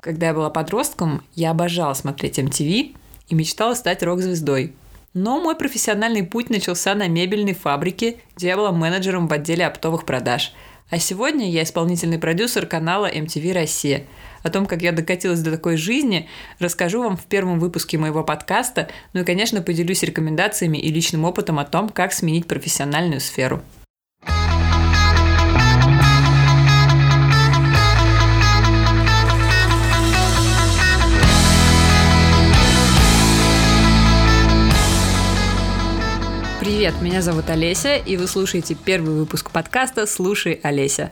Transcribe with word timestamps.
Когда 0.00 0.28
я 0.28 0.34
была 0.34 0.48
подростком, 0.48 1.24
я 1.34 1.50
обожала 1.50 1.92
смотреть 1.92 2.38
MTV 2.38 2.94
и 3.30 3.34
мечтала 3.34 3.74
стать 3.74 4.04
рок-звездой. 4.04 4.72
Но 5.12 5.40
мой 5.40 5.56
профессиональный 5.56 6.22
путь 6.22 6.50
начался 6.50 6.94
на 6.94 7.08
мебельной 7.08 7.52
фабрике, 7.52 8.18
где 8.36 8.46
я 8.46 8.56
была 8.56 8.70
менеджером 8.70 9.26
в 9.26 9.32
отделе 9.32 9.66
оптовых 9.66 10.06
продаж. 10.06 10.52
А 10.88 11.00
сегодня 11.00 11.50
я 11.50 11.64
исполнительный 11.64 12.20
продюсер 12.20 12.64
канала 12.66 13.12
MTV 13.12 13.52
Россия. 13.52 14.04
О 14.44 14.50
том, 14.50 14.66
как 14.66 14.82
я 14.82 14.92
докатилась 14.92 15.40
до 15.40 15.50
такой 15.50 15.76
жизни, 15.76 16.28
расскажу 16.60 17.02
вам 17.02 17.16
в 17.16 17.24
первом 17.24 17.58
выпуске 17.58 17.98
моего 17.98 18.22
подкаста, 18.22 18.88
ну 19.14 19.22
и, 19.22 19.24
конечно, 19.24 19.62
поделюсь 19.62 20.04
рекомендациями 20.04 20.78
и 20.78 20.92
личным 20.92 21.24
опытом 21.24 21.58
о 21.58 21.64
том, 21.64 21.88
как 21.88 22.12
сменить 22.12 22.46
профессиональную 22.46 23.20
сферу. 23.20 23.62
Привет, 36.78 37.02
меня 37.02 37.22
зовут 37.22 37.50
Олеся, 37.50 37.96
и 37.96 38.16
вы 38.16 38.28
слушаете 38.28 38.76
первый 38.76 39.12
выпуск 39.12 39.50
подкаста 39.50 40.06
«Слушай, 40.06 40.60
Олеся». 40.62 41.10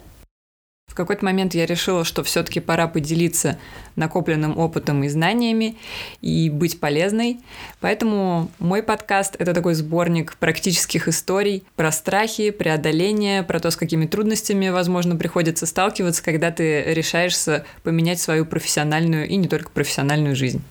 В 0.87 0.95
какой-то 0.95 1.25
момент 1.25 1.57
я 1.57 1.67
решила, 1.67 2.05
что 2.05 2.23
все-таки 2.23 2.61
пора 2.61 2.87
поделиться 2.87 3.59
накопленным 3.97 4.57
опытом 4.59 5.03
и 5.03 5.09
знаниями 5.09 5.77
и 6.21 6.51
быть 6.51 6.79
полезной. 6.79 7.41
Поэтому 7.81 8.49
мой 8.61 8.81
подкаст– 8.81 9.35
это 9.41 9.55
такой 9.55 9.75
сборник 9.75 10.37
практических 10.37 11.09
историй 11.09 11.65
про 11.75 11.91
страхи, 11.91 12.51
преодоление, 12.51 13.43
про 13.43 13.59
то, 13.59 13.73
с 13.73 13.77
какими 13.77 14.07
трудностями, 14.07 14.69
возможно, 14.69 15.17
приходится 15.17 15.67
сталкиваться, 15.67 16.23
когда 16.23 16.53
ты 16.53 16.85
решаешься 16.95 17.67
поменять 17.83 18.21
свою 18.21 18.47
профессиональную 18.47 19.27
и 19.27 19.35
не 19.35 19.49
только 19.49 19.71
профессиональную 19.71 20.37
жизнь. 20.37 20.63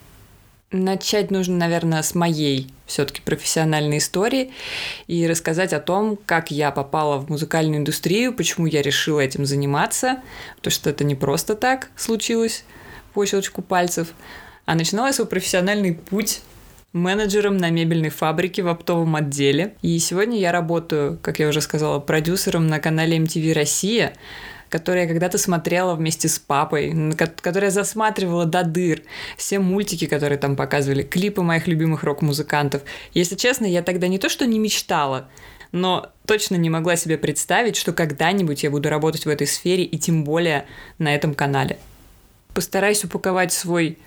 Начать 0.76 1.32
нужно, 1.32 1.56
наверное, 1.56 2.02
с 2.02 2.16
моей 2.16 2.68
все-таки 2.86 3.22
профессиональной 3.22 4.00
истории 4.00 4.52
и 5.08 5.26
рассказать 5.26 5.72
о 5.72 5.80
том, 5.80 6.20
как 6.26 6.52
я 6.52 6.70
попала 6.72 7.18
в 7.18 7.30
музыкальную 7.30 7.80
индустрию, 7.80 8.34
почему 8.34 8.66
я 8.66 8.82
решила 8.82 9.22
этим 9.22 9.46
заниматься, 9.46 10.22
потому 10.58 10.72
что 10.74 10.90
это 10.90 11.06
не 11.06 11.16
просто 11.16 11.56
так 11.56 11.88
случилось 11.96 12.66
по 13.14 13.26
щелчку 13.26 13.62
пальцев, 13.62 14.10
а 14.66 14.76
начинала 14.76 15.14
свой 15.14 15.28
профессиональный 15.28 15.94
путь 15.94 16.42
менеджером 16.92 17.56
на 17.56 17.70
мебельной 17.70 18.10
фабрике 18.10 18.62
в 18.62 18.68
оптовом 18.68 19.16
отделе. 19.16 19.76
И 19.82 19.98
сегодня 20.00 20.38
я 20.38 20.52
работаю, 20.52 21.18
как 21.22 21.40
я 21.40 21.48
уже 21.48 21.62
сказала, 21.62 22.00
продюсером 22.00 22.68
на 22.68 22.80
канале 22.80 23.18
MTV 23.18 23.54
Россия, 23.54 24.14
которые 24.76 25.04
я 25.04 25.08
когда-то 25.08 25.38
смотрела 25.38 25.96
вместе 25.96 26.28
с 26.28 26.38
папой, 26.38 26.94
которые 27.16 27.68
я 27.68 27.72
засматривала 27.72 28.44
до 28.44 28.66
дыр, 28.66 29.04
все 29.38 29.60
мультики, 29.60 30.06
которые 30.06 30.38
там 30.38 30.58
показывали, 30.58 31.02
клипы 31.02 31.44
моих 31.44 31.66
любимых 31.68 32.04
рок-музыкантов. 32.04 32.82
Если 33.14 33.36
честно, 33.36 33.66
я 33.66 33.82
тогда 33.82 34.10
не 34.10 34.18
то 34.18 34.28
что 34.28 34.46
не 34.46 34.60
мечтала, 34.60 35.30
но 35.72 36.12
точно 36.28 36.56
не 36.56 36.70
могла 36.70 36.98
себе 36.98 37.18
представить, 37.18 37.78
что 37.78 37.94
когда-нибудь 37.94 38.64
я 38.64 38.70
буду 38.70 38.90
работать 38.90 39.26
в 39.26 39.30
этой 39.30 39.48
сфере 39.48 39.86
и 39.86 39.98
тем 39.98 40.26
более 40.26 40.66
на 40.98 41.16
этом 41.16 41.36
канале. 41.36 41.78
Постараюсь 42.54 43.06
упаковать 43.06 43.54
свой 43.54 43.98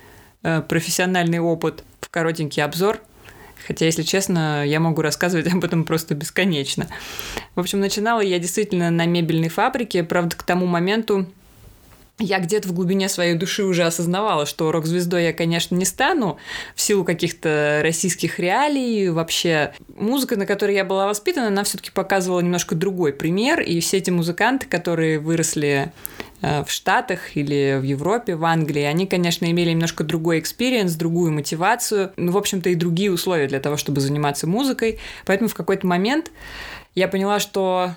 э, 0.43 0.61
профессиональный 0.61 1.39
опыт 1.39 1.83
в 2.03 2.11
коротенький 2.11 2.63
обзор– 2.63 3.01
Хотя, 3.69 3.85
если 3.85 4.03
честно, 4.03 4.65
я 4.67 4.81
могу 4.81 5.03
рассказывать 5.03 5.47
об 5.53 5.63
этом 5.63 5.85
просто 5.85 6.15
бесконечно. 6.15 6.89
В 7.55 7.61
общем, 7.61 7.81
начинала 7.81 8.21
я 8.21 8.39
действительно 8.39 8.91
на 8.91 9.05
мебельной 9.05 9.51
фабрике. 9.51 10.03
Правда, 10.03 10.37
к 10.37 10.43
тому 10.43 10.65
моменту 10.65 11.27
я 12.19 12.41
где-то 12.41 12.69
в 12.69 12.73
глубине 12.73 13.09
своей 13.09 13.35
души 13.35 13.63
уже 13.63 13.85
осознавала, 13.85 14.47
что 14.47 14.73
рок-звездой 14.73 15.25
я, 15.25 15.33
конечно, 15.33 15.77
не 15.77 15.85
стану 15.85 16.39
в 16.75 16.81
силу 16.81 17.05
каких-то 17.05 17.81
российских 17.83 18.41
реалий. 18.41 19.11
Вообще, 19.11 19.75
музыка, 19.95 20.37
на 20.37 20.47
которой 20.47 20.75
я 20.75 20.85
была 20.85 21.07
воспитана, 21.07 21.49
она 21.49 21.63
все-таки 21.63 21.91
показывала 21.91 22.41
немножко 22.41 22.75
другой 22.75 23.13
пример. 23.13 23.61
И 23.61 23.79
все 23.81 23.99
эти 23.99 24.11
музыканты, 24.11 24.67
которые 24.67 25.19
выросли 25.19 25.93
в 26.41 26.67
Штатах 26.69 27.37
или 27.37 27.79
в 27.81 27.83
Европе, 27.83 28.37
в 28.37 28.45
Англии, 28.45 28.83
они, 28.83 29.07
конечно, 29.07 29.45
имели 29.51 29.71
немножко 29.71 30.05
другой 30.05 30.39
experience, 30.39 30.95
другую 30.95 31.33
мотивацию, 31.33 32.13
ну, 32.17 32.33
в 32.33 32.37
общем-то, 32.37 32.71
и 32.71 32.75
другие 32.75 33.11
условия 33.11 33.49
для 33.49 33.61
того, 33.61 33.77
чтобы 33.77 34.01
заниматься 34.01 34.47
музыкой. 34.47 34.99
Поэтому 35.27 35.49
в 35.49 35.55
какой-то 35.55 35.87
момент 35.87 36.31
я 36.95 37.09
поняла, 37.09 37.41
что 37.41 37.91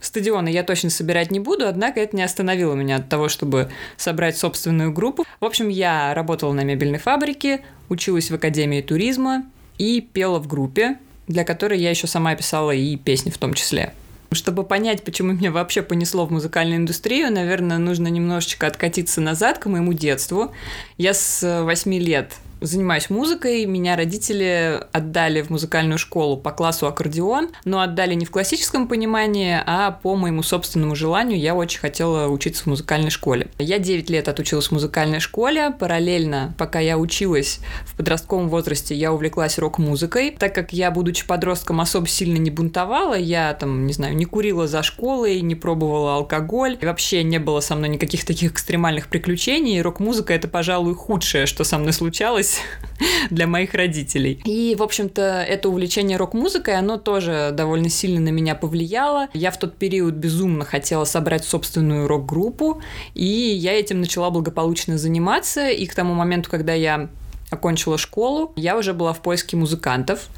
стадионы 0.00 0.48
я 0.48 0.62
точно 0.62 0.90
собирать 0.90 1.30
не 1.30 1.40
буду, 1.40 1.66
однако 1.66 2.00
это 2.00 2.16
не 2.16 2.22
остановило 2.22 2.74
меня 2.74 2.96
от 2.96 3.08
того, 3.08 3.28
чтобы 3.28 3.70
собрать 3.96 4.36
собственную 4.36 4.92
группу. 4.92 5.24
В 5.40 5.44
общем, 5.44 5.68
я 5.68 6.14
работала 6.14 6.52
на 6.52 6.62
мебельной 6.64 6.98
фабрике, 6.98 7.60
училась 7.88 8.30
в 8.30 8.34
Академии 8.34 8.80
туризма 8.80 9.44
и 9.78 10.00
пела 10.00 10.38
в 10.38 10.46
группе, 10.46 10.98
для 11.26 11.44
которой 11.44 11.78
я 11.78 11.90
еще 11.90 12.06
сама 12.06 12.34
писала 12.34 12.72
и 12.72 12.96
песни 12.96 13.30
в 13.30 13.38
том 13.38 13.54
числе. 13.54 13.94
Чтобы 14.34 14.64
понять, 14.64 15.04
почему 15.04 15.32
меня 15.32 15.50
вообще 15.50 15.82
понесло 15.82 16.26
в 16.26 16.30
музыкальную 16.30 16.78
индустрию, 16.78 17.32
наверное, 17.32 17.78
нужно 17.78 18.08
немножечко 18.08 18.66
откатиться 18.66 19.20
назад 19.20 19.58
к 19.58 19.66
моему 19.66 19.92
детству. 19.92 20.52
Я 20.98 21.14
с 21.14 21.62
8 21.64 21.94
лет 21.94 22.34
занимаюсь 22.60 23.10
музыкой, 23.10 23.66
меня 23.66 23.96
родители 23.96 24.80
отдали 24.92 25.42
в 25.42 25.50
музыкальную 25.50 25.98
школу 25.98 26.36
по 26.36 26.50
классу 26.50 26.86
аккордеон, 26.86 27.50
но 27.64 27.80
отдали 27.80 28.14
не 28.14 28.24
в 28.24 28.30
классическом 28.30 28.88
понимании, 28.88 29.60
а 29.64 29.90
по 29.90 30.16
моему 30.16 30.42
собственному 30.42 30.94
желанию. 30.94 31.38
Я 31.38 31.54
очень 31.54 31.80
хотела 31.80 32.28
учиться 32.28 32.64
в 32.64 32.66
музыкальной 32.66 33.10
школе. 33.10 33.48
Я 33.58 33.78
9 33.78 34.10
лет 34.10 34.28
отучилась 34.28 34.68
в 34.68 34.72
музыкальной 34.72 35.20
школе. 35.20 35.70
Параллельно, 35.70 36.54
пока 36.58 36.80
я 36.80 36.98
училась 36.98 37.60
в 37.86 37.96
подростковом 37.96 38.48
возрасте, 38.48 38.94
я 38.94 39.12
увлеклась 39.12 39.58
рок-музыкой. 39.58 40.36
Так 40.38 40.54
как 40.54 40.72
я, 40.72 40.90
будучи 40.90 41.26
подростком, 41.26 41.80
особо 41.80 42.06
сильно 42.06 42.38
не 42.38 42.50
бунтовала, 42.50 43.14
я 43.14 43.52
там, 43.54 43.86
не 43.86 43.92
знаю, 43.92 44.16
не 44.16 44.24
курила 44.24 44.66
за 44.66 44.82
школой, 44.82 45.40
не 45.40 45.54
пробовала 45.54 46.14
алкоголь, 46.14 46.78
и 46.80 46.86
вообще 46.86 47.22
не 47.22 47.38
было 47.38 47.60
со 47.60 47.74
мной 47.74 47.88
никаких 47.88 48.24
таких 48.24 48.52
экстремальных 48.52 49.08
приключений. 49.08 49.80
Рок-музыка— 49.80 50.32
это, 50.34 50.48
пожалуй, 50.48 50.94
худшее, 50.94 51.46
что 51.46 51.64
со 51.64 51.78
мной 51.78 51.92
случалось 51.92 52.43
случилось 52.44 52.60
для 53.30 53.46
моих 53.46 53.74
родителей. 53.74 54.40
И, 54.44 54.76
в 54.78 54.82
общем-то, 54.82 55.22
это 55.22 55.68
увлечение 55.68 56.16
рок-музыкой, 56.16 56.76
оно 56.76 56.96
тоже 56.96 57.50
довольно 57.52 57.88
сильно 57.88 58.20
на 58.20 58.28
меня 58.28 58.54
повлияло. 58.54 59.28
Я 59.32 59.50
в 59.50 59.58
тот 59.58 59.76
период 59.76 60.14
безумно 60.14 60.64
хотела 60.64 61.04
собрать 61.04 61.44
собственную 61.44 62.06
рок-группу, 62.06 62.82
и 63.14 63.24
я 63.24 63.72
этим 63.72 64.00
начала 64.00 64.30
благополучно 64.30 64.98
заниматься. 64.98 65.68
И 65.68 65.86
к 65.86 65.94
тому 65.94 66.14
моменту, 66.14 66.50
когда 66.50 66.74
я 66.74 67.08
окончила 67.50 67.98
школу, 67.98 68.52
я 68.56 68.76
уже 68.76 68.92
была 68.94 69.12
в 69.12 69.20
поиске 69.20 69.56
музыкантов. 69.56 70.28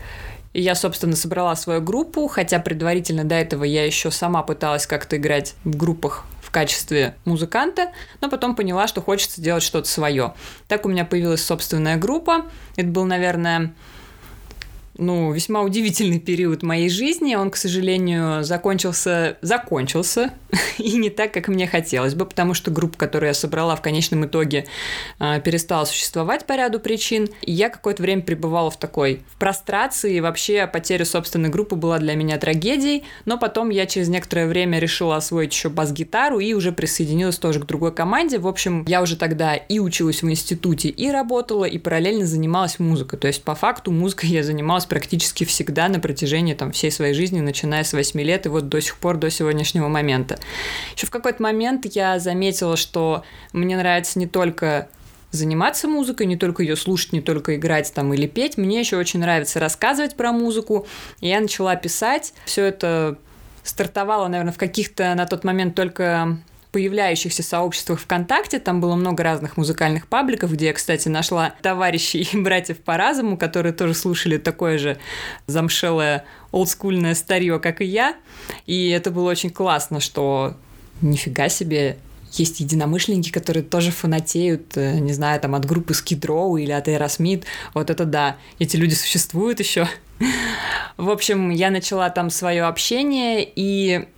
И 0.52 0.62
я, 0.62 0.74
собственно, 0.74 1.16
собрала 1.16 1.54
свою 1.54 1.82
группу, 1.82 2.26
хотя 2.28 2.58
предварительно 2.58 3.24
до 3.24 3.34
этого 3.34 3.64
я 3.64 3.84
еще 3.84 4.10
сама 4.10 4.42
пыталась 4.42 4.86
как-то 4.86 5.18
играть 5.18 5.54
в 5.64 5.76
группах 5.76 6.24
в 6.46 6.50
качестве 6.52 7.16
музыканта, 7.24 7.90
но 8.20 8.30
потом 8.30 8.54
поняла, 8.54 8.86
что 8.86 9.02
хочется 9.02 9.40
делать 9.40 9.64
что-то 9.64 9.88
свое. 9.88 10.34
Так 10.68 10.86
у 10.86 10.88
меня 10.88 11.04
появилась 11.04 11.44
собственная 11.44 11.96
группа. 11.96 12.46
Это 12.76 12.88
был, 12.88 13.04
наверное, 13.04 13.74
ну, 14.98 15.32
весьма 15.32 15.62
удивительный 15.62 16.20
период 16.20 16.62
моей 16.62 16.88
жизни. 16.88 17.34
Он, 17.34 17.50
к 17.50 17.56
сожалению, 17.56 18.44
закончился, 18.44 19.36
закончился, 19.42 20.32
и 20.78 20.96
не 20.96 21.10
так, 21.10 21.32
как 21.32 21.48
мне 21.48 21.66
хотелось 21.66 22.14
бы, 22.14 22.24
потому 22.24 22.54
что 22.54 22.70
группа, 22.70 22.96
которую 22.96 23.28
я 23.28 23.34
собрала 23.34 23.76
в 23.76 23.82
конечном 23.82 24.24
итоге, 24.24 24.66
а, 25.18 25.40
перестала 25.40 25.84
существовать 25.84 26.46
по 26.46 26.54
ряду 26.56 26.80
причин. 26.80 27.28
И 27.42 27.52
я 27.52 27.68
какое-то 27.68 28.02
время 28.02 28.22
пребывала 28.22 28.70
в 28.70 28.78
такой 28.78 29.22
в 29.28 29.38
прострации, 29.38 30.16
и 30.16 30.20
вообще 30.20 30.66
потеря 30.66 31.04
собственной 31.04 31.50
группы 31.50 31.76
была 31.76 31.98
для 31.98 32.14
меня 32.14 32.38
трагедией, 32.38 33.04
но 33.24 33.38
потом 33.38 33.70
я 33.70 33.86
через 33.86 34.08
некоторое 34.08 34.46
время 34.46 34.78
решила 34.78 35.16
освоить 35.16 35.52
еще 35.52 35.68
бас-гитару 35.68 36.38
и 36.38 36.54
уже 36.54 36.72
присоединилась 36.72 37.38
тоже 37.38 37.60
к 37.60 37.66
другой 37.66 37.94
команде. 37.94 38.38
В 38.38 38.48
общем, 38.48 38.84
я 38.88 39.02
уже 39.02 39.16
тогда 39.16 39.54
и 39.54 39.78
училась 39.78 40.22
в 40.22 40.30
институте, 40.30 40.88
и 40.88 41.10
работала, 41.10 41.64
и 41.64 41.78
параллельно 41.78 42.24
занималась 42.24 42.78
музыкой. 42.78 43.18
То 43.18 43.26
есть, 43.26 43.42
по 43.42 43.54
факту, 43.54 43.90
музыкой 43.90 44.30
я 44.30 44.42
занималась 44.42 44.85
занималась 44.86 44.88
практически 44.88 45.44
всегда 45.44 45.88
на 45.88 46.00
протяжении 46.00 46.54
там, 46.54 46.70
всей 46.70 46.90
своей 46.90 47.14
жизни, 47.14 47.40
начиная 47.40 47.84
с 47.84 47.92
8 47.92 48.20
лет 48.20 48.46
и 48.46 48.48
вот 48.48 48.68
до 48.68 48.80
сих 48.80 48.96
пор, 48.96 49.16
до 49.16 49.30
сегодняшнего 49.30 49.88
момента. 49.88 50.38
Еще 50.96 51.06
в 51.06 51.10
какой-то 51.10 51.42
момент 51.42 51.86
я 51.94 52.18
заметила, 52.18 52.76
что 52.76 53.22
мне 53.52 53.76
нравится 53.76 54.18
не 54.18 54.26
только 54.26 54.88
заниматься 55.32 55.88
музыкой, 55.88 56.26
не 56.26 56.36
только 56.36 56.62
ее 56.62 56.76
слушать, 56.76 57.12
не 57.12 57.20
только 57.20 57.56
играть 57.56 57.92
там 57.92 58.14
или 58.14 58.26
петь. 58.26 58.56
Мне 58.56 58.80
еще 58.80 58.96
очень 58.96 59.20
нравится 59.20 59.60
рассказывать 59.60 60.14
про 60.16 60.32
музыку. 60.32 60.86
И 61.20 61.28
я 61.28 61.40
начала 61.40 61.76
писать. 61.76 62.32
Все 62.46 62.64
это 62.64 63.16
стартовало, 63.62 64.28
наверное, 64.28 64.52
в 64.52 64.58
каких-то 64.58 65.14
на 65.14 65.26
тот 65.26 65.44
момент 65.44 65.74
только 65.74 66.38
появляющихся 66.76 67.42
сообществах 67.42 67.98
ВКонтакте. 68.00 68.58
Там 68.58 68.82
было 68.82 68.96
много 68.96 69.22
разных 69.22 69.56
музыкальных 69.56 70.08
пабликов, 70.08 70.52
где 70.52 70.66
я, 70.66 70.72
кстати, 70.74 71.08
нашла 71.08 71.54
товарищей 71.62 72.28
и 72.30 72.36
братьев 72.36 72.76
по 72.80 72.98
разуму, 72.98 73.38
которые 73.38 73.72
тоже 73.72 73.94
слушали 73.94 74.36
такое 74.36 74.76
же 74.76 74.98
замшелое 75.46 76.26
олдскульное 76.52 77.14
старье, 77.14 77.58
как 77.60 77.80
и 77.80 77.86
я. 77.86 78.14
И 78.66 78.90
это 78.90 79.10
было 79.10 79.30
очень 79.30 79.48
классно, 79.48 80.00
что 80.00 80.54
нифига 81.00 81.48
себе, 81.48 81.96
есть 82.32 82.60
единомышленники, 82.60 83.30
которые 83.30 83.62
тоже 83.62 83.90
фанатеют, 83.90 84.76
э, 84.76 84.98
не 84.98 85.14
знаю, 85.14 85.40
там 85.40 85.54
от 85.54 85.64
группы 85.64 85.94
Skid 85.94 86.60
или 86.60 86.72
от 86.72 86.88
Aerosmith. 86.88 87.44
Вот 87.72 87.88
это 87.88 88.04
да, 88.04 88.36
эти 88.58 88.76
люди 88.76 88.92
существуют 88.92 89.60
еще. 89.60 89.88
В 90.98 91.08
общем, 91.08 91.48
я 91.48 91.70
начала 91.70 92.10
там 92.10 92.28
свое 92.28 92.64
общение 92.64 93.50
и 93.56 94.08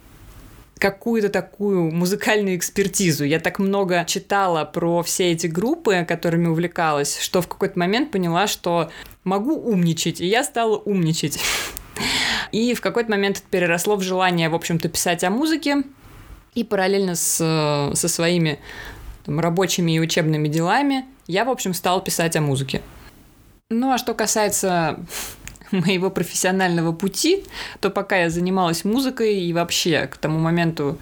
какую-то 0.79 1.29
такую 1.29 1.93
музыкальную 1.93 2.57
экспертизу. 2.57 3.25
Я 3.25 3.41
так 3.41 3.59
много 3.59 4.05
читала 4.07 4.65
про 4.65 5.03
все 5.03 5.33
эти 5.33 5.47
группы, 5.47 6.05
которыми 6.09 6.49
увлекалась, 6.49 7.19
что 7.21 7.43
в 7.43 7.49
какой-то 7.49 7.79
момент 7.79 8.11
поняла, 8.11 8.47
что 8.47 8.91
могу 9.25 9.55
умничать, 9.55 10.21
и 10.21 10.27
я 10.27 10.45
стала 10.45 10.77
умничать. 10.77 11.39
И 12.53 12.75
в 12.75 12.81
какой-то 12.81 13.11
момент 13.11 13.39
это 13.39 13.47
переросло 13.51 13.97
в 13.97 14.03
желание, 14.03 14.49
в 14.49 14.55
общем-то, 14.55 14.89
писать 14.89 15.25
о 15.25 15.31
музыке. 15.31 15.83
И 16.55 16.65
параллельно 16.65 17.15
с, 17.15 17.37
со 17.95 18.09
своими 18.09 18.59
там, 19.25 19.39
рабочими 19.41 19.93
и 19.93 20.01
учебными 20.01 20.49
делами 20.49 21.05
я, 21.27 21.45
в 21.45 21.51
общем, 21.51 21.75
стала 21.75 22.01
писать 22.01 22.37
о 22.37 22.41
музыке. 22.41 22.81
Ну, 23.71 23.93
а 23.93 23.99
что 23.99 24.15
касается 24.15 24.99
моего 25.73 26.11
профессионального 26.11 26.93
пути, 26.93 27.45
то 27.81 27.91
пока 27.91 28.17
я 28.17 28.31
занималась 28.31 28.85
музыкой 28.85 29.41
и 29.41 29.53
вообще 29.53 30.07
к 30.07 30.17
тому 30.17 30.39
моменту, 30.39 30.99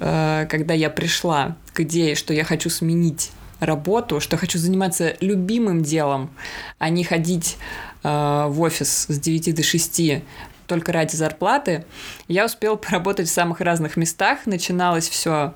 э, 0.00 0.46
когда 0.48 0.74
я 0.74 0.90
пришла 0.90 1.56
к 1.72 1.80
идее, 1.80 2.14
что 2.14 2.32
я 2.34 2.44
хочу 2.44 2.70
сменить 2.70 3.30
работу, 3.60 4.20
что 4.20 4.36
хочу 4.36 4.58
заниматься 4.58 5.16
любимым 5.20 5.82
делом, 5.82 6.30
а 6.78 6.88
не 6.88 7.04
ходить 7.04 7.56
э, 8.02 8.08
в 8.48 8.60
офис 8.60 9.06
с 9.08 9.18
9 9.18 9.54
до 9.54 9.62
6 9.62 10.22
только 10.66 10.92
ради 10.92 11.14
зарплаты, 11.14 11.84
я 12.26 12.46
успела 12.46 12.76
поработать 12.76 13.28
в 13.28 13.32
самых 13.32 13.60
разных 13.60 13.96
местах. 13.96 14.46
Начиналось 14.46 15.08
все 15.08 15.52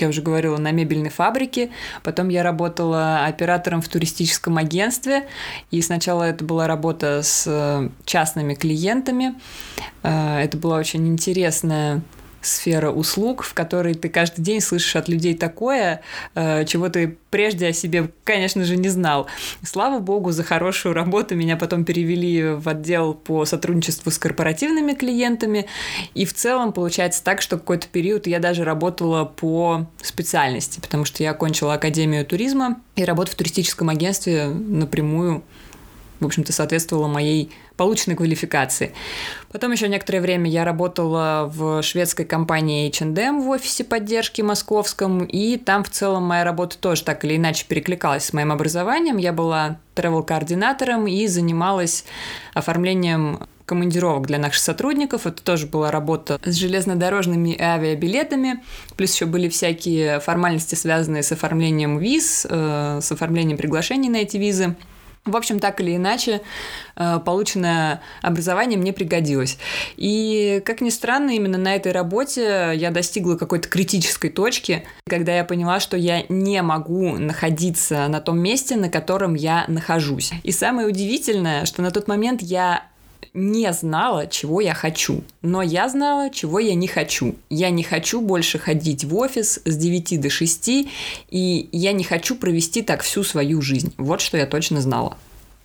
как 0.00 0.04
я 0.04 0.08
уже 0.08 0.22
говорила, 0.22 0.56
на 0.56 0.72
мебельной 0.72 1.10
фабрике. 1.10 1.68
Потом 2.02 2.30
я 2.30 2.42
работала 2.42 3.26
оператором 3.26 3.82
в 3.82 3.88
туристическом 3.88 4.56
агентстве. 4.56 5.28
И 5.70 5.82
сначала 5.82 6.22
это 6.22 6.42
была 6.42 6.66
работа 6.66 7.20
с 7.22 7.44
э, 7.46 7.90
частными 8.06 8.54
клиентами. 8.54 9.34
Э, 10.02 10.38
это 10.38 10.56
была 10.56 10.78
очень 10.78 11.06
интересная 11.06 12.00
сфера 12.40 12.90
услуг, 12.90 13.42
в 13.42 13.54
которой 13.54 13.94
ты 13.94 14.08
каждый 14.08 14.42
день 14.42 14.60
слышишь 14.60 14.96
от 14.96 15.08
людей 15.08 15.34
такое, 15.34 16.02
э, 16.34 16.64
чего 16.64 16.88
ты 16.88 17.16
прежде 17.30 17.68
о 17.68 17.72
себе, 17.72 18.10
конечно 18.24 18.64
же, 18.64 18.76
не 18.76 18.88
знал. 18.88 19.26
Слава 19.62 20.00
богу, 20.00 20.32
за 20.32 20.42
хорошую 20.42 20.94
работу 20.94 21.36
меня 21.36 21.56
потом 21.56 21.84
перевели 21.84 22.54
в 22.54 22.68
отдел 22.68 23.14
по 23.14 23.44
сотрудничеству 23.44 24.10
с 24.10 24.18
корпоративными 24.18 24.94
клиентами. 24.94 25.66
И 26.14 26.24
в 26.24 26.34
целом 26.34 26.72
получается 26.72 27.22
так, 27.22 27.40
что 27.40 27.56
какой-то 27.56 27.86
период 27.88 28.26
я 28.26 28.40
даже 28.40 28.64
работала 28.64 29.24
по 29.24 29.86
специальности, 30.02 30.80
потому 30.80 31.04
что 31.04 31.22
я 31.22 31.30
окончила 31.30 31.74
Академию 31.74 32.26
туризма 32.26 32.80
и 32.96 33.04
работа 33.04 33.32
в 33.32 33.34
туристическом 33.36 33.88
агентстве 33.88 34.46
напрямую 34.46 35.42
в 36.20 36.26
общем-то, 36.26 36.52
соответствовала 36.52 37.08
моей 37.08 37.50
полученной 37.76 38.16
квалификации. 38.16 38.92
Потом 39.50 39.72
еще 39.72 39.88
некоторое 39.88 40.20
время 40.20 40.50
я 40.50 40.64
работала 40.64 41.50
в 41.52 41.82
шведской 41.82 42.24
компании 42.24 42.88
H&M 42.88 43.42
в 43.42 43.48
офисе 43.48 43.84
поддержки 43.84 44.42
московском, 44.42 45.24
и 45.24 45.56
там 45.56 45.82
в 45.82 45.90
целом 45.90 46.24
моя 46.24 46.44
работа 46.44 46.78
тоже 46.78 47.02
так 47.04 47.24
или 47.24 47.36
иначе 47.36 47.64
перекликалась 47.66 48.24
с 48.24 48.32
моим 48.32 48.52
образованием. 48.52 49.16
Я 49.16 49.32
была 49.32 49.78
travel-координатором 49.96 51.06
и 51.06 51.26
занималась 51.26 52.04
оформлением 52.54 53.40
командировок 53.70 54.26
для 54.26 54.38
наших 54.38 54.60
сотрудников. 54.60 55.28
Это 55.28 55.40
тоже 55.44 55.68
была 55.68 55.92
работа 55.92 56.40
с 56.44 56.56
железнодорожными 56.56 57.50
и 57.50 57.62
авиабилетами. 57.62 58.64
Плюс 58.96 59.14
еще 59.14 59.26
были 59.26 59.48
всякие 59.48 60.18
формальности, 60.18 60.74
связанные 60.74 61.22
с 61.22 61.30
оформлением 61.30 61.98
виз, 61.98 62.48
э, 62.50 62.98
с 63.00 63.12
оформлением 63.12 63.56
приглашений 63.56 64.08
на 64.08 64.16
эти 64.16 64.38
визы. 64.38 64.74
В 65.26 65.36
общем, 65.36 65.60
так 65.60 65.82
или 65.82 65.96
иначе, 65.96 66.40
э, 66.96 67.20
полученное 67.22 68.00
образование 68.22 68.78
мне 68.78 68.94
пригодилось. 68.94 69.58
И, 69.98 70.62
как 70.64 70.80
ни 70.80 70.88
странно, 70.88 71.32
именно 71.32 71.58
на 71.58 71.74
этой 71.74 71.92
работе 71.92 72.72
я 72.74 72.90
достигла 72.90 73.36
какой-то 73.36 73.68
критической 73.68 74.30
точки, 74.30 74.86
когда 75.06 75.36
я 75.36 75.44
поняла, 75.44 75.78
что 75.78 75.98
я 75.98 76.24
не 76.30 76.62
могу 76.62 77.18
находиться 77.18 78.08
на 78.08 78.20
том 78.20 78.38
месте, 78.38 78.76
на 78.76 78.88
котором 78.88 79.34
я 79.34 79.66
нахожусь. 79.68 80.32
И 80.42 80.52
самое 80.52 80.88
удивительное, 80.88 81.66
что 81.66 81.82
на 81.82 81.90
тот 81.90 82.08
момент 82.08 82.40
я 82.40 82.84
не 83.34 83.72
знала, 83.72 84.26
чего 84.26 84.60
я 84.60 84.74
хочу. 84.74 85.22
Но 85.42 85.62
я 85.62 85.88
знала, 85.88 86.30
чего 86.30 86.58
я 86.58 86.74
не 86.74 86.86
хочу. 86.86 87.36
Я 87.48 87.70
не 87.70 87.82
хочу 87.82 88.20
больше 88.20 88.58
ходить 88.58 89.04
в 89.04 89.16
офис 89.16 89.60
с 89.64 89.76
9 89.76 90.20
до 90.20 90.30
6, 90.30 90.68
и 90.68 91.68
я 91.72 91.92
не 91.92 92.04
хочу 92.04 92.36
провести 92.36 92.82
так 92.82 93.02
всю 93.02 93.24
свою 93.24 93.62
жизнь. 93.62 93.92
Вот 93.96 94.20
что 94.20 94.36
я 94.36 94.46
точно 94.46 94.80
знала. 94.80 95.16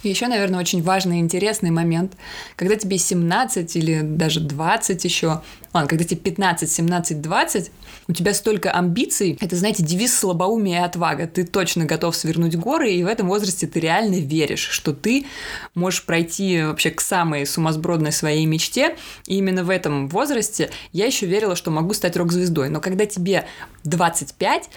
Еще, 0.03 0.27
наверное, 0.27 0.59
очень 0.59 0.83
важный 0.83 1.17
и 1.17 1.21
интересный 1.21 1.71
момент, 1.71 2.13
когда 2.55 2.75
тебе 2.75 2.97
17 2.97 3.75
или 3.75 4.01
даже 4.01 4.39
20 4.39 5.03
еще, 5.03 5.41
ладно, 5.73 5.89
когда 5.89 6.03
тебе 6.03 6.17
15, 6.17 6.69
17, 6.69 7.21
20, 7.21 7.71
у 8.07 8.13
тебя 8.13 8.33
столько 8.33 8.71
амбиций, 8.71 9.37
это, 9.41 9.55
знаете, 9.55 9.83
девиз 9.83 10.17
слабоумия 10.17 10.81
и 10.81 10.85
отвага. 10.85 11.27
Ты 11.27 11.45
точно 11.45 11.85
готов 11.85 12.15
свернуть 12.15 12.55
горы, 12.55 12.91
и 12.91 13.03
в 13.03 13.07
этом 13.07 13.27
возрасте 13.27 13.67
ты 13.67 13.79
реально 13.79 14.15
веришь, 14.15 14.67
что 14.67 14.93
ты 14.93 15.25
можешь 15.73 16.03
пройти 16.03 16.61
вообще 16.61 16.91
к 16.91 17.01
самой 17.01 17.45
сумасбродной 17.45 18.11
своей 18.11 18.45
мечте. 18.45 18.95
И 19.25 19.37
именно 19.37 19.63
в 19.63 19.69
этом 19.69 20.07
возрасте 20.07 20.69
я 20.91 21.05
еще 21.05 21.25
верила, 21.25 21.55
что 21.55 21.71
могу 21.71 21.93
стать 21.93 22.15
рок-звездой. 22.15 22.69
Но 22.69 22.79
когда 22.79 23.05
тебе 23.05 23.45
25, 23.83 24.69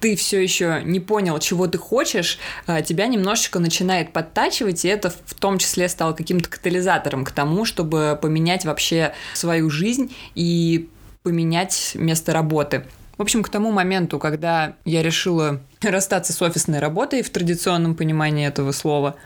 ты 0.00 0.16
все 0.16 0.42
еще 0.42 0.82
не 0.84 1.00
понял, 1.00 1.38
чего 1.38 1.66
ты 1.66 1.78
хочешь, 1.78 2.38
а, 2.66 2.82
тебя 2.82 3.06
немножечко 3.06 3.58
начинает 3.58 4.12
подтачивать, 4.12 4.84
и 4.84 4.88
это 4.88 5.08
в 5.08 5.32
том 5.32 5.56
числе 5.56 5.88
стало 5.88 6.12
каким-то 6.12 6.50
катализатором 6.50 7.24
к 7.24 7.30
тому, 7.30 7.64
чтобы 7.64 8.18
поменять 8.20 8.66
вообще 8.66 9.14
свою 9.32 9.70
жизнь 9.70 10.14
и 10.34 10.90
поменять 11.24 11.92
место 11.94 12.34
работы. 12.34 12.84
В 13.16 13.22
общем, 13.22 13.42
к 13.42 13.48
тому 13.48 13.72
моменту, 13.72 14.18
когда 14.18 14.76
я 14.84 15.02
решила 15.02 15.62
расстаться 15.82 16.34
с 16.34 16.42
офисной 16.42 16.80
работой 16.80 17.22
в 17.22 17.30
традиционном 17.30 17.94
понимании 17.94 18.46
этого 18.46 18.72
слова, 18.72 19.16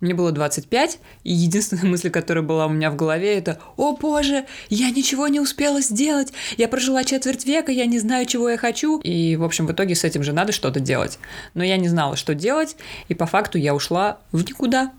мне 0.00 0.12
было 0.12 0.30
25, 0.30 0.98
и 1.24 1.32
единственная 1.32 1.84
мысль, 1.90 2.10
которая 2.10 2.44
была 2.44 2.66
у 2.66 2.68
меня 2.68 2.90
в 2.90 2.96
голове, 2.96 3.38
это 3.38 3.58
«О 3.78 3.96
боже, 3.96 4.44
я 4.68 4.90
ничего 4.90 5.26
не 5.26 5.40
успела 5.40 5.80
сделать! 5.80 6.34
Я 6.58 6.68
прожила 6.68 7.02
четверть 7.02 7.46
века, 7.46 7.72
я 7.72 7.86
не 7.86 7.98
знаю, 7.98 8.26
чего 8.26 8.50
я 8.50 8.58
хочу!» 8.58 9.00
И, 9.00 9.34
в 9.36 9.42
общем, 9.42 9.66
в 9.66 9.72
итоге 9.72 9.94
с 9.94 10.04
этим 10.04 10.22
же 10.22 10.34
надо 10.34 10.52
что-то 10.52 10.80
делать. 10.80 11.18
Но 11.54 11.64
я 11.64 11.78
не 11.78 11.88
знала, 11.88 12.16
что 12.16 12.34
делать, 12.34 12.76
и 13.08 13.14
по 13.14 13.24
факту 13.24 13.56
я 13.56 13.74
ушла 13.74 14.18
в 14.32 14.44
никуда. 14.44 14.92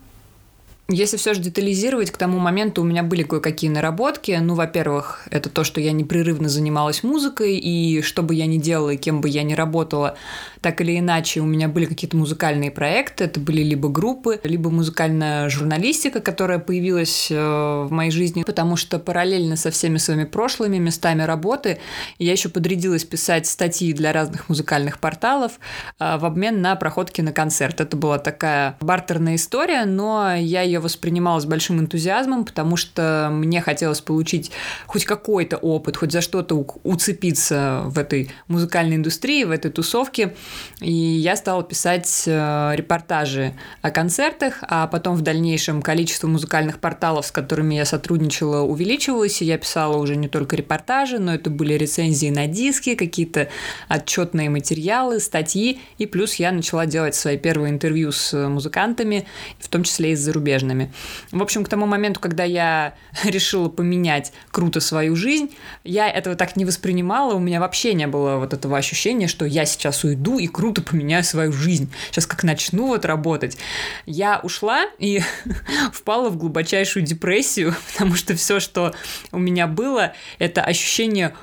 Если 0.92 1.18
все 1.18 1.36
же 1.36 1.40
детализировать, 1.40 2.10
к 2.10 2.18
тому 2.18 2.40
моменту 2.40 2.82
у 2.82 2.84
меня 2.84 3.04
были 3.04 3.22
кое-какие 3.22 3.70
наработки. 3.70 4.36
Ну, 4.42 4.56
во-первых, 4.56 5.28
это 5.30 5.48
то, 5.48 5.64
что 5.64 5.80
я 5.80 5.92
непрерывно 5.92 6.50
занималась 6.50 7.04
музыкой, 7.04 7.58
и 7.58 8.02
что 8.02 8.24
бы 8.24 8.34
я 8.34 8.48
ни 8.48 8.58
делала, 8.58 8.90
и 8.90 8.98
кем 8.98 9.22
бы 9.22 9.30
я 9.30 9.44
ни 9.44 9.54
работала, 9.54 10.18
так 10.62 10.82
или 10.82 10.98
иначе 10.98 11.42
у 11.42 11.46
меня 11.46 11.68
были 11.68 11.86
какие-то 11.86 12.18
музыкальные 12.18 12.72
проекты. 12.72 13.26
Это 13.26 13.40
были 13.40 13.62
либо 13.62 13.88
группы, 13.88 14.40
либо 14.44 14.72
музыкальная 14.72 15.48
журналистика, 15.50 16.22
которая 16.22 16.58
появилась 16.58 17.28
э, 17.30 17.36
в 17.38 17.92
моей 17.92 18.10
жизни, 18.10 18.42
потому 18.42 18.76
что 18.76 18.98
параллельно 18.98 19.58
со 19.58 19.70
всеми 19.70 19.98
своими 19.98 20.24
прошлыми 20.24 20.80
местами 20.80 21.22
работы 21.22 21.78
я 22.18 22.32
еще 22.32 22.50
подрядилась 22.50 23.06
писать 23.06 23.46
статьи 23.46 23.94
для 23.94 24.12
разных 24.12 24.50
музыкальных 24.50 25.00
порталов 25.00 25.60
э, 26.00 26.18
в 26.18 26.26
обмен 26.26 26.62
на 26.64 26.76
проходки 26.76 27.22
на 27.22 27.32
концерт. 27.32 27.80
Это 27.80 27.96
была 27.96 28.18
такая 28.18 28.76
бартерная 28.82 29.36
история, 29.36 29.86
но 29.86 30.34
я 30.34 30.64
ее 30.64 30.79
воспринимала 30.80 31.40
с 31.40 31.46
большим 31.46 31.80
энтузиазмом, 31.80 32.46
потому 32.46 32.76
что 32.76 33.30
мне 33.32 33.62
хотелось 33.62 34.02
получить 34.02 34.52
хоть 34.88 35.06
какой-то 35.06 35.58
опыт, 35.58 35.98
хоть 35.98 36.12
за 36.12 36.22
что-то 36.22 36.56
уцепиться 36.84 37.84
в 37.86 37.98
этой 37.98 38.32
музыкальной 38.48 38.96
индустрии, 38.96 39.44
в 39.44 39.52
этой 39.52 39.72
тусовке. 39.72 40.36
И 40.80 40.92
я 40.92 41.36
стала 41.36 41.64
писать 41.64 42.24
э, 42.26 42.72
репортажи 42.76 43.54
о 43.82 43.92
концертах, 43.92 44.60
а 44.62 44.88
потом 44.88 45.16
в 45.16 45.22
дальнейшем 45.22 45.82
количество 45.82 46.28
музыкальных 46.28 46.80
порталов, 46.80 47.26
с 47.26 47.32
которыми 47.32 47.76
я 47.76 47.86
сотрудничала, 47.86 48.62
увеличивалось, 48.62 49.42
и 49.42 49.46
я 49.46 49.58
писала 49.58 49.98
уже 49.98 50.16
не 50.16 50.28
только 50.28 50.56
репортажи, 50.56 51.20
но 51.20 51.34
это 51.34 51.50
были 51.50 51.74
рецензии 51.74 52.30
на 52.30 52.48
диски, 52.48 52.96
какие-то 52.96 53.50
отчетные 53.88 54.50
материалы, 54.50 55.20
статьи, 55.20 55.80
и 55.98 56.06
плюс 56.06 56.36
я 56.36 56.52
начала 56.52 56.86
делать 56.86 57.16
свои 57.16 57.38
первые 57.38 57.72
интервью 57.72 58.12
с 58.12 58.48
музыкантами, 58.48 59.26
в 59.60 59.68
том 59.68 59.84
числе 59.84 60.14
и 60.14 60.16
с 60.16 60.20
зарубежными 60.20 60.69
зарубежными. 60.70 60.92
В 61.32 61.42
общем, 61.42 61.64
к 61.64 61.70
тому 61.70 61.86
моменту, 61.86 62.20
когда 62.20 62.44
я 62.44 62.94
решила 63.24 63.70
поменять 63.70 64.32
круто 64.52 64.80
свою 64.80 65.16
жизнь, 65.16 65.56
я 65.84 66.10
этого 66.10 66.36
так 66.36 66.56
не 66.56 66.66
воспринимала, 66.66 67.34
у 67.34 67.40
меня 67.40 67.60
вообще 67.60 67.94
не 67.94 68.08
было 68.08 68.38
вот 68.38 68.54
этого 68.54 68.78
ощущения, 68.78 69.28
что 69.28 69.46
я 69.46 69.66
сейчас 69.66 70.04
уйду 70.04 70.40
и 70.40 70.48
круто 70.48 70.82
поменяю 70.82 71.24
свою 71.24 71.52
жизнь. 71.52 71.92
Сейчас 72.12 72.26
как 72.26 72.44
начну 72.44 72.88
вот 72.88 73.06
работать. 73.06 73.58
Я 74.06 74.40
ушла 74.44 74.86
и 75.00 75.22
впала 75.94 76.30
в 76.30 76.38
глубочайшую 76.38 77.06
депрессию, 77.06 77.76
потому 77.94 78.16
что 78.16 78.36
все, 78.36 78.60
что 78.60 78.94
у 79.32 79.40
меня 79.40 79.68
было, 79.68 80.14
это 80.40 80.62
ощущение 80.62 81.34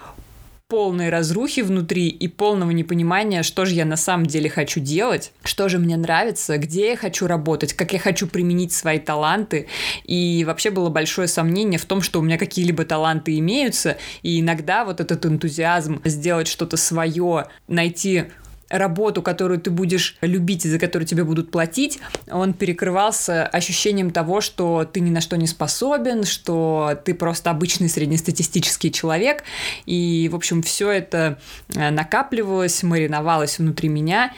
полной 0.69 1.11
разрухи 1.11 1.61
внутри 1.61 2.09
и 2.09 2.27
полного 2.27 2.73
непонимания, 2.73 3.45
что 3.45 3.65
же 3.65 3.75
я 3.75 3.85
на 3.85 3.97
самом 3.97 4.27
деле 4.27 4.51
хочу 4.51 4.81
делать, 4.81 5.33
что 5.45 5.69
же 5.69 5.79
мне 5.79 5.97
нравится, 5.97 6.59
где 6.59 6.91
я 6.91 6.97
хочу 6.97 7.29
работать, 7.29 7.73
как 7.73 7.93
я 7.93 8.01
хочу 8.01 8.27
применить 8.27 8.73
свои 8.73 8.99
таланты. 8.99 9.69
И 10.05 10.45
вообще 10.45 10.71
было 10.71 10.89
большое 10.89 11.29
сомнение 11.29 11.79
в 11.79 11.85
том, 11.85 12.03
что 12.03 12.19
у 12.19 12.23
меня 12.23 12.37
какие-либо 12.37 12.85
таланты 12.85 13.39
имеются, 13.39 13.97
и 14.23 14.41
иногда 14.41 14.85
вот 14.85 15.01
этот 15.01 15.25
энтузиазм 15.25 16.01
сделать 16.05 16.49
что-то 16.49 16.77
свое, 16.77 17.47
найти 17.69 18.25
работу, 18.69 19.23
которую 19.23 19.61
ты 19.61 19.71
будешь 19.71 20.17
любить 20.21 20.65
и 20.65 20.69
за 20.69 20.79
которую 20.79 21.07
тебе 21.07 21.25
будут 21.25 21.51
платить, 21.51 21.99
он 22.31 22.53
перекрывался 22.53 23.47
ощущением 23.47 24.11
того, 24.11 24.41
что 24.41 24.85
ты 24.85 25.01
ни 25.01 25.11
на 25.11 25.21
что 25.21 25.37
не 25.37 25.47
способен, 25.47 26.25
что 26.25 26.99
ты 27.05 27.15
просто 27.15 27.51
обычный 27.51 27.89
среднестатистический 27.89 28.91
человек. 28.91 29.45
И, 29.87 30.29
в 30.33 30.35
общем, 30.35 30.63
все 30.63 30.91
это 30.91 31.39
э, 31.75 31.91
накапливалось, 31.91 32.83
мариновалось 32.83 33.59
внутри 33.59 33.89
меня. 33.89 34.33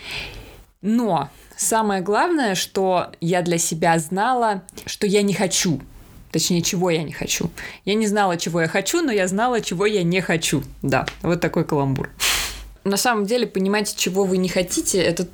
Но 0.82 1.30
самое 1.56 2.02
главное, 2.02 2.54
что 2.54 3.12
я 3.20 3.42
для 3.42 3.58
себя 3.58 3.99
знала, 3.99 4.62
что 4.87 5.06
я 5.06 5.23
не 5.23 5.35
хочу 5.35 5.80
Точнее, 6.30 6.61
чего 6.61 6.90
я 6.90 7.02
не 7.02 7.12
хочу. 7.12 7.50
Я 7.87 7.94
не 7.94 8.06
знала, 8.06 8.37
чего 8.37 8.61
я 8.61 8.68
хочу, 8.68 9.00
но 9.00 9.11
я 9.11 9.26
знала, 9.28 9.62
чего 9.62 9.87
я 9.87 10.02
не 10.02 10.20
хочу. 10.20 10.62
Да, 10.82 11.06
вот 11.23 11.40
такой 11.40 11.64
каламбур 11.64 12.11
на 12.88 12.97
самом 12.97 13.26
деле 13.26 13.47
понимать, 13.47 13.95
чего 13.97 14.25
вы 14.25 14.38
не 14.38 14.49
хотите, 14.49 14.99
это 15.00 15.26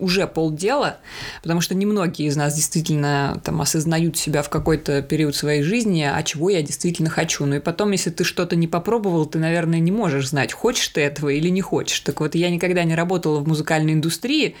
уже 0.00 0.26
полдела, 0.26 0.98
потому 1.42 1.60
что 1.60 1.74
немногие 1.74 2.28
из 2.28 2.36
нас 2.36 2.54
действительно 2.54 3.40
там 3.44 3.60
осознают 3.60 4.16
себя 4.16 4.42
в 4.42 4.48
какой-то 4.48 5.02
период 5.02 5.36
своей 5.36 5.62
жизни, 5.62 6.02
а 6.02 6.22
чего 6.22 6.50
я 6.50 6.62
действительно 6.62 7.10
хочу. 7.10 7.46
Ну 7.46 7.56
и 7.56 7.60
потом, 7.60 7.92
если 7.92 8.10
ты 8.10 8.24
что-то 8.24 8.56
не 8.56 8.66
попробовал, 8.66 9.26
ты, 9.26 9.38
наверное, 9.38 9.80
не 9.80 9.92
можешь 9.92 10.28
знать, 10.28 10.52
хочешь 10.52 10.88
ты 10.88 11.00
этого 11.02 11.28
или 11.28 11.48
не 11.48 11.60
хочешь. 11.60 12.00
Так 12.00 12.20
вот, 12.20 12.34
я 12.34 12.50
никогда 12.50 12.84
не 12.84 12.94
работала 12.94 13.40
в 13.40 13.48
музыкальной 13.48 13.92
индустрии, 13.92 14.56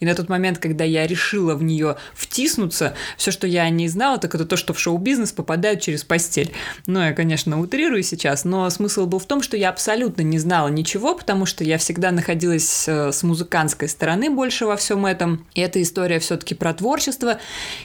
и 0.00 0.04
на 0.04 0.14
тот 0.14 0.28
момент, 0.28 0.58
когда 0.58 0.84
я 0.84 1.06
решила 1.06 1.54
в 1.54 1.62
нее 1.62 1.96
втиснуться, 2.14 2.94
все, 3.16 3.30
что 3.30 3.46
я 3.46 3.68
не 3.70 3.88
знала, 3.88 4.18
так 4.18 4.34
это 4.34 4.44
то, 4.44 4.56
что 4.56 4.74
в 4.74 4.80
шоу-бизнес 4.80 5.32
попадают 5.32 5.80
через 5.80 6.04
постель. 6.04 6.52
Ну, 6.86 7.00
я, 7.00 7.12
конечно, 7.12 7.60
утрирую 7.60 8.02
сейчас, 8.02 8.44
но 8.44 8.68
смысл 8.70 9.06
был 9.06 9.18
в 9.18 9.26
том, 9.26 9.42
что 9.42 9.56
я 9.56 9.68
абсолютно 9.68 10.22
не 10.22 10.38
знала 10.38 10.68
ничего, 10.68 11.14
потому 11.14 11.46
что 11.46 11.64
я 11.64 11.78
всегда 11.78 12.10
находилась 12.10 12.88
э, 12.88 13.12
с 13.12 13.22
музыкантской 13.22 13.88
стороны 13.88 14.30
больше 14.30 14.66
во 14.66 14.76
всем 14.80 15.06
этом. 15.06 15.46
И 15.54 15.60
эта 15.60 15.80
история 15.80 16.18
все-таки 16.18 16.54
про 16.54 16.74
творчество, 16.74 17.38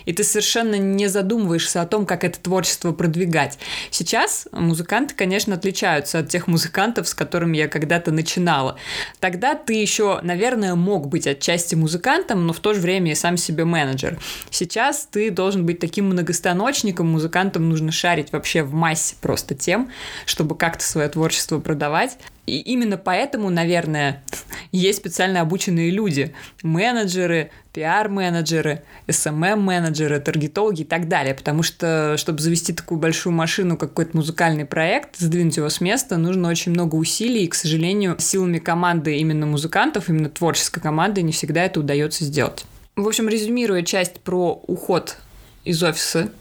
и 0.06 0.14
ты 0.14 0.24
совершенно 0.24 0.76
не 0.76 1.08
задумываешься 1.08 1.82
о 1.82 1.86
том, 1.86 2.06
как 2.06 2.24
это 2.24 2.40
творчество 2.40 2.92
продвигать. 2.92 3.60
Сейчас 3.92 4.48
музыканты, 4.52 5.14
конечно, 5.14 5.56
отличаются 5.56 6.20
от 6.20 6.30
тех 6.30 6.48
музыкантов, 6.48 7.08
с 7.08 7.14
которыми 7.14 7.58
я 7.58 7.68
когда-то 7.68 8.12
начинала. 8.12 8.78
Тогда 9.20 9.56
ты 9.56 9.74
еще, 9.74 10.20
наверное, 10.24 10.76
мог 10.76 11.08
быть 11.08 11.28
отчасти 11.28 11.76
музыкантом, 11.76 12.48
но 12.48 12.54
в 12.54 12.60
то 12.60 12.74
же 12.74 12.80
время 12.80 13.12
и 13.12 13.16
сам 13.16 13.38
себе 13.38 13.66
менеджер. 13.66 14.20
Сейчас 14.50 15.08
ты 15.12 15.30
должен 15.30 15.66
быть 15.66 15.80
таким 15.80 16.06
многостаночником, 16.06 17.08
музыкантам 17.08 17.70
нужно 17.70 17.92
шарить 17.92 18.32
вообще 18.32 18.64
в 18.64 18.74
массе 18.74 19.16
просто 19.22 19.56
тем, 19.56 19.92
чтобы 20.26 20.56
как-то 20.56 20.84
свое 20.84 21.10
творчество 21.10 21.60
продавать. 21.60 22.18
И 22.46 22.60
именно 22.60 22.98
поэтому, 22.98 23.50
наверное, 23.50 24.24
есть 24.72 25.00
специально 25.00 25.42
обученные 25.42 25.90
люди, 25.90 26.34
менеджеры, 26.62 27.50
пиар-менеджеры, 27.74 28.84
SMM-менеджеры, 29.08 30.20
таргетологи 30.20 30.82
и 30.82 30.86
так 30.86 31.08
далее. 31.08 31.34
Потому 31.34 31.64
что, 31.64 32.16
чтобы 32.18 32.40
завести 32.40 32.74
такую 32.74 33.00
большую 33.00 33.34
машину, 33.34 33.78
как 33.78 33.90
какой-то 33.90 34.18
музыкальный 34.18 34.66
проект, 34.66 35.18
сдвинуть 35.18 35.58
его 35.58 35.70
с 35.70 35.82
места, 35.82 36.18
нужно 36.18 36.50
очень 36.50 36.72
много 36.72 36.96
усилий. 36.96 37.46
И, 37.46 37.48
к 37.48 37.56
сожалению, 37.56 38.16
силами 38.20 38.60
команды 38.60 39.18
именно 39.18 39.46
музыкантов, 39.46 40.10
именно 40.10 40.30
творческой 40.30 40.82
команды, 40.82 41.22
не 41.24 41.32
всегда 41.32 41.64
это 41.64 41.80
удается 41.80 42.24
сделать. 42.24 42.66
В 42.96 43.08
общем, 43.08 43.28
резюмируя 43.28 43.82
часть 43.82 44.20
про 44.22 44.54
уход 44.68 45.18
из 45.64 45.82
офиса, 45.84 46.32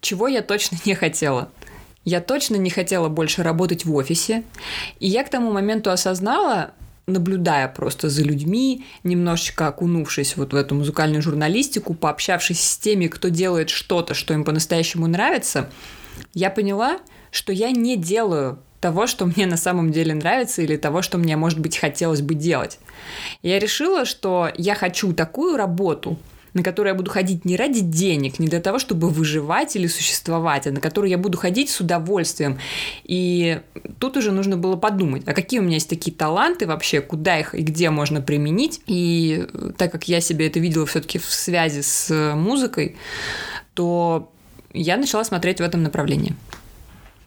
чего 0.00 0.26
я 0.26 0.42
точно 0.42 0.78
не 0.86 0.94
хотела– 0.94 1.50
я 2.04 2.20
точно 2.20 2.56
не 2.56 2.70
хотела 2.70 3.08
больше 3.08 3.42
работать 3.42 3.84
в 3.84 3.94
офисе. 3.94 4.42
И 4.98 5.08
я 5.08 5.24
к 5.24 5.30
тому 5.30 5.52
моменту 5.52 5.90
осознала, 5.90 6.72
наблюдая 7.06 7.68
просто 7.68 8.08
за 8.08 8.22
людьми, 8.22 8.84
немножечко 9.04 9.68
окунувшись 9.68 10.36
вот 10.36 10.52
в 10.52 10.56
эту 10.56 10.74
музыкальную 10.74 11.22
журналистику, 11.22 11.94
пообщавшись 11.94 12.60
с 12.60 12.78
теми, 12.78 13.06
кто 13.06 13.28
делает 13.28 13.70
что-то, 13.70 14.14
что 14.14 14.34
им 14.34 14.44
по-настоящему 14.44 15.06
нравится, 15.06 15.70
я 16.34 16.50
поняла, 16.50 16.98
что 17.30 17.52
я 17.52 17.70
не 17.70 17.96
делаю 17.96 18.58
того, 18.80 19.06
что 19.06 19.26
мне 19.26 19.46
на 19.46 19.56
самом 19.56 19.92
деле 19.92 20.12
нравится 20.12 20.60
или 20.62 20.76
того, 20.76 21.02
что 21.02 21.16
мне, 21.16 21.36
может 21.36 21.60
быть, 21.60 21.78
хотелось 21.78 22.20
бы 22.20 22.34
делать. 22.34 22.80
Я 23.42 23.60
решила, 23.60 24.04
что 24.04 24.50
я 24.56 24.74
хочу 24.74 25.12
такую 25.12 25.56
работу– 25.56 26.18
на 26.54 26.62
которую 26.62 26.92
я 26.92 26.96
буду 26.96 27.10
ходить 27.10 27.44
не 27.44 27.56
ради 27.56 27.80
денег, 27.80 28.38
не 28.38 28.48
для 28.48 28.60
того, 28.60 28.78
чтобы 28.78 29.08
выживать 29.08 29.76
или 29.76 29.86
существовать, 29.86 30.66
а 30.66 30.72
на 30.72 30.80
которую 30.80 31.10
я 31.10 31.18
буду 31.18 31.38
ходить 31.38 31.70
с 31.70 31.80
удовольствием. 31.80 32.58
И 33.04 33.60
тут 33.98 34.16
уже 34.16 34.32
нужно 34.32 34.56
было 34.56 34.76
подумать, 34.76 35.22
а 35.26 35.32
какие 35.32 35.60
у 35.60 35.62
меня 35.62 35.74
есть 35.74 35.88
такие 35.88 36.14
таланты 36.14 36.66
вообще, 36.66 37.00
куда 37.00 37.38
их 37.38 37.54
и 37.54 37.62
где 37.62 37.90
можно 37.90 38.20
применить. 38.20 38.80
И 38.86 39.46
так 39.78 39.92
как 39.92 40.08
я 40.08 40.20
себе 40.20 40.46
это 40.46 40.60
видела 40.60 40.86
все-таки 40.86 41.18
в 41.18 41.24
связи 41.24 41.82
с 41.82 42.34
музыкой, 42.34 42.96
то 43.74 44.30
я 44.72 44.96
начала 44.96 45.24
смотреть 45.24 45.60
в 45.60 45.62
этом 45.62 45.82
направлении. 45.82 46.34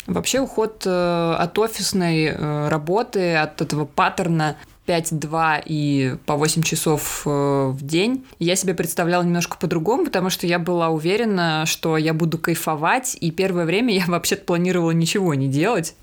Вообще 0.07 0.39
уход 0.39 0.83
э, 0.85 1.35
от 1.39 1.57
офисной 1.57 2.25
э, 2.25 2.67
работы, 2.69 3.35
от 3.35 3.59
этого 3.61 3.85
паттерна 3.85 4.55
5-2 4.87 5.63
и 5.65 6.15
по 6.25 6.35
8 6.35 6.63
часов 6.63 7.23
э, 7.25 7.29
в 7.29 7.77
день. 7.81 8.25
Я 8.39 8.55
себе 8.55 8.73
представляла 8.73 9.23
немножко 9.23 9.57
по-другому, 9.57 10.05
потому 10.05 10.29
что 10.29 10.47
я 10.47 10.59
была 10.59 10.89
уверена, 10.89 11.65
что 11.65 11.97
я 11.97 12.13
буду 12.13 12.37
кайфовать, 12.37 13.17
и 13.19 13.31
первое 13.31 13.65
время 13.65 13.93
я 13.93 14.05
вообще-то 14.07 14.45
планировала 14.45 14.91
ничего 14.91 15.33
не 15.33 15.47
делать 15.47 15.95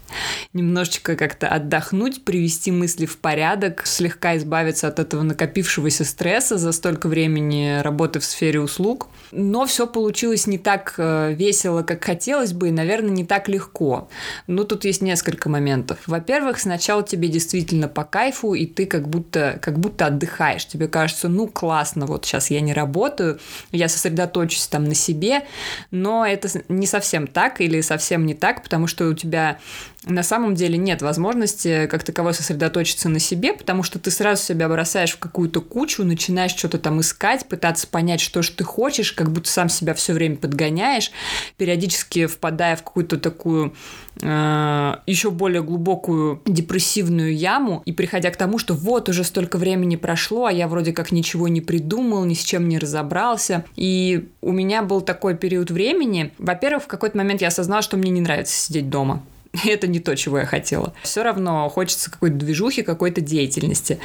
немножечко 0.52 1.16
как-то 1.16 1.48
отдохнуть, 1.48 2.24
привести 2.24 2.70
мысли 2.70 3.06
в 3.06 3.18
порядок, 3.18 3.86
слегка 3.86 4.36
избавиться 4.36 4.88
от 4.88 4.98
этого 4.98 5.22
накопившегося 5.22 6.04
стресса 6.04 6.58
за 6.58 6.72
столько 6.72 7.08
времени 7.08 7.80
работы 7.80 8.20
в 8.20 8.24
сфере 8.24 8.60
услуг. 8.60 9.08
Но 9.30 9.64
все 9.66 9.86
получилось 9.86 10.46
не 10.46 10.58
так 10.58 10.94
э, 10.98 11.32
весело, 11.32 11.82
как 11.82 12.04
хотелось 12.04 12.52
бы, 12.52 12.68
и, 12.68 12.72
наверное, 12.72 13.10
не 13.10 13.24
так 13.24 13.48
легко. 13.48 14.08
Ну, 14.46 14.64
тут 14.64 14.84
есть 14.84 15.00
несколько 15.00 15.48
моментов. 15.48 15.98
Во-первых, 16.06 16.60
сначала 16.60 17.02
тебе 17.02 17.28
действительно 17.28 17.88
по 17.88 18.04
кайфу, 18.04 18.54
и 18.54 18.66
ты 18.66 18.86
как 18.86 19.08
будто, 19.08 19.58
как 19.62 19.78
будто 19.78 20.06
отдыхаешь. 20.06 20.66
Тебе 20.66 20.86
кажется, 20.88 21.28
ну, 21.28 21.46
классно, 21.46 22.06
вот 22.06 22.26
сейчас 22.26 22.50
я 22.50 22.60
не 22.60 22.74
работаю, 22.74 23.38
я 23.70 23.88
сосредоточусь 23.88 24.66
там 24.66 24.84
на 24.84 24.94
себе, 24.94 25.44
но 25.90 26.26
это 26.26 26.48
не 26.68 26.86
совсем 26.86 27.26
так 27.26 27.60
или 27.60 27.80
совсем 27.80 28.26
не 28.26 28.34
так, 28.34 28.62
потому 28.62 28.86
что 28.86 29.08
у 29.08 29.14
тебя 29.14 29.58
на 30.04 30.22
самом 30.22 30.54
деле 30.54 30.76
нет 30.76 31.00
возможности 31.00 31.86
как 31.86 32.02
таковой 32.02 32.34
сосредоточиться 32.34 33.08
на 33.08 33.18
себе, 33.20 33.52
потому 33.52 33.82
что 33.82 33.98
ты 33.98 34.10
сразу 34.10 34.42
себя 34.42 34.68
бросаешь 34.68 35.12
в 35.12 35.18
какую-то 35.18 35.60
кучу, 35.60 36.04
начинаешь 36.04 36.52
что-то 36.52 36.78
там 36.78 37.00
искать, 37.00 37.46
пытаться 37.46 37.86
понять, 37.86 38.20
что 38.20 38.42
же 38.42 38.50
ты 38.50 38.64
хочешь, 38.64 39.12
как 39.12 39.30
будто 39.30 39.48
сам 39.48 39.68
себя 39.68 39.94
все 39.94 40.12
время 40.12 40.36
подгоняешь, 40.36 41.12
периодически 41.56 42.26
впадая 42.26 42.74
в 42.76 42.82
какую-то 42.82 43.16
такую 43.16 43.74
э, 44.20 44.96
еще 45.06 45.30
более 45.30 45.62
глубокую 45.62 46.42
депрессивную 46.46 47.36
яму 47.36 47.82
и 47.84 47.92
приходя 47.92 48.30
к 48.30 48.36
тому, 48.36 48.58
что 48.58 48.74
вот 48.74 49.08
уже 49.08 49.22
столько 49.22 49.56
времени 49.56 49.94
прошло, 49.94 50.46
а 50.46 50.52
я 50.52 50.66
вроде 50.66 50.92
как 50.92 51.12
ничего 51.12 51.46
не 51.46 51.60
придумал, 51.60 52.24
ни 52.24 52.34
с 52.34 52.42
чем 52.42 52.68
не 52.68 52.78
разобрался. 52.78 53.64
И 53.76 54.28
у 54.40 54.50
меня 54.50 54.82
был 54.82 55.00
такой 55.00 55.36
период 55.36 55.70
времени. 55.70 56.32
Во-первых, 56.38 56.84
в 56.84 56.86
какой-то 56.88 57.16
момент 57.16 57.40
я 57.40 57.48
осознала, 57.48 57.82
что 57.82 57.96
мне 57.96 58.10
не 58.10 58.20
нравится 58.20 58.54
сидеть 58.54 58.90
дома. 58.90 59.22
это 59.64 59.86
не 59.86 60.00
то, 60.00 60.16
чего 60.16 60.38
я 60.38 60.46
хотела. 60.46 60.92
Все 61.02 61.22
равно 61.22 61.68
хочется 61.68 62.10
какой-то 62.10 62.36
движухи, 62.36 62.82
какой-то 62.82 63.20
деятельности. 63.20 63.98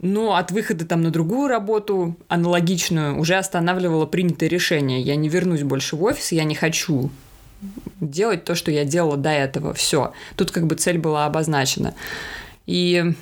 Но 0.00 0.34
от 0.34 0.50
выхода 0.50 0.84
там 0.84 1.02
на 1.02 1.10
другую 1.10 1.48
работу, 1.48 2.16
аналогичную, 2.28 3.18
уже 3.18 3.36
останавливало 3.36 4.06
принятое 4.06 4.48
решение. 4.48 5.00
Я 5.00 5.16
не 5.16 5.28
вернусь 5.28 5.62
больше 5.62 5.96
в 5.96 6.02
офис, 6.02 6.32
я 6.32 6.44
не 6.44 6.54
хочу 6.54 7.10
делать 8.00 8.44
то, 8.44 8.54
что 8.54 8.70
я 8.70 8.84
делала 8.84 9.16
до 9.16 9.30
этого. 9.30 9.72
Все. 9.72 10.12
Тут 10.36 10.50
как 10.50 10.66
бы 10.66 10.74
цель 10.74 10.98
была 10.98 11.26
обозначена. 11.26 11.94
И 12.66 13.14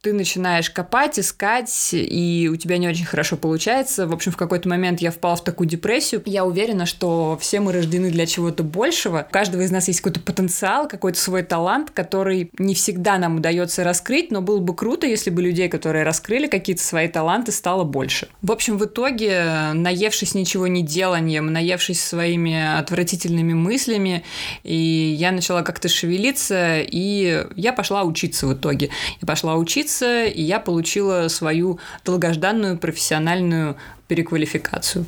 ты 0.00 0.12
начинаешь 0.12 0.70
копать, 0.70 1.18
искать, 1.18 1.90
и 1.92 2.48
у 2.52 2.56
тебя 2.56 2.78
не 2.78 2.88
очень 2.88 3.04
хорошо 3.04 3.36
получается. 3.36 4.06
В 4.06 4.12
общем, 4.12 4.30
в 4.30 4.36
какой-то 4.36 4.68
момент 4.68 5.00
я 5.00 5.10
впала 5.10 5.34
в 5.34 5.42
такую 5.42 5.68
депрессию. 5.68 6.22
Я 6.24 6.44
уверена, 6.44 6.86
что 6.86 7.36
все 7.40 7.58
мы 7.58 7.72
рождены 7.72 8.10
для 8.10 8.26
чего-то 8.26 8.62
большего. 8.62 9.26
У 9.28 9.32
каждого 9.32 9.62
из 9.62 9.72
нас 9.72 9.88
есть 9.88 10.00
какой-то 10.00 10.20
потенциал, 10.20 10.86
какой-то 10.86 11.18
свой 11.18 11.42
талант, 11.42 11.90
который 11.90 12.50
не 12.58 12.74
всегда 12.74 13.18
нам 13.18 13.36
удается 13.36 13.82
раскрыть, 13.82 14.30
но 14.30 14.40
было 14.40 14.60
бы 14.60 14.74
круто, 14.74 15.06
если 15.06 15.30
бы 15.30 15.42
людей, 15.42 15.68
которые 15.68 16.04
раскрыли 16.04 16.46
какие-то 16.46 16.82
свои 16.82 17.08
таланты, 17.08 17.50
стало 17.50 17.82
больше. 17.82 18.28
В 18.40 18.52
общем, 18.52 18.78
в 18.78 18.84
итоге, 18.84 19.72
наевшись 19.74 20.34
ничего 20.34 20.68
не 20.68 20.82
деланием, 20.82 21.52
наевшись 21.52 22.04
своими 22.04 22.78
отвратительными 22.78 23.54
мыслями, 23.54 24.24
и 24.62 24.76
я 25.18 25.32
начала 25.32 25.62
как-то 25.62 25.88
шевелиться, 25.88 26.78
и 26.80 27.46
я 27.56 27.72
пошла 27.72 28.04
учиться 28.04 28.46
в 28.46 28.54
итоге. 28.54 28.90
Я 29.20 29.26
пошла 29.26 29.56
учиться, 29.56 29.87
учиться, 29.88 30.24
и 30.24 30.42
я 30.42 30.60
получила 30.60 31.28
свою 31.28 31.78
долгожданную 32.04 32.78
профессиональную 32.78 33.76
переквалификацию. 34.06 35.06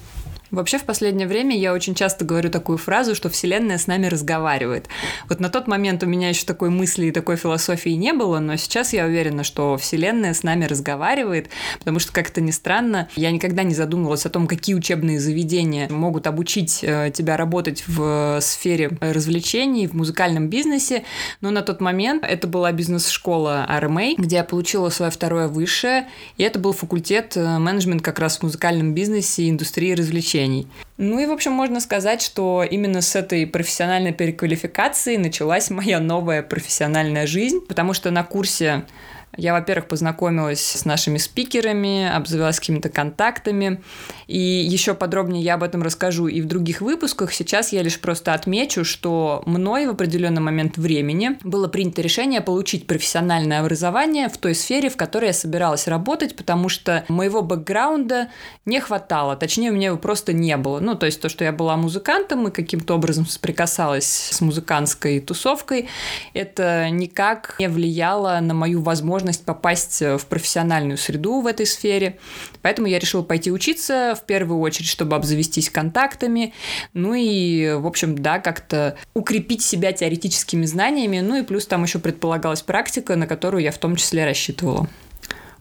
Вообще, 0.51 0.79
в 0.79 0.85
последнее 0.85 1.29
время 1.29 1.57
я 1.57 1.73
очень 1.73 1.95
часто 1.95 2.25
говорю 2.25 2.51
такую 2.51 2.77
фразу, 2.77 3.15
что 3.15 3.31
Вселенная 3.31 3.79
с 3.79 3.87
нами 3.87 4.07
разговаривает. 4.07 4.89
Вот 5.29 5.39
на 5.39 5.49
тот 5.49 5.69
момент 5.69 6.03
у 6.03 6.07
меня 6.07 6.29
еще 6.29 6.45
такой 6.45 6.71
мысли 6.71 7.07
и 7.07 7.13
такой 7.13 7.37
философии 7.37 7.91
не 7.91 8.13
было, 8.13 8.41
но 8.41 8.57
сейчас 8.57 8.93
я 8.93 9.07
уверена, 9.07 9.45
что 9.45 9.77
Вселенная 9.77 10.35
с 10.35 10.43
нами 10.43 10.65
разговаривает, 10.65 11.51
потому 11.79 12.01
что, 12.01 12.13
как 12.13 12.31
то 12.31 12.41
ни 12.41 12.51
странно, 12.51 13.09
я 13.15 13.31
никогда 13.31 13.63
не 13.63 13.75
задумывалась 13.75 14.27
о 14.27 14.31
том, 14.31 14.49
какие 14.49 14.75
учебные 14.75 15.21
заведения 15.21 15.89
могут 15.89 16.27
обучить 16.27 16.81
э, 16.83 17.13
тебя 17.15 17.37
работать 17.37 17.85
в 17.87 18.41
сфере 18.41 18.91
развлечений, 19.01 19.87
в 19.87 19.93
музыкальном 19.93 20.49
бизнесе, 20.49 21.05
но 21.41 21.51
на 21.51 21.63
тот 21.63 21.81
момент 21.81 22.25
это 22.25 22.49
была 22.49 22.73
бизнес-школа 22.73 23.67
RMA, 23.71 24.15
где 24.19 24.37
я 24.37 24.45
получила 24.45 24.89
свое 24.89 25.13
второе 25.13 25.47
высшее, 25.47 26.09
и 26.39 26.43
это 26.43 26.59
был 26.59 26.73
факультет 26.73 27.37
э, 27.37 27.59
менеджмент 27.59 28.03
как 28.03 28.19
раз 28.19 28.39
в 28.39 28.43
музыкальном 28.43 28.95
бизнесе 28.95 29.45
и 29.45 29.51
индустрии 29.51 29.93
развлечений 29.93 30.40
развлечений. 30.41 30.67
Ну 30.97 31.19
и, 31.19 31.27
в 31.27 31.33
общем, 31.33 31.53
можно 31.53 31.81
сказать, 31.81 32.23
что 32.23 32.63
именно 32.63 33.01
с 33.01 33.17
этой 33.17 33.47
профессиональной 33.47 34.13
переквалификации 34.13 35.17
началась 35.17 35.71
моя 35.71 35.99
новая 36.01 36.43
профессиональная 36.43 37.27
жизнь, 37.27 37.61
потому 37.67 37.95
что 37.95 38.11
на 38.11 38.23
курсе 38.23 38.85
я, 39.37 39.53
во-первых, 39.53 39.87
познакомилась 39.87 40.61
с 40.61 40.85
нашими 40.85 41.19
спикерами, 41.19 42.09
обзавелась 42.09 42.59
какими-то 42.59 42.89
контактами, 42.89 43.81
и 44.27 44.39
еще 44.39 44.95
подробнее 44.95 45.43
я 45.43 45.55
об 45.55 45.63
этом 45.63 45.83
расскажу 45.83 46.27
и 46.27 46.41
в 46.41 46.47
других 46.47 46.81
выпусках. 46.81 47.33
Сейчас 47.33 47.73
я 47.73 47.83
лишь 47.83 48.01
просто 48.01 48.35
отмечу, 48.35 48.85
что 48.85 49.43
мной 49.47 49.87
в 49.87 49.91
определенный 49.91 50.41
момент 50.41 50.79
времени 50.79 51.39
было 51.45 51.69
принято 51.69 52.03
решение 52.03 52.41
получить 52.41 52.87
профессиональное 52.87 53.61
образование 53.61 54.29
в 54.29 54.37
той 54.37 54.55
сфере, 54.55 54.91
в 54.91 54.97
которой 54.97 55.27
я 55.27 55.33
собиралась 55.33 55.87
работать, 55.87 56.35
потому 56.35 56.69
что 56.69 57.05
моего 57.09 57.43
бэкграунда 57.43 58.31
не 58.67 58.81
хватало, 58.81 59.37
точнее, 59.37 59.71
у 59.71 59.75
меня 59.75 59.89
его 59.89 59.99
просто 59.99 60.33
не 60.33 60.57
было. 60.57 60.81
Ну, 60.81 60.97
то 60.97 61.07
есть 61.07 61.21
то, 61.21 61.29
что 61.29 61.45
я 61.45 61.53
была 61.53 61.77
музыкантом 61.77 62.49
и 62.49 62.51
каким-то 62.51 62.95
образом 62.95 63.27
соприкасалась 63.27 64.07
с 64.07 64.41
музыкантской 64.41 65.21
тусовкой, 65.21 65.89
это 66.35 66.91
никак 66.91 67.55
не 67.61 67.69
влияло 67.69 68.39
на 68.41 68.55
мою 68.55 68.83
возможность 68.83 69.20
возможность 69.21 69.45
попасть 69.45 70.03
э, 70.03 70.17
в 70.17 70.27
профессиональную 70.27 70.97
среду 70.97 71.41
в 71.41 71.47
этой 71.47 71.67
сфере. 71.67 72.19
Поэтому 72.63 72.89
я 72.89 72.99
решила 72.99 73.23
пойти 73.23 73.53
учиться 73.53 74.17
в 74.21 74.25
первую 74.27 74.61
очередь, 74.61 74.89
чтобы 74.89 75.17
обзавестись 75.17 75.71
контактами, 75.71 76.55
ну 76.95 77.15
и, 77.15 77.73
в 77.75 77.87
общем, 77.87 78.17
да, 78.17 78.39
как-то 78.39 78.97
укрепить 79.15 79.63
себя 79.63 79.93
теоретическими 79.93 80.65
знаниями, 80.65 81.21
ну 81.21 81.37
и 81.37 81.43
плюс 81.43 81.67
там 81.67 81.83
еще 81.83 81.99
предполагалась 81.99 82.63
практика, 82.63 83.17
на 83.17 83.27
которую 83.27 83.63
я 83.63 83.73
в 83.73 83.79
том 83.79 83.97
числе 83.97 84.25
рассчитывала. 84.25 84.89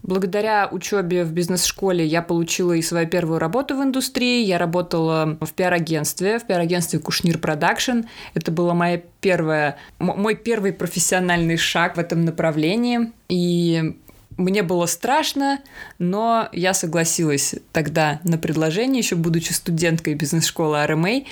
Благодаря 0.02 0.68
учебе 0.70 1.24
в 1.24 1.32
бизнес-школе 1.32 2.04
я 2.04 2.22
получила 2.22 2.72
и 2.72 2.82
свою 2.82 3.06
первую 3.06 3.38
работу 3.38 3.76
в 3.76 3.82
индустрии. 3.82 4.44
Я 4.44 4.58
работала 4.58 5.36
в 5.40 5.52
пиар-агентстве, 5.52 6.38
в 6.38 6.46
пиар-агентстве 6.46 6.98
Кушнир 6.98 7.38
Production. 7.38 8.02
Это 8.34 8.50
была 8.50 8.74
моя 8.74 9.02
первая, 9.20 9.76
мой 9.98 10.34
первый 10.34 10.72
профессиональный 10.72 11.56
шаг 11.56 11.96
в 11.96 12.00
этом 12.00 12.24
направлении. 12.24 13.12
И 13.28 13.96
мне 14.40 14.62
было 14.62 14.86
страшно, 14.86 15.60
но 15.98 16.48
я 16.52 16.72
согласилась 16.74 17.54
тогда 17.72 18.20
на 18.24 18.38
предложение, 18.38 19.00
еще 19.00 19.16
будучи 19.16 19.52
студенткой 19.52 20.14
бизнес-школы 20.14 20.78
RMA. 20.78 21.26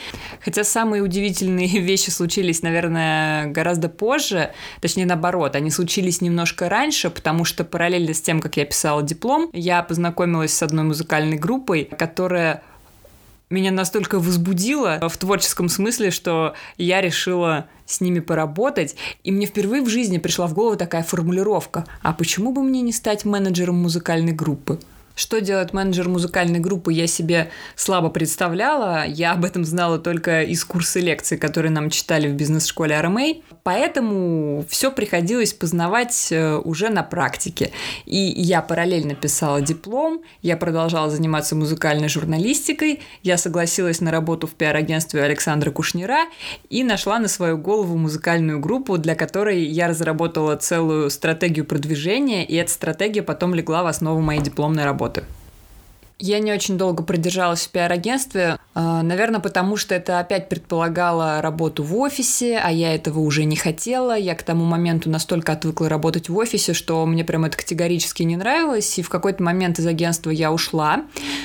Хотя 0.45 0.63
самые 0.63 1.03
удивительные 1.03 1.69
вещи 1.81 2.11
случились, 2.11 2.63
наверное, 2.63 3.47
гораздо 3.47 3.89
позже, 3.89 4.53
точнее 4.81 5.07
наоборот, 5.07 5.57
они 5.57 5.71
случились 5.71 6.21
немножко 6.21 6.69
раньше, 6.69 7.11
потому 7.11 7.45
что 7.45 7.65
параллельно 7.65 8.13
с 8.13 8.21
тем, 8.21 8.41
как 8.41 8.57
я 8.57 8.67
писала 8.67 9.03
диплом, 9.03 9.49
я 9.53 9.83
познакомилась 9.83 10.53
с 10.55 10.63
одной 10.63 10.85
музыкальной 10.85 11.39
группой, 11.39 11.85
которая 11.85 12.63
меня 13.51 13.71
настолько 13.71 14.19
возбудило 14.19 15.01
в 15.09 15.17
творческом 15.17 15.71
смысле, 15.71 16.11
что 16.11 16.55
я 16.77 17.01
решила 17.01 17.67
с 17.89 18.01
ними 18.01 18.21
поработать, 18.21 18.95
и 19.25 19.33
мне 19.33 19.47
впервые 19.47 19.83
в 19.83 19.89
жизни 19.89 20.19
пришла 20.19 20.47
в 20.47 20.55
голову 20.55 20.77
такая 20.77 21.03
формулировка, 21.03 21.87
а 22.03 22.13
почему 22.13 22.53
бы 22.53 22.63
мне 22.63 22.83
не 22.83 22.93
стать 22.93 23.25
менеджером 23.25 23.77
музыкальной 23.77 24.33
группы? 24.33 24.79
Что 25.19 25.41
делает 25.41 25.73
менеджер 25.73 26.09
музыкальной 26.09 26.61
группы, 26.61 26.93
я 26.93 27.09
себе 27.09 27.51
слабо 27.75 28.09
представляла. 28.09 29.05
Я 29.05 29.33
об 29.33 29.45
этом 29.45 29.65
знала 29.65 29.99
только 29.99 30.45
из 30.45 30.65
курса 30.65 31.01
лекций, 31.01 31.37
которые 31.37 31.73
нам 31.73 31.91
читали 31.91 32.29
в 32.29 32.35
бизнес-школе 32.35 32.95
RMA. 32.95 33.43
Поэтому 33.65 34.65
все 34.69 34.93
приходилось 34.93 35.53
познавать 35.53 36.29
э, 36.31 36.55
уже 36.59 36.89
на 36.91 37.03
практике. 37.03 37.73
И 38.07 38.17
я 38.17 38.63
параллельно 38.63 39.17
писала 39.17 39.61
диплом, 39.61 40.23
я 40.41 40.57
продолжала 40.57 41.11
заниматься 41.11 41.57
музыкальной 41.57 42.09
журналистикой, 42.09 43.01
я 43.25 43.39
согласилась 43.39 44.01
на 44.01 44.13
работу 44.13 44.47
в 44.47 44.55
пиар-агентстве 44.55 45.25
Александра 45.25 45.73
Кушнира 45.73 46.27
и 46.71 46.85
нашла 46.85 47.19
на 47.19 47.27
свою 47.27 47.59
голову 47.59 47.97
музыкальную 47.97 48.61
группу, 48.61 48.97
для 48.99 49.17
которой 49.17 49.65
я 49.65 49.89
разработала 49.89 50.55
целую 50.55 51.11
стратегию 51.11 51.65
продвижения, 51.65 52.47
и 52.47 52.55
эта 52.55 52.71
стратегия 52.71 53.25
потом 53.25 53.53
легла 53.53 53.83
в 53.83 53.89
основу 53.89 54.21
моей 54.21 54.41
дипломной 54.41 54.85
работы 54.85 55.08
работы. 55.09 55.25
Я 56.21 56.41
не 56.41 56.53
очень 56.53 56.77
долго 56.77 57.05
продержалась 57.05 57.65
в 57.65 57.71
пиар-агентстве, 57.71 58.59
а, 58.75 59.03
наверное, 59.05 59.39
потому 59.39 59.77
что 59.77 59.95
это 59.95 60.19
опять 60.19 60.49
предполагало 60.49 61.41
работу 61.41 61.85
в 61.85 61.97
офисе, 61.97 62.59
а 62.59 62.73
я 62.73 62.93
этого 62.93 63.21
уже 63.21 63.45
не 63.45 63.55
хотела. 63.55 64.19
Я 64.19 64.35
к 64.35 64.43
тому 64.43 64.65
моменту 64.65 65.11
настолько 65.11 65.53
отвыкла 65.53 65.89
работать 65.89 66.29
в 66.29 66.37
офисе, 66.37 66.73
что 66.73 67.07
мне 67.07 67.23
прям 67.23 67.45
это 67.45 67.57
категорически 67.57 68.25
не 68.25 68.37
нравилось, 68.37 68.99
и 68.99 69.03
в 69.03 69.09
какой-то 69.11 69.45
момент 69.45 69.79
из 69.79 69.87
агентства 69.87 70.31
я 70.31 70.51
ушла. 70.51 71.05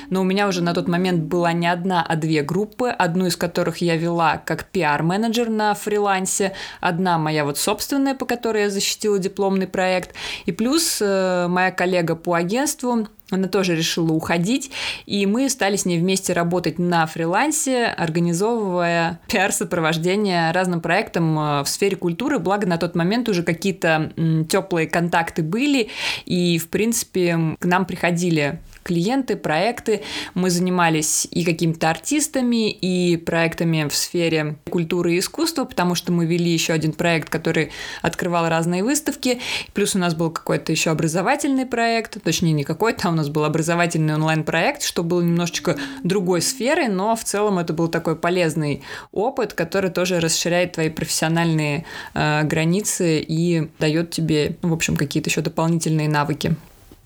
Но 0.10 0.22
у 0.22 0.24
меня 0.24 0.48
уже 0.48 0.64
на 0.64 0.74
тот 0.74 0.88
момент 0.88 1.22
была 1.26 1.54
не 1.54 1.68
одна, 1.68 2.04
а 2.04 2.16
две 2.16 2.42
группы, 2.42 2.90
одну 2.90 3.28
из 3.28 3.36
которых 3.36 3.78
я 3.78 3.96
вела 3.96 4.42
как 4.44 4.66
пиар-менеджер 4.66 5.50
на 5.50 5.76
фрилансе, 5.76 6.54
одна 6.82 7.20
моя 7.20 7.46
вот 7.46 7.60
собственная, 7.60 8.16
по 8.16 8.26
которой 8.26 8.64
я 8.64 8.70
защитила 8.72 9.20
дипломный 9.20 9.68
проект, 9.68 10.16
и 10.48 10.52
плюс 10.52 10.98
э, 11.00 11.46
моя 11.48 11.70
коллега 11.70 12.16
по 12.16 12.34
агентству, 12.34 13.08
она 13.30 13.48
тоже 13.48 13.76
решила 13.76 14.12
уходить, 14.12 14.72
и 15.06 15.26
мы 15.26 15.50
стали 15.50 15.76
с 15.76 15.86
ней 15.86 16.00
вместе 16.00 16.34
работать 16.34 16.78
на 16.80 17.06
фрилансе, 17.06 17.86
организовывая 17.86 19.20
пиар-сопровождение 19.28 20.52
разным 20.52 20.82
проектам 20.82 21.38
э, 21.38 21.64
в 21.64 21.68
сфере 21.68 21.96
культуры, 21.96 22.40
благо 22.40 22.68
на 22.68 22.78
тот 22.78 22.96
момент 22.96 23.30
уже 23.30 23.44
какие-то 23.44 24.12
теплые 24.50 24.88
контакты 24.88 25.42
были, 25.42 25.90
и, 26.26 26.58
в 26.58 26.70
принципе, 26.70 27.58
к 27.60 27.66
нам 27.66 27.86
приходили 27.86 28.60
клиенты, 28.84 29.36
проекты. 29.36 30.04
Мы 30.34 30.50
занимались 30.50 31.28
и 31.32 31.44
какими-то 31.44 31.90
артистами, 31.90 32.72
и 32.72 33.18
проектами 33.18 33.88
в 33.88 33.96
сфере 33.96 34.58
культуры 34.70 35.16
и 35.16 35.20
искусства, 35.20 35.66
потому 35.66 35.96
что 35.96 36.12
мы 36.12 36.26
вели 36.26 36.52
еще 36.52 36.74
один 36.74 36.94
проект, 36.94 37.30
который 37.30 37.72
открывал 38.02 38.48
разные 38.50 38.84
выставки. 38.84 39.40
Плюс 39.74 39.96
у 39.96 40.00
нас 40.00 40.16
был 40.16 40.30
какой-то 40.30 40.72
еще 40.72 40.92
образовательный 40.92 41.66
проект, 41.66 42.22
точнее 42.22 42.54
не 42.54 42.64
какой-то, 42.64 43.08
а 43.08 43.12
у 43.12 43.16
нас 43.16 43.30
был 43.30 43.46
образовательный 43.46 44.16
онлайн-проект, 44.16 44.84
что 44.84 45.04
был 45.04 45.22
немножечко 45.22 45.78
другой 46.04 46.42
сферы, 46.42 46.88
но 46.88 47.16
в 47.16 47.24
целом 47.24 47.60
это 47.60 47.74
был 47.74 47.88
такой 47.88 48.16
полезный 48.16 48.84
опыт, 49.12 49.54
который 49.54 49.90
тоже 49.90 50.20
расширяет 50.20 50.74
твои 50.74 50.90
профессиональные 50.90 51.86
э, 52.14 52.44
границы 52.44 53.20
и 53.20 53.70
дает 53.80 54.12
тебе, 54.12 54.58
в 54.62 54.74
общем, 54.74 54.96
какие-то 54.96 55.30
еще 55.30 55.42
дополнительные 55.42 56.10
навыки. 56.10 56.56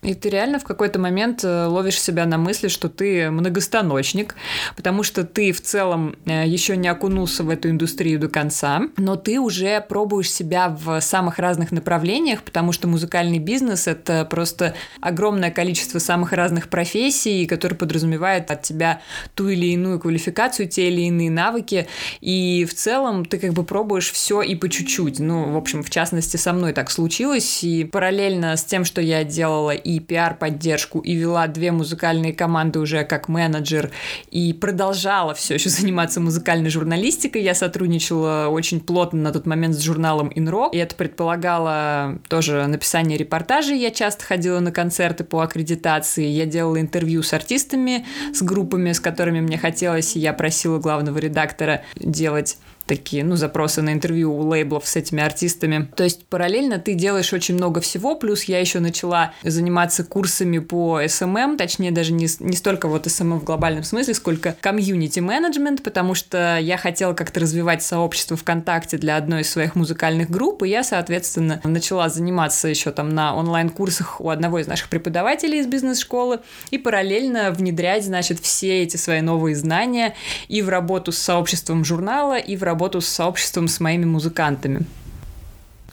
И 0.02 0.14
ты 0.14 0.28
реально 0.28 0.60
в 0.60 0.64
какой-то 0.64 1.00
момент 1.00 1.42
э, 1.42 1.66
ловишь 1.66 2.00
себя 2.00 2.24
на 2.24 2.38
мысли, 2.38 2.68
что 2.68 2.88
ты 2.88 3.30
многостаночник, 3.30 4.36
потому 4.76 5.02
что 5.02 5.24
ты 5.24 5.50
в 5.50 5.60
целом 5.60 6.14
э, 6.24 6.46
еще 6.46 6.76
не 6.76 6.86
окунулся 6.86 7.42
в 7.42 7.50
эту 7.50 7.68
индустрию 7.70 8.20
до 8.20 8.28
конца, 8.28 8.82
но 8.96 9.16
ты 9.16 9.40
уже 9.40 9.80
пробуешь 9.80 10.30
себя 10.30 10.68
в 10.68 11.00
самых 11.00 11.40
разных 11.40 11.72
направлениях, 11.72 12.44
потому 12.44 12.70
что 12.70 12.86
музыкальный 12.86 13.40
бизнес— 13.40 13.86
это 13.88 14.24
просто 14.24 14.76
огромное 15.00 15.50
количество 15.50 15.98
самых 15.98 16.32
разных 16.32 16.68
профессий, 16.68 17.46
которые 17.46 17.76
подразумевают 17.76 18.52
от 18.52 18.62
тебя 18.62 19.02
ту 19.34 19.48
или 19.48 19.66
иную 19.66 19.98
квалификацию, 19.98 20.68
те 20.68 20.88
или 20.88 21.02
иные 21.02 21.30
навыки, 21.30 21.88
и 22.20 22.64
в 22.70 22.74
целом 22.74 23.24
ты 23.24 23.38
как 23.38 23.52
бы 23.52 23.64
пробуешь 23.64 24.12
все 24.12 24.42
и 24.42 24.54
по 24.54 24.68
чуть-чуть. 24.68 25.18
Ну, 25.18 25.50
в 25.50 25.56
общем, 25.56 25.82
в 25.82 25.90
частности, 25.90 26.36
со 26.36 26.52
мной 26.52 26.72
так 26.72 26.88
случилось, 26.88 27.64
и 27.64 27.82
параллельно 27.82 28.56
с 28.56 28.62
тем, 28.62 28.84
что 28.84 29.00
я 29.00 29.24
делала 29.24 29.72
и 29.88 30.00
пиар-поддержку, 30.00 30.98
и 30.98 31.14
вела 31.14 31.46
две 31.46 31.72
музыкальные 31.72 32.34
команды 32.34 32.78
уже 32.78 33.04
как 33.04 33.28
менеджер, 33.28 33.90
и 34.30 34.52
продолжала 34.52 35.32
все 35.32 35.54
еще 35.54 35.70
заниматься 35.70 36.20
музыкальной 36.20 36.68
журналистикой. 36.68 37.42
Я 37.42 37.54
сотрудничала 37.54 38.48
очень 38.48 38.80
плотно 38.80 39.22
на 39.22 39.32
тот 39.32 39.46
момент 39.46 39.74
с 39.74 39.80
журналом 39.80 40.28
InRock, 40.28 40.70
и 40.72 40.76
это 40.76 40.94
предполагало 40.94 42.18
тоже 42.28 42.66
написание 42.66 43.16
репортажей. 43.16 43.78
Я 43.78 43.90
часто 43.90 44.26
ходила 44.26 44.60
на 44.60 44.72
концерты 44.72 45.24
по 45.24 45.40
аккредитации, 45.40 46.26
я 46.26 46.44
делала 46.44 46.78
интервью 46.78 47.22
с 47.22 47.32
артистами, 47.32 48.04
с 48.34 48.42
группами, 48.42 48.92
с 48.92 49.00
которыми 49.00 49.40
мне 49.40 49.56
хотелось, 49.56 50.16
и 50.16 50.20
я 50.20 50.34
просила 50.34 50.78
главного 50.78 51.16
редактора 51.16 51.82
делать 51.96 52.58
такие, 52.88 53.22
ну, 53.22 53.36
запросы 53.36 53.82
на 53.82 53.92
интервью 53.92 54.34
у 54.34 54.40
лейблов 54.40 54.88
с 54.88 54.96
этими 54.96 55.22
артистами. 55.22 55.88
То 55.94 56.02
есть 56.02 56.26
параллельно 56.26 56.78
ты 56.78 56.94
делаешь 56.94 57.32
очень 57.32 57.54
много 57.54 57.80
всего, 57.80 58.16
плюс 58.16 58.44
я 58.44 58.58
еще 58.58 58.80
начала 58.80 59.32
заниматься 59.44 60.02
курсами 60.02 60.58
по 60.58 61.00
SMM, 61.02 61.56
точнее 61.56 61.92
даже 61.92 62.12
не, 62.12 62.26
не 62.40 62.56
столько 62.56 62.88
вот 62.88 63.06
SMM 63.06 63.40
в 63.40 63.44
глобальном 63.44 63.84
смысле, 63.84 64.14
сколько 64.14 64.56
комьюнити 64.60 65.20
менеджмент, 65.20 65.82
потому 65.82 66.14
что 66.14 66.58
я 66.58 66.78
хотела 66.78 67.12
как-то 67.12 67.40
развивать 67.40 67.82
сообщество 67.82 68.36
ВКонтакте 68.36 68.96
для 68.96 69.16
одной 69.16 69.42
из 69.42 69.50
своих 69.50 69.76
музыкальных 69.76 70.30
групп, 70.30 70.62
и 70.62 70.68
я, 70.68 70.82
соответственно, 70.82 71.60
начала 71.64 72.08
заниматься 72.08 72.68
еще 72.68 72.90
там 72.90 73.10
на 73.10 73.36
онлайн-курсах 73.36 74.20
у 74.20 74.30
одного 74.30 74.60
из 74.60 74.66
наших 74.66 74.88
преподавателей 74.88 75.60
из 75.60 75.66
бизнес-школы 75.66 76.40
и 76.70 76.78
параллельно 76.78 77.50
внедрять, 77.50 78.04
значит, 78.04 78.40
все 78.40 78.82
эти 78.82 78.96
свои 78.96 79.20
новые 79.20 79.54
знания 79.54 80.14
и 80.48 80.62
в 80.62 80.70
работу 80.70 81.12
с 81.12 81.18
сообществом 81.18 81.84
журнала, 81.84 82.38
и 82.38 82.56
в 82.56 82.62
работу 82.62 82.77
работу 82.78 83.00
с 83.00 83.08
сообществом, 83.08 83.66
с 83.66 83.80
моими 83.80 84.04
музыкантами. 84.04 84.86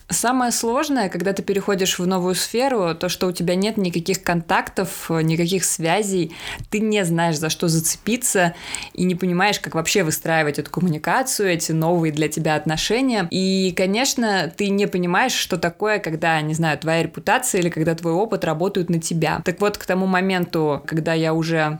Самое 0.07 0.51
сложное, 0.51 1.09
когда 1.09 1.33
ты 1.33 1.41
переходишь 1.41 1.97
в 1.97 2.05
новую 2.05 2.35
сферу, 2.35 2.93
то, 2.93 3.09
что 3.09 3.25
у 3.25 3.31
тебя 3.31 3.55
нет 3.55 3.75
никаких 3.77 4.21
контактов, 4.21 5.09
никаких 5.09 5.65
связей, 5.65 6.31
ты 6.69 6.79
не 6.79 7.03
знаешь, 7.03 7.39
за 7.39 7.49
что 7.49 7.67
зацепиться, 7.67 8.53
и 8.93 9.03
не 9.03 9.15
понимаешь, 9.15 9.59
как 9.59 9.73
вообще 9.73 10.03
выстраивать 10.03 10.59
эту 10.59 10.69
коммуникацию, 10.69 11.49
эти 11.49 11.71
новые 11.71 12.13
для 12.13 12.27
тебя 12.27 12.53
отношения. 12.53 13.27
И, 13.31 13.73
конечно, 13.75 14.53
ты 14.55 14.69
не 14.69 14.85
понимаешь, 14.85 15.33
что 15.33 15.57
такое, 15.57 15.97
когда, 15.97 16.39
не 16.41 16.53
знаю, 16.53 16.77
твоя 16.77 17.01
репутация 17.01 17.61
или 17.61 17.69
когда 17.69 17.95
твой 17.95 18.13
опыт 18.13 18.45
работают 18.45 18.91
на 18.91 18.99
тебя. 18.99 19.41
Так 19.43 19.59
вот, 19.59 19.79
к 19.79 19.85
тому 19.87 20.05
моменту, 20.05 20.83
когда 20.85 21.15
я 21.15 21.33
уже 21.33 21.79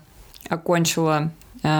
окончила 0.49 1.31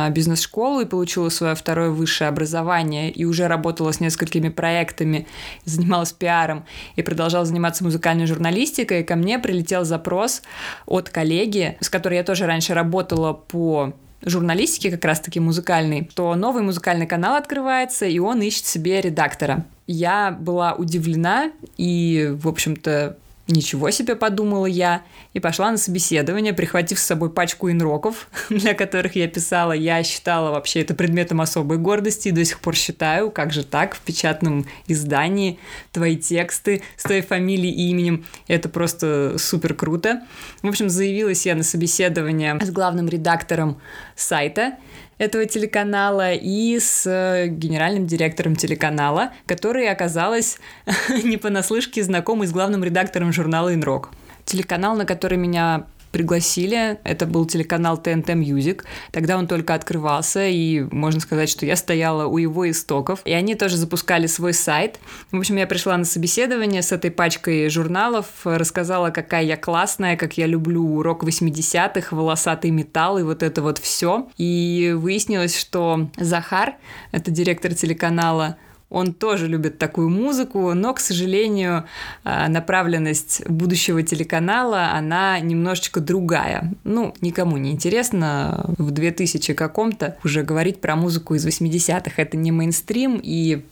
бизнес-школу 0.10 0.82
и 0.82 0.86
получила 0.86 1.30
свое 1.30 1.56
второе 1.56 1.90
высшее 1.90 2.30
образование 2.30 3.12
и 3.12 3.26
уже 3.26 3.48
работала 3.48 3.92
с 3.92 4.00
несколькими 4.00 4.50
проектами, 4.50 5.28
занималась 5.66 6.12
пиаром 6.12 6.66
и 6.96 7.02
продолжала 7.02 7.46
заниматься 7.46 7.84
музыкальной 7.84 8.26
журналистикой, 8.26 9.04
ко 9.04 9.16
мне 9.16 9.40
прилетел 9.40 9.86
запрос 9.86 10.42
от 10.86 11.10
коллеги, 11.10 11.78
с 11.82 11.90
которой 11.90 12.16
я 12.16 12.24
тоже 12.24 12.46
раньше 12.46 12.74
работала 12.74 13.34
по 13.34 13.94
журналистике 14.22 14.92
как 14.92 15.06
раз-таки 15.06 15.40
музыкальной, 15.40 16.08
что 16.12 16.34
новый 16.36 16.64
музыкальный 16.64 17.06
канал 17.06 17.36
открывается, 17.36 18.06
и 18.06 18.18
он 18.20 18.42
ищет 18.42 18.66
себе 18.66 19.02
редактора. 19.02 19.66
Я 19.88 20.32
была 20.32 20.74
удивлена 20.74 21.52
и, 21.78 22.32
в 22.34 22.48
общем-то, 22.48 23.18
Ничего 23.48 23.92
себе, 23.92 24.16
подумала 24.16 24.66
я, 24.66 25.04
и 25.34 25.40
пошла 25.40 25.70
на 25.70 25.78
собеседование, 25.78 26.52
прихватив 26.52 26.98
с 26.98 27.04
собой 27.04 27.30
пачку 27.30 27.70
инроков, 27.70 28.28
для 28.50 28.74
которых 28.74 29.16
я 29.16 29.28
писала. 29.28 29.74
Я 29.74 30.02
считала 30.02 30.50
вообще 30.50 30.82
это 30.82 30.96
предметом 30.96 31.42
особой 31.42 31.78
гордости 31.78 32.30
и 32.30 32.32
до 32.32 32.44
сих 32.44 32.60
пор 32.60 32.76
считаю, 32.76 33.30
как 33.30 33.54
же 33.54 33.64
так, 33.64 33.94
в 33.94 34.00
печатном 34.00 34.66
издании 34.88 35.60
твои 35.92 36.18
тексты 36.18 36.82
с 36.98 37.04
твоей 37.04 37.22
фамилией 37.22 37.72
и 37.72 37.92
именем. 37.92 38.26
Это 38.48 38.68
просто 38.68 39.36
супер 39.38 39.76
круто. 39.76 40.24
В 40.64 40.68
общем, 40.68 40.90
заявилась 40.90 41.46
я 41.46 41.54
на 41.54 41.64
собеседование 41.64 42.60
с 42.60 42.72
главным 42.72 43.08
редактором 43.08 43.80
сайта, 44.16 44.78
этого 45.18 45.46
телеканала 45.46 46.34
и 46.34 46.80
с 46.80 47.06
э, 47.06 47.48
генеральным 47.48 48.06
директором 48.06 48.56
телеканала, 48.56 49.32
который 49.46 49.90
оказалась 49.90 50.60
не 51.24 51.38
понаслышке 51.38 52.04
знакомый 52.04 52.48
с 52.48 52.52
главным 52.52 52.84
редактором 52.84 53.32
журнала 53.32 53.74
«Инрок». 53.74 54.10
Телеканал, 54.46 54.96
на 54.96 55.06
который 55.06 55.38
меня 55.38 55.88
пригласили. 56.16 56.98
Это 57.04 57.26
был 57.26 57.46
телеканал 57.46 57.98
TNT 58.02 58.36
Music. 58.36 58.84
Тогда 59.12 59.38
он 59.38 59.48
только 59.48 59.74
открывался, 59.74 60.48
и 60.48 60.86
можно 60.92 61.20
сказать, 61.20 61.50
что 61.50 61.66
я 61.66 61.76
стояла 61.76 62.26
у 62.28 62.38
его 62.38 62.70
истоков. 62.70 63.20
И 63.26 63.34
они 63.34 63.54
тоже 63.56 63.76
запускали 63.76 64.26
свой 64.28 64.54
сайт. 64.54 64.98
В 65.34 65.38
общем, 65.38 65.58
я 65.58 65.68
пришла 65.68 65.98
на 65.98 66.06
собеседование 66.06 66.82
с 66.84 66.94
этой 66.94 67.12
пачкой 67.12 67.68
журналов, 67.68 68.28
рассказала, 68.46 69.10
какая 69.10 69.44
я 69.44 69.58
классная, 69.58 70.16
как 70.16 70.38
я 70.38 70.46
люблю 70.46 71.02
рок 71.02 71.26
80-х, 71.26 72.16
волосатый 72.16 72.72
металл 72.72 73.18
и 73.18 73.24
вот 73.24 73.44
это 73.44 73.62
вот 73.62 73.78
все. 73.78 74.30
И 74.38 74.96
выяснилось, 74.96 75.60
что 75.60 76.10
Захар, 76.16 76.76
это 77.12 77.30
директор 77.30 77.74
телеканала, 77.74 78.56
он 78.90 79.14
тоже 79.14 79.48
любит 79.48 79.78
такую 79.78 80.10
музыку, 80.10 80.74
но, 80.74 80.94
к 80.94 81.00
сожалению, 81.00 81.86
а, 82.24 82.48
направленность 82.48 83.48
будущего 83.48 84.04
телеканала, 84.04 84.92
она 84.92 85.40
немножечко 85.40 86.00
другая. 86.00 86.72
Ну, 86.84 87.14
никому 87.22 87.58
не 87.58 87.72
интересно 87.72 88.66
в 88.78 88.92
2000 88.92 89.54
каком-то 89.54 90.18
уже 90.24 90.44
говорить 90.44 90.82
про 90.82 90.96
музыку 90.96 91.36
из 91.36 91.46
80-х. 91.46 92.22
Это 92.22 92.38
не 92.38 92.52
мейнстрим, 92.52 93.20
и 93.22 93.66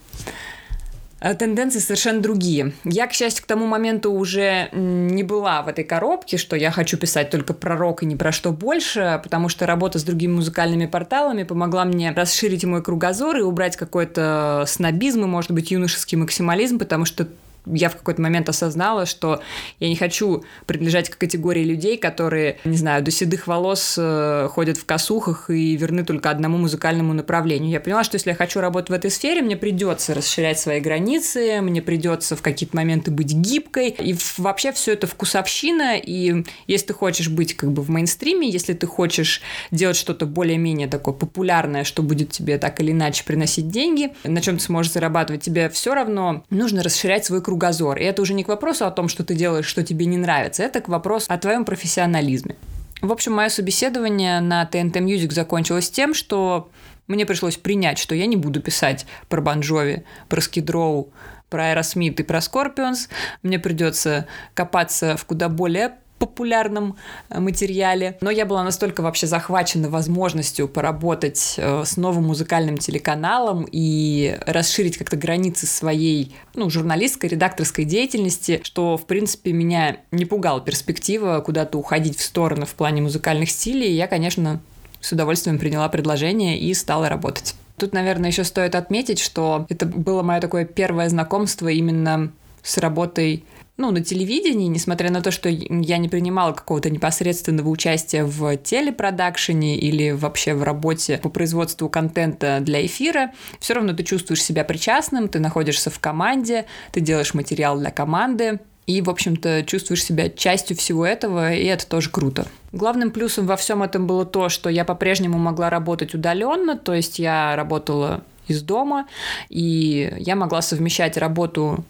тенденции 1.38 1.79
совершенно 1.79 2.21
другие. 2.21 2.73
Я, 2.83 3.07
к 3.07 3.13
счастью, 3.13 3.43
к 3.43 3.47
тому 3.47 3.65
моменту 3.65 4.12
уже 4.12 4.69
не 4.73 5.23
была 5.23 5.62
в 5.62 5.69
этой 5.69 5.86
коробке, 5.86 6.38
что 6.38 6.55
я 6.55 6.69
хочу 6.69 6.97
писать 6.97 7.29
только 7.29 7.53
про 7.53 7.77
рок 7.77 8.03
и 8.03 8.05
ни 8.05 8.15
про 8.15 8.31
что 8.31 8.51
больше, 8.51 9.21
потому 9.23 9.47
что 9.47 9.65
работа 9.65 9.99
с 9.99 10.03
другими 10.03 10.33
музыкальными 10.33 10.86
порталами 10.86 11.43
помогла 11.43 11.86
мне 11.86 12.12
расширить 12.12 12.65
мой 12.65 12.83
кругозор 12.83 13.38
и 13.38 13.41
убрать 13.41 13.77
какой-то 13.77 14.65
снобизм 14.67 15.23
и, 15.23 15.27
может 15.27 15.51
быть, 15.51 15.71
юношеский 15.71 16.17
максимализм, 16.17 16.77
потому 16.77 17.05
что 17.05 17.27
я 17.65 17.89
в 17.89 17.95
какой-то 17.95 18.21
момент 18.21 18.49
осознала, 18.49 19.06
что 19.06 19.41
я 19.80 19.89
не 19.89 19.95
хочу 19.95 20.43
принадлежать 20.65 21.10
к 21.10 21.17
категории 21.17 21.63
людей, 21.63 21.97
которые, 21.97 22.60
не 22.65 22.78
знаю, 22.78 23.04
до 23.04 23.12
седых 23.12 23.47
волос 23.47 23.95
э, 23.97 24.49
ходят 24.52 24.78
в 24.78 24.86
косухах 24.86 25.49
и 25.49 25.76
верны 25.76 26.04
только 26.04 26.30
одному 26.30 26.58
музыкальному 26.58 27.13
направлению. 27.13 27.71
Я 27.71 27.80
поняла, 27.80 28.04
что 28.04 28.15
если 28.15 28.32
я 28.32 28.36
хочу 28.36 28.60
работать 28.60 28.89
в 28.89 28.93
этой 28.93 29.12
сфере, 29.12 29.41
мне 29.41 29.56
придется 29.56 30.13
расширять 30.13 30.60
свои 30.60 30.80
границы, 30.80 31.62
мне 31.62 31.82
придется 31.82 32.36
в 32.36 32.41
какие-то 32.41 32.76
моменты 32.76 33.12
быть 33.12 33.34
гибкой. 33.34 33.89
И 33.89 34.15
вообще 34.38 34.71
все 34.71 34.93
это 34.93 35.08
вкусовщина. 35.08 35.97
И 35.97 36.43
если 36.67 36.88
ты 36.88 36.93
хочешь 36.93 37.30
быть 37.30 37.56
как 37.56 37.71
бы 37.71 37.82
в 37.82 37.89
мейнстриме, 37.89 38.49
если 38.49 38.73
ты 38.73 38.88
хочешь 38.88 39.41
делать 39.71 39.97
что-то 39.97 40.26
более-менее 40.26 40.88
такое 40.88 41.13
популярное, 41.13 41.84
что 41.84 42.04
будет 42.04 42.32
тебе 42.32 42.58
так 42.58 42.80
или 42.82 42.91
иначе 42.91 43.23
приносить 43.23 43.69
деньги, 43.69 44.13
на 44.23 44.41
чем 44.41 44.58
ты 44.58 44.63
сможешь 44.63 44.91
зарабатывать, 44.91 45.43
тебе 45.43 45.69
все 45.69 45.93
равно 45.93 46.43
нужно 46.49 46.84
расширять 46.84 47.26
свой 47.26 47.41
круг 47.41 47.53
кругозор. 47.54 48.00
И 48.00 48.04
это 48.04 48.24
уже 48.24 48.34
не 48.34 48.44
к 48.44 48.48
вопросу 48.48 48.86
о 48.86 48.92
том, 48.92 49.08
что 49.08 49.24
ты 49.24 49.36
делаешь, 49.36 49.68
что 49.68 49.84
тебе 49.84 50.08
не 50.08 50.18
нравится, 50.18 50.63
это 50.63 50.82
к 50.82 50.89
вопросу 50.89 51.28
о 51.30 51.38
твоем 51.38 51.66
профессионализме. 51.66 52.56
В 53.02 53.12
общем, 53.12 53.34
мое 53.34 53.50
собеседование 53.50 54.39
на 54.39 54.63
TNT 54.63 54.94
Music 54.94 55.32
закончилось 55.32 55.92
тем, 55.92 56.16
что 56.16 56.70
мне 57.08 57.28
пришлось 57.28 57.58
принять, 57.58 58.00
что 58.00 58.16
я 58.16 58.26
не 58.26 58.38
буду 58.38 58.60
писать 58.60 59.06
про 59.30 59.39
Bon 59.39 59.63
Jovi, 59.63 60.04
про 60.30 60.42
Skid 60.41 60.77
Row, 60.77 61.12
про 61.50 61.66
Аэросмит 61.66 62.20
и 62.22 62.24
про 62.24 62.42
Скорпионс. 62.42 63.10
Мне 63.44 63.60
придется 63.60 64.26
копаться 64.56 65.16
в 65.16 65.26
куда 65.26 65.48
более 65.48 65.98
популярном 66.25 66.95
э, 67.29 67.39
материале. 67.39 68.17
Но 68.21 68.31
я 68.31 68.45
была 68.45 68.63
настолько 68.63 69.01
вообще 69.01 69.27
захвачена 69.27 69.89
возможностью 69.89 70.67
поработать 70.67 71.55
э, 71.57 71.83
с 71.86 71.97
новым 71.97 72.25
музыкальным 72.25 72.77
телеканалом 72.77 73.67
и 73.69 74.38
расширить 74.45 74.97
как-то 74.97 75.17
границы 75.17 75.67
своей 75.67 76.33
ну, 76.55 76.69
журналистской, 76.69 77.29
редакторской 77.29 77.83
деятельности, 77.83 78.62
что, 78.63 78.97
в 78.97 79.05
принципе, 79.05 79.51
меня 79.51 79.97
не 80.12 80.25
пугала 80.25 80.62
перспектива 80.62 81.41
куда-то 81.41 81.77
уходить 81.77 82.17
в 82.17 82.23
сторону 82.23 82.65
в 82.65 82.73
плане 82.73 83.01
музыкальных 83.01 83.49
стилей. 83.49 83.89
И 83.89 83.95
я, 83.95 84.07
конечно, 84.07 84.62
с 85.01 85.12
удовольствием 85.12 85.59
приняла 85.59 85.89
предложение 85.89 86.57
и 86.57 86.73
стала 86.73 87.09
работать. 87.09 87.55
Тут, 87.77 87.91
наверное, 87.93 88.29
еще 88.29 88.45
стоит 88.45 88.75
отметить, 88.75 89.19
что 89.19 89.65
это 89.67 89.86
было 89.86 90.23
мое 90.23 90.39
такое 90.39 90.63
первое 90.63 91.09
знакомство 91.09 91.67
именно 91.67 92.31
с 92.62 92.77
работой 92.77 93.43
ну, 93.75 93.91
на 93.91 94.03
телевидении, 94.03 94.67
несмотря 94.67 95.09
на 95.09 95.21
то, 95.21 95.31
что 95.31 95.49
я 95.49 95.97
не 95.97 96.07
принимала 96.07 96.53
какого-то 96.53 96.89
непосредственного 96.89 97.69
участия 97.69 98.23
в 98.23 98.55
телепродакшене 98.57 99.77
или 99.77 100.12
вообще 100.12 100.53
в 100.53 100.62
работе 100.62 101.17
по 101.17 101.29
производству 101.29 101.89
контента 101.89 102.59
для 102.62 102.86
эфира, 102.86 103.31
все 103.59 103.73
равно 103.73 103.93
ты 103.93 104.03
чувствуешь 104.03 104.43
себя 104.43 104.63
причастным, 104.63 105.27
ты 105.27 105.39
находишься 105.39 105.89
в 105.89 105.99
команде, 105.99 106.65
ты 106.91 107.01
делаешь 107.01 107.33
материал 107.33 107.79
для 107.79 107.89
команды, 107.89 108.59
и, 108.86 109.01
в 109.01 109.09
общем-то, 109.09 109.63
чувствуешь 109.63 110.03
себя 110.03 110.29
частью 110.29 110.75
всего 110.77 111.05
этого, 111.05 111.53
и 111.53 111.63
это 111.65 111.88
тоже 111.88 112.09
круто. 112.09 112.47
Главным 112.73 113.12
плюсом 113.12 113.47
во 113.47 113.55
всем 113.55 113.81
этом 113.81 114.07
было 114.07 114.25
то, 114.25 114.49
что 114.49 114.69
я 114.69 114.83
по-прежнему 114.86 115.38
могла 115.38 115.69
работать 115.69 116.13
удаленно, 116.13 116.77
то 116.77 116.93
есть 116.93 117.17
я 117.17 117.55
работала 117.55 118.23
из 118.47 118.62
дома, 118.62 119.07
и 119.49 120.13
я 120.19 120.36
могла 120.36 120.62
совмещать 120.62 121.17
работу 121.17 121.86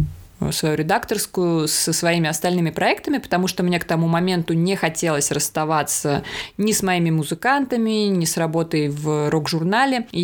свою 0.52 0.76
редакторскую 0.76 1.68
со 1.68 1.94
своими 1.94 2.30
остальными 2.30 2.70
проектами, 2.70 3.18
потому 3.18 3.48
что 3.48 3.64
мне 3.64 3.80
к 3.80 3.86
тому 3.86 4.08
моменту 4.08 4.54
не 4.54 4.76
хотелось 4.76 5.32
расставаться 5.32 6.24
ни 6.58 6.72
с 6.72 6.84
моими 6.84 7.10
музыкантами, 7.10 8.08
ни 8.08 8.26
с 8.26 8.38
работой 8.38 8.90
в 8.90 9.30
рок-журнале. 9.30 10.08
И 10.12 10.22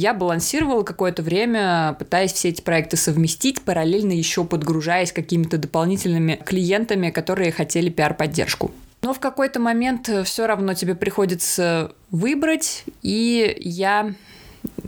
я 0.00 0.14
балансировала 0.14 0.82
какое-то 0.82 1.22
время, 1.22 1.96
пытаясь 1.98 2.32
все 2.32 2.48
эти 2.48 2.60
проекты 2.62 2.96
совместить, 2.96 3.62
параллельно 3.62 4.12
еще 4.12 4.44
подгружаясь 4.44 5.12
какими-то 5.12 5.58
дополнительными 5.58 6.40
клиентами, 6.44 7.10
которые 7.10 7.52
хотели 7.52 7.90
пиар-поддержку. 7.90 8.70
Но 9.02 9.12
в 9.12 9.18
какой-то 9.18 9.58
момент 9.58 10.08
все 10.24 10.46
равно 10.46 10.74
тебе 10.74 10.94
приходится 10.94 11.92
выбрать, 12.10 12.84
и 13.02 13.56
я 13.60 14.14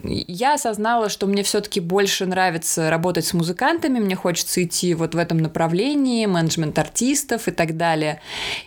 я 0.03 0.55
осознала, 0.55 1.09
что 1.09 1.27
мне 1.27 1.43
все-таки 1.43 1.81
больше 1.81 2.27
нравится 2.27 2.91
работать 2.91 3.25
с 3.25 3.35
музыкантами, 3.35 3.99
мне 3.99 4.17
хочется 4.17 4.63
идти 4.63 4.95
вот 4.95 5.15
в 5.15 5.19
этом 5.19 5.39
направлении, 5.39 6.27
менеджмент 6.27 6.79
артистов 6.79 7.49
и 7.49 7.51
так 7.51 7.77
далее. 7.77 8.21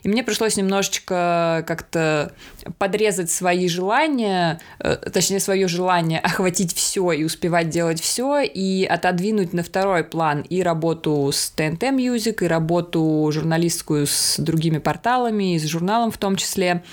И 0.04 0.10
мне 0.10 0.24
пришлось 0.24 0.58
немножечко 0.58 1.64
как-то 1.68 2.34
подрезать 2.78 3.32
свои 3.32 3.68
желания, 3.68 4.60
э, 4.80 4.96
точнее, 5.12 5.40
свое 5.40 5.68
желание 5.68 6.20
охватить 6.20 6.74
все 6.74 7.12
и 7.12 7.24
успевать 7.24 7.70
делать 7.70 8.02
все, 8.02 8.42
и 8.42 8.86
отодвинуть 8.86 9.54
на 9.54 9.64
второй 9.64 10.04
план 10.04 10.42
и 10.42 10.62
работу 10.62 11.30
с 11.32 11.50
ТНТ 11.52 11.84
Music, 11.84 12.44
и 12.44 12.48
работу 12.48 13.30
журналистскую 13.32 14.08
с 14.08 14.36
другими 14.38 14.78
порталами, 14.80 15.56
и 15.56 15.60
с 15.60 15.66
журналом 15.66 16.12
в 16.12 16.18
том 16.18 16.36
числе. 16.36 16.84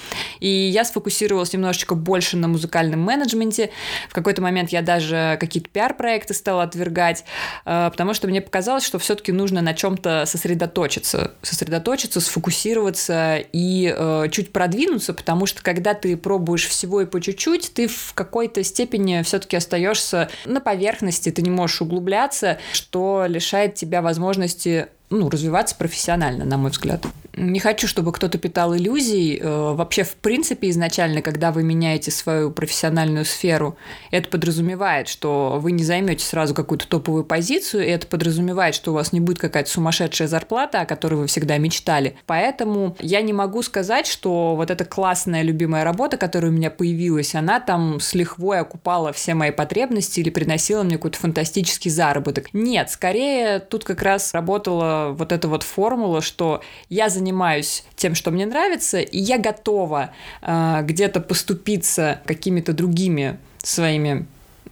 И 0.40 0.48
я 0.48 0.84
сфокусировалась 0.84 1.52
немножечко 1.52 1.94
больше 1.94 2.36
на 2.36 2.48
музыкальном 2.48 3.00
менеджменте. 3.00 3.70
В 4.08 4.14
какой-то 4.14 4.42
момент 4.42 4.70
я 4.70 4.82
даже 4.82 5.36
какие-то 5.40 5.70
пиар-проекты 5.70 6.34
стала 6.34 6.62
отвергать, 6.62 7.24
э, 7.64 7.88
потому 7.90 8.14
что 8.14 8.28
мне 8.28 8.40
показалось, 8.40 8.84
что 8.84 8.98
все-таки 8.98 9.32
нужно 9.32 9.60
на 9.60 9.74
чем-то 9.74 10.24
сосредоточиться, 10.26 11.32
сосредоточиться, 11.42 12.20
сфокусироваться 12.20 13.38
и 13.52 13.94
э, 13.96 14.28
чуть 14.30 14.52
продвинуться, 14.52 15.14
потому 15.14 15.46
что 15.46 15.62
когда 15.62 15.94
ты 15.94 16.16
пробуешь 16.16 16.66
всего 16.66 17.00
и 17.00 17.06
по 17.06 17.20
чуть-чуть, 17.20 17.72
ты 17.74 17.88
в 17.88 18.12
какой-то 18.14 18.62
степени 18.62 19.22
все-таки 19.22 19.56
остаешься 19.56 20.28
на 20.44 20.60
поверхности, 20.60 21.30
ты 21.30 21.42
не 21.42 21.50
можешь 21.50 21.82
углубляться, 21.82 22.58
что 22.72 23.24
лишает 23.28 23.74
тебя 23.74 24.02
возможности 24.02 24.88
ну, 25.14 25.30
развиваться 25.30 25.76
профессионально, 25.76 26.44
на 26.44 26.56
мой 26.56 26.70
взгляд. 26.70 27.06
Не 27.36 27.58
хочу, 27.58 27.88
чтобы 27.88 28.12
кто-то 28.12 28.38
питал 28.38 28.76
иллюзий. 28.76 29.38
Э, 29.40 29.72
вообще, 29.72 30.04
в 30.04 30.14
принципе, 30.14 30.70
изначально, 30.70 31.20
когда 31.20 31.50
вы 31.50 31.62
меняете 31.62 32.10
свою 32.10 32.50
профессиональную 32.50 33.24
сферу, 33.24 33.76
это 34.10 34.28
подразумевает, 34.28 35.08
что 35.08 35.58
вы 35.60 35.72
не 35.72 35.82
займете 35.82 36.24
сразу 36.24 36.54
какую-то 36.54 36.86
топовую 36.86 37.24
позицию, 37.24 37.86
и 37.86 37.90
это 37.90 38.06
подразумевает, 38.06 38.74
что 38.74 38.92
у 38.92 38.94
вас 38.94 39.12
не 39.12 39.20
будет 39.20 39.38
какая-то 39.38 39.68
сумасшедшая 39.68 40.28
зарплата, 40.28 40.82
о 40.82 40.86
которой 40.86 41.14
вы 41.14 41.26
всегда 41.26 41.58
мечтали. 41.58 42.16
Поэтому 42.26 42.96
я 43.00 43.20
не 43.20 43.32
могу 43.32 43.62
сказать, 43.62 44.06
что 44.06 44.54
вот 44.54 44.70
эта 44.70 44.84
классная 44.84 45.42
любимая 45.42 45.82
работа, 45.84 46.16
которая 46.16 46.52
у 46.52 46.54
меня 46.54 46.70
появилась, 46.70 47.34
она 47.34 47.58
там 47.58 47.98
с 47.98 48.14
лихвой 48.14 48.60
окупала 48.60 49.12
все 49.12 49.34
мои 49.34 49.50
потребности 49.50 50.20
или 50.20 50.30
приносила 50.30 50.82
мне 50.84 50.96
какой-то 50.96 51.18
фантастический 51.18 51.90
заработок. 51.90 52.52
Нет, 52.52 52.90
скорее 52.90 53.58
тут 53.58 53.84
как 53.84 54.02
раз 54.02 54.32
работала 54.32 55.03
вот 55.10 55.32
эта 55.32 55.48
вот 55.48 55.62
формула, 55.62 56.20
что 56.20 56.62
я 56.88 57.08
занимаюсь 57.08 57.84
тем, 57.96 58.14
что 58.14 58.30
мне 58.30 58.46
нравится, 58.46 59.00
и 59.00 59.18
я 59.18 59.38
готова 59.38 60.10
э, 60.42 60.80
где-то 60.82 61.20
поступиться 61.20 62.20
какими-то 62.26 62.72
другими 62.72 63.38
своими 63.58 64.26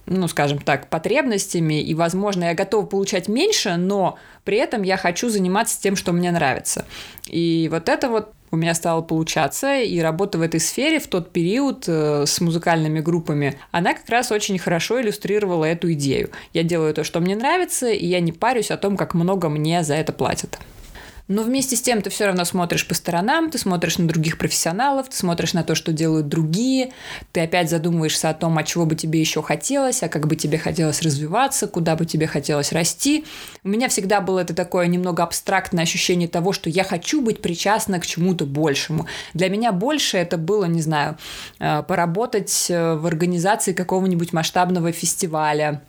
ну, 0.05 0.27
скажем 0.27 0.59
так, 0.59 0.89
потребностями, 0.89 1.81
и, 1.81 1.93
возможно, 1.93 2.45
я 2.45 2.53
готова 2.53 2.85
получать 2.85 3.29
меньше, 3.29 3.77
но 3.77 4.17
при 4.43 4.57
этом 4.57 4.83
я 4.83 4.97
хочу 4.97 5.29
заниматься 5.29 5.81
тем, 5.81 5.95
что 5.95 6.11
мне 6.11 6.29
нравится. 6.31 6.85
И 7.27 7.69
вот 7.71 7.87
это 7.87 8.09
вот 8.09 8.33
у 8.53 8.55
меня 8.55 8.75
стало 8.75 9.01
получаться, 9.01 9.81
и 9.81 9.99
работа 9.99 10.37
в 10.37 10.41
этой 10.43 10.59
сфере 10.59 10.99
в 10.99 11.07
тот 11.07 11.31
период 11.31 11.85
э, 11.87 12.25
с 12.27 12.39
музыкальными 12.39 12.99
группами, 12.99 13.57
она 13.71 13.95
как 13.95 14.07
раз 14.09 14.31
очень 14.31 14.59
хорошо 14.59 15.01
иллюстрировала 15.01 15.65
эту 15.65 15.91
идею. 15.93 16.29
Я 16.53 16.61
делаю 16.61 16.93
то, 16.93 17.03
что 17.03 17.19
мне 17.19 17.35
нравится, 17.35 17.89
и 17.89 18.05
я 18.05 18.19
не 18.19 18.31
парюсь 18.31 18.69
о 18.69 18.77
том, 18.77 18.95
как 18.95 19.15
много 19.15 19.49
мне 19.49 19.83
за 19.83 19.95
это 19.95 20.13
платят. 20.13 20.59
Но 21.29 21.43
вместе 21.43 21.77
с 21.77 21.81
тем 21.81 22.01
ты 22.01 22.09
все 22.09 22.25
равно 22.25 22.43
смотришь 22.43 22.85
по 22.85 22.93
сторонам, 22.93 23.49
ты 23.49 23.57
смотришь 23.57 23.97
на 23.97 24.07
других 24.07 24.37
профессионалов, 24.37 25.07
ты 25.09 25.15
смотришь 25.15 25.53
на 25.53 25.63
то, 25.63 25.73
что 25.73 25.93
делают 25.93 26.27
другие, 26.27 26.91
ты 27.31 27.41
опять 27.41 27.69
задумываешься 27.69 28.29
о 28.29 28.33
том, 28.33 28.57
а 28.57 28.63
чего 28.63 28.85
бы 28.85 28.95
тебе 28.95 29.21
еще 29.21 29.41
хотелось, 29.41 30.03
а 30.03 30.09
как 30.09 30.27
бы 30.27 30.35
тебе 30.35 30.57
хотелось 30.57 31.01
развиваться, 31.01 31.67
куда 31.67 31.95
бы 31.95 32.05
тебе 32.05 32.27
хотелось 32.27 32.73
расти. 32.73 33.23
У 33.63 33.69
меня 33.69 33.87
всегда 33.87 34.19
было 34.19 34.39
это 34.39 34.53
такое 34.53 34.87
немного 34.87 35.23
абстрактное 35.23 35.83
ощущение 35.83 36.27
того, 36.27 36.51
что 36.51 36.69
я 36.69 36.83
хочу 36.83 37.21
быть 37.21 37.41
причастна 37.41 37.99
к 37.99 38.05
чему-то 38.05 38.45
большему. 38.45 39.07
Для 39.33 39.49
меня 39.49 39.71
больше 39.71 40.17
это 40.17 40.37
было, 40.37 40.65
не 40.65 40.81
знаю, 40.81 41.17
э, 41.59 41.83
поработать 41.83 42.67
э, 42.69 42.95
в 42.95 43.05
организации 43.05 43.71
какого-нибудь 43.71 44.33
масштабного 44.33 44.91
фестиваля, 44.91 45.81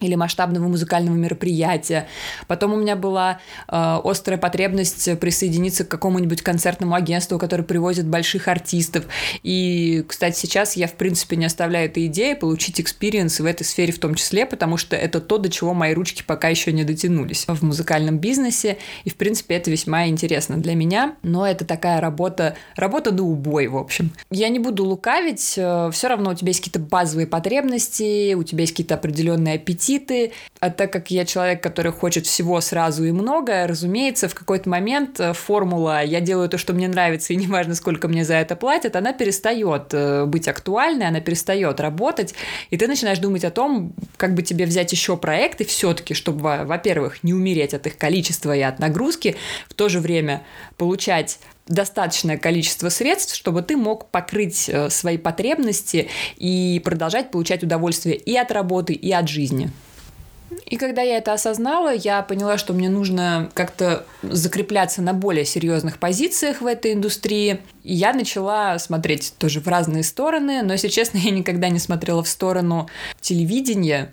или 0.00 0.14
масштабного 0.14 0.66
музыкального 0.68 1.14
мероприятия. 1.14 2.08
Потом 2.46 2.72
у 2.72 2.76
меня 2.76 2.96
была 2.96 3.40
э, 3.68 4.00
острая 4.02 4.38
потребность 4.38 5.18
присоединиться 5.20 5.84
к 5.84 5.88
какому-нибудь 5.88 6.42
концертному 6.42 6.94
агентству, 6.94 7.38
которое 7.38 7.64
привозит 7.64 8.06
больших 8.06 8.48
артистов. 8.48 9.04
И, 9.42 10.04
кстати, 10.08 10.38
сейчас 10.38 10.76
я, 10.76 10.86
в 10.86 10.94
принципе, 10.94 11.36
не 11.36 11.44
оставляю 11.44 11.86
этой 11.86 12.06
идеи 12.06 12.34
получить 12.34 12.80
experience 12.80 13.40
в 13.40 13.44
этой 13.44 13.64
сфере 13.64 13.92
в 13.92 13.98
том 13.98 14.14
числе, 14.14 14.46
потому 14.46 14.76
что 14.76 14.96
это 14.96 15.20
то, 15.20 15.38
до 15.38 15.50
чего 15.50 15.74
мои 15.74 15.92
ручки 15.92 16.22
пока 16.26 16.48
еще 16.48 16.72
не 16.72 16.84
дотянулись 16.84 17.44
в 17.46 17.62
музыкальном 17.62 18.18
бизнесе. 18.18 18.78
И, 19.04 19.10
в 19.10 19.16
принципе, 19.16 19.56
это 19.56 19.70
весьма 19.70 20.06
интересно 20.06 20.56
для 20.56 20.74
меня. 20.74 21.16
Но 21.22 21.46
это 21.46 21.64
такая 21.64 22.00
работа, 22.00 22.56
работа 22.76 23.10
до 23.10 23.22
убой, 23.22 23.66
в 23.66 23.76
общем. 23.76 24.12
Я 24.30 24.48
не 24.48 24.58
буду 24.58 24.84
лукавить, 24.84 25.54
э, 25.56 25.90
все 25.92 26.08
равно 26.08 26.30
у 26.30 26.34
тебя 26.34 26.48
есть 26.48 26.60
какие-то 26.60 26.78
базовые 26.80 27.26
потребности, 27.26 28.34
у 28.34 28.42
тебя 28.42 28.62
есть 28.62 28.72
какие-то 28.72 28.94
определенные 28.94 29.56
аппетиты, 29.56 29.89
аппетиты. 29.90 30.32
А 30.60 30.70
так 30.70 30.92
как 30.92 31.10
я 31.10 31.24
человек, 31.24 31.62
который 31.62 31.92
хочет 31.92 32.26
всего 32.26 32.60
сразу 32.60 33.04
и 33.04 33.12
много, 33.12 33.66
разумеется, 33.66 34.28
в 34.28 34.34
какой-то 34.34 34.68
момент 34.68 35.18
э, 35.20 35.32
формула 35.32 36.04
«я 36.04 36.20
делаю 36.20 36.48
то, 36.48 36.58
что 36.58 36.72
мне 36.72 36.88
нравится, 36.88 37.32
и 37.32 37.36
неважно, 37.36 37.74
сколько 37.74 38.08
мне 38.08 38.24
за 38.24 38.34
это 38.34 38.56
платят», 38.56 38.96
она 38.96 39.12
перестает 39.12 39.92
э, 39.92 40.26
быть 40.26 40.48
актуальной, 40.48 41.06
она 41.06 41.20
перестает 41.20 41.80
работать, 41.80 42.34
и 42.70 42.76
ты 42.76 42.86
начинаешь 42.88 43.18
думать 43.18 43.44
о 43.44 43.50
том, 43.50 43.94
как 44.16 44.34
бы 44.34 44.42
тебе 44.42 44.66
взять 44.66 44.92
еще 44.92 45.16
проекты 45.16 45.64
все-таки, 45.64 46.14
чтобы, 46.14 46.64
во-первых, 46.64 47.22
не 47.24 47.32
умереть 47.32 47.74
от 47.74 47.86
их 47.86 47.96
количества 47.96 48.54
и 48.54 48.60
от 48.60 48.78
нагрузки, 48.78 49.36
в 49.68 49.74
то 49.74 49.88
же 49.88 50.00
время 50.00 50.42
получать 50.76 51.38
достаточное 51.70 52.36
количество 52.36 52.88
средств, 52.88 53.34
чтобы 53.34 53.62
ты 53.62 53.76
мог 53.76 54.10
покрыть 54.10 54.68
э, 54.68 54.90
свои 54.90 55.16
потребности 55.16 56.08
и 56.36 56.80
продолжать 56.84 57.30
получать 57.30 57.62
удовольствие 57.62 58.16
и 58.16 58.36
от 58.36 58.50
работы, 58.50 58.92
и 58.92 59.12
от 59.12 59.28
жизни. 59.28 59.70
И 60.66 60.76
когда 60.76 61.02
я 61.02 61.18
это 61.18 61.32
осознала, 61.32 61.94
я 61.94 62.22
поняла, 62.22 62.58
что 62.58 62.72
мне 62.72 62.88
нужно 62.88 63.50
как-то 63.54 64.04
закрепляться 64.22 65.00
на 65.00 65.14
более 65.14 65.44
серьезных 65.44 65.98
позициях 65.98 66.60
в 66.60 66.66
этой 66.66 66.92
индустрии. 66.92 67.60
И 67.84 67.94
я 67.94 68.12
начала 68.12 68.78
смотреть 68.78 69.34
тоже 69.38 69.60
в 69.60 69.68
разные 69.68 70.02
стороны, 70.02 70.62
но, 70.62 70.72
если 70.72 70.88
честно, 70.88 71.18
я 71.22 71.30
никогда 71.30 71.68
не 71.68 71.78
смотрела 71.78 72.22
в 72.22 72.28
сторону 72.28 72.88
телевидения, 73.20 74.12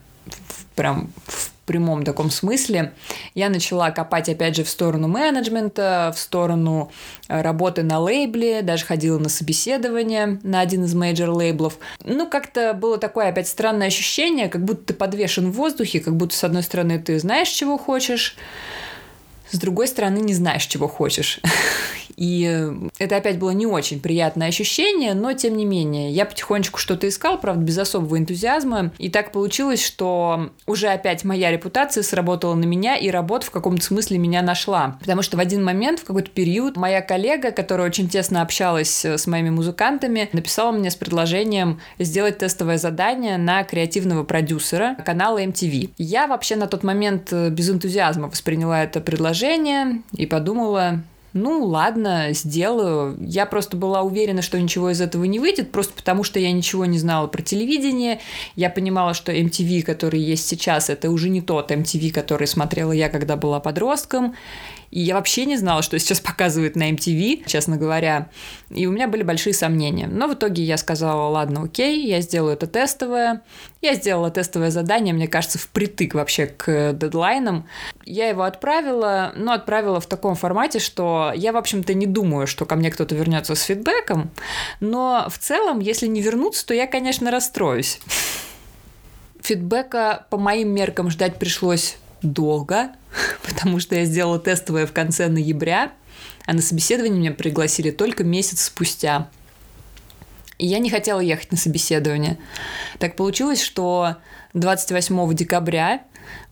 прям 0.75 1.11
в 1.25 1.51
прямом 1.67 2.03
таком 2.03 2.31
смысле. 2.31 2.93
Я 3.35 3.49
начала 3.49 3.91
копать, 3.91 4.29
опять 4.29 4.55
же, 4.55 4.63
в 4.63 4.69
сторону 4.69 5.07
менеджмента, 5.07 6.11
в 6.15 6.19
сторону 6.19 6.91
э, 7.27 7.41
работы 7.41 7.83
на 7.83 7.99
лейбле, 7.99 8.63
даже 8.63 8.85
ходила 8.85 9.19
на 9.19 9.29
собеседование 9.29 10.39
на 10.41 10.61
один 10.61 10.85
из 10.85 10.95
major 10.95 11.29
лейблов. 11.29 11.77
Ну, 12.03 12.27
как-то 12.27 12.73
было 12.73 12.97
такое 12.97 13.29
опять 13.29 13.47
странное 13.47 13.87
ощущение, 13.87 14.47
как 14.47 14.63
будто 14.63 14.85
ты 14.85 14.93
подвешен 14.93 15.51
в 15.51 15.55
воздухе, 15.55 15.99
как 15.99 16.15
будто, 16.15 16.35
с 16.35 16.43
одной 16.43 16.63
стороны, 16.63 16.97
ты 16.99 17.19
знаешь, 17.19 17.49
чего 17.49 17.77
хочешь, 17.77 18.37
с 19.51 19.59
другой 19.59 19.87
стороны, 19.87 20.19
не 20.19 20.33
знаешь, 20.33 20.65
чего 20.65 20.87
хочешь. 20.87 21.39
И 22.17 22.71
это 22.97 23.17
опять 23.17 23.37
было 23.37 23.51
не 23.51 23.67
очень 23.67 23.99
приятное 23.99 24.47
ощущение, 24.47 25.13
но 25.13 25.33
тем 25.33 25.55
не 25.55 25.65
менее, 25.65 26.11
я 26.11 26.25
потихонечку 26.25 26.79
что-то 26.79 27.07
искала, 27.07 27.39
правда, 27.39 27.63
без 27.63 27.77
особого 27.77 28.17
энтузиазма. 28.17 28.91
И 28.97 29.09
так 29.09 29.31
получилось, 29.31 29.85
что 29.85 30.49
уже 30.65 30.87
опять 30.87 31.23
моя 31.23 31.51
репутация 31.51 32.01
сработала 32.03 32.55
на 32.55 32.65
меня, 32.65 32.95
и 32.95 33.09
работа 33.09 33.45
в 33.45 33.51
каком-то 33.51 33.83
смысле 33.83 34.17
меня 34.17 34.41
нашла. 34.41 34.97
Потому 34.99 35.21
что 35.21 35.37
в 35.37 35.39
один 35.39 35.63
момент, 35.63 35.99
в 35.99 36.05
какой-то 36.05 36.31
период, 36.31 36.75
моя 36.75 37.01
коллега, 37.01 37.51
которая 37.51 37.87
очень 37.87 38.09
тесно 38.09 38.41
общалась 38.41 39.05
с 39.05 39.27
моими 39.27 39.51
музыкантами, 39.51 40.29
написала 40.33 40.71
мне 40.71 40.89
с 40.89 40.95
предложением 40.95 41.79
сделать 41.99 42.39
тестовое 42.39 42.77
задание 42.79 43.37
на 43.37 43.63
креативного 43.63 44.23
продюсера 44.23 44.95
канала 45.05 45.43
MTV. 45.43 45.91
Я 45.99 46.25
вообще 46.25 46.55
на 46.55 46.65
тот 46.65 46.83
момент 46.83 47.31
без 47.31 47.69
энтузиазма 47.69 48.27
восприняла 48.27 48.83
это 48.83 49.01
предложение 49.01 50.01
и 50.13 50.25
подумала, 50.25 51.03
ну 51.37 51.63
ладно, 51.63 52.29
сделаю. 52.31 53.17
Я 53.19 53.45
просто 53.45 53.77
была 53.77 54.01
уверена, 54.01 54.41
что 54.41 54.59
ничего 54.59 54.89
из 54.89 55.01
этого 55.01 55.23
не 55.25 55.39
выйдет, 55.39 55.71
просто 55.71 55.93
потому 55.93 56.23
что 56.23 56.39
я 56.39 56.51
ничего 56.51 56.85
не 56.85 56.99
знала 56.99 57.27
про 57.27 57.41
телевидение. 57.41 58.19
Я 58.55 58.69
понимала, 58.69 59.13
что 59.13 59.31
MTV, 59.31 59.83
который 59.83 60.19
есть 60.19 60.47
сейчас, 60.47 60.89
это 60.89 61.09
уже 61.09 61.29
не 61.29 61.41
тот 61.41 61.71
MTV, 61.71 62.11
который 62.11 62.47
смотрела 62.47 62.91
я, 62.91 63.09
когда 63.09 63.35
была 63.35 63.59
подростком. 63.59 64.35
И 64.91 65.01
я 65.01 65.15
вообще 65.15 65.45
не 65.45 65.57
знала, 65.57 65.81
что 65.81 65.97
сейчас 65.99 66.19
показывают 66.27 66.75
на 66.75 66.91
MTV, 66.91 67.43
честно 67.45 67.77
говоря. 67.77 68.29
И 68.69 68.85
у 68.87 68.91
меня 68.91 69.07
были 69.07 69.23
большие 69.23 69.53
сомнения. 69.53 70.07
Но 70.07 70.27
в 70.27 70.33
итоге 70.33 70.63
я 70.63 70.77
сказала, 70.77 71.29
ладно, 71.29 71.63
окей, 71.63 72.05
я 72.05 72.21
сделаю 72.21 72.53
это 72.53 72.67
тестовое. 72.67 73.41
Я 73.81 73.93
сделала 73.93 74.31
тестовое 74.31 74.71
задание, 74.71 75.13
мне 75.13 75.27
кажется, 75.27 75.59
впритык 75.59 76.13
вообще 76.13 76.47
к 76.47 76.93
дедлайнам. 76.93 77.67
Я 78.05 78.29
его 78.29 78.43
отправила, 78.43 79.33
но 79.35 79.53
отправила 79.53 79.99
в 79.99 80.07
таком 80.07 80.35
формате, 80.35 80.79
что 80.79 81.31
я, 81.35 81.51
в 81.51 81.57
общем-то, 81.57 81.93
не 81.93 82.05
думаю, 82.05 82.47
что 82.47 82.65
ко 82.65 82.75
мне 82.75 82.91
кто-то 82.91 83.15
вернется 83.15 83.55
с 83.55 83.63
фидбэком. 83.63 84.31
Но 84.79 85.27
в 85.29 85.37
целом, 85.37 85.79
если 85.79 86.07
не 86.07 86.21
вернуться, 86.21 86.65
то 86.65 86.73
я, 86.73 86.87
конечно, 86.87 87.31
расстроюсь. 87.31 87.99
Фидбэка 89.41 90.25
по 90.29 90.37
моим 90.37 90.73
меркам 90.73 91.09
ждать 91.09 91.37
пришлось 91.37 91.97
долго, 92.21 92.91
потому 93.43 93.79
что 93.79 93.95
я 93.95 94.05
сделала 94.05 94.39
тестовое 94.39 94.85
в 94.85 94.93
конце 94.93 95.27
ноября, 95.27 95.91
а 96.45 96.53
на 96.53 96.61
собеседование 96.61 97.19
меня 97.19 97.31
пригласили 97.31 97.91
только 97.91 98.23
месяц 98.23 98.61
спустя. 98.61 99.29
И 100.57 100.65
я 100.65 100.79
не 100.79 100.89
хотела 100.89 101.19
ехать 101.19 101.51
на 101.51 101.57
собеседование. 101.57 102.39
Так 102.99 103.15
получилось, 103.15 103.61
что 103.61 104.15
28 104.53 105.33
декабря 105.35 106.01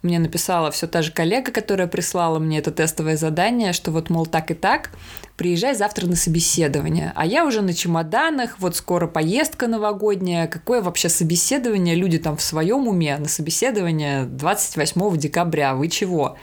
мне 0.02 0.20
написала 0.20 0.72
все 0.72 0.88
та 0.88 1.02
же 1.02 1.12
коллега, 1.12 1.52
которая 1.52 1.88
прислала 1.88 2.40
мне 2.40 2.60
это 2.60 2.72
тестовое 2.72 3.18
задание, 3.18 3.74
что 3.74 3.92
вот, 3.92 4.10
мол, 4.10 4.26
так 4.26 4.52
и 4.52 4.54
так, 4.54 4.92
приезжай 5.38 5.76
завтра 5.76 6.08
на 6.08 6.16
собеседование. 6.16 7.12
А 7.16 7.26
я 7.26 7.46
уже 7.46 7.62
на 7.62 7.74
чемоданах, 7.74 8.60
вот 8.60 8.76
скоро 8.76 9.08
поездка 9.08 9.68
новогодняя, 9.68 10.48
какое 10.48 10.82
вообще 10.82 11.10
собеседование, 11.10 11.96
люди 11.96 12.18
там 12.18 12.38
в 12.38 12.42
своем 12.42 12.88
уме, 12.88 13.18
на 13.18 13.28
собеседование 13.28 14.26
28 14.26 15.18
декабря, 15.18 15.76
вы 15.76 15.88
чего? 15.88 16.38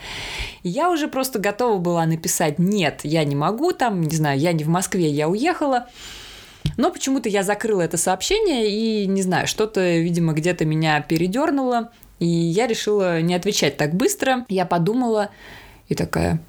Я 0.62 0.90
уже 0.90 1.08
просто 1.08 1.38
готова 1.38 1.78
была 1.78 2.06
написать, 2.06 2.58
нет, 2.58 3.00
я 3.04 3.24
не 3.24 3.34
могу 3.34 3.72
там, 3.72 4.02
не 4.02 4.16
знаю, 4.16 4.38
я 4.38 4.52
не 4.52 4.64
в 4.64 4.68
Москве, 4.68 5.08
я 5.08 5.28
уехала. 5.28 5.88
Но 6.76 6.90
почему-то 6.90 7.28
я 7.28 7.42
закрыла 7.42 7.82
это 7.82 7.96
сообщение 7.96 8.70
и, 8.70 9.06
не 9.06 9.22
знаю, 9.22 9.46
что-то, 9.46 9.98
видимо, 9.98 10.32
где-то 10.32 10.64
меня 10.64 11.00
передернуло. 11.00 11.90
И 12.22 12.26
я 12.26 12.68
решила 12.68 13.20
не 13.20 13.34
отвечать 13.34 13.76
так 13.76 13.94
быстро. 13.94 14.46
Я 14.48 14.64
подумала 14.64 15.30
и 15.88 15.96
такая, 15.96 16.40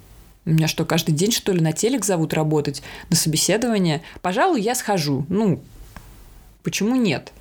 меня 0.44 0.68
что, 0.68 0.84
каждый 0.84 1.16
день, 1.16 1.32
что 1.32 1.50
ли, 1.50 1.60
на 1.60 1.72
телек 1.72 2.04
зовут 2.04 2.32
работать, 2.32 2.80
на 3.10 3.16
собеседование? 3.16 4.00
Пожалуй, 4.22 4.60
я 4.60 4.76
схожу. 4.76 5.26
Ну, 5.28 5.60
почему 6.62 6.94
нет? 6.94 7.32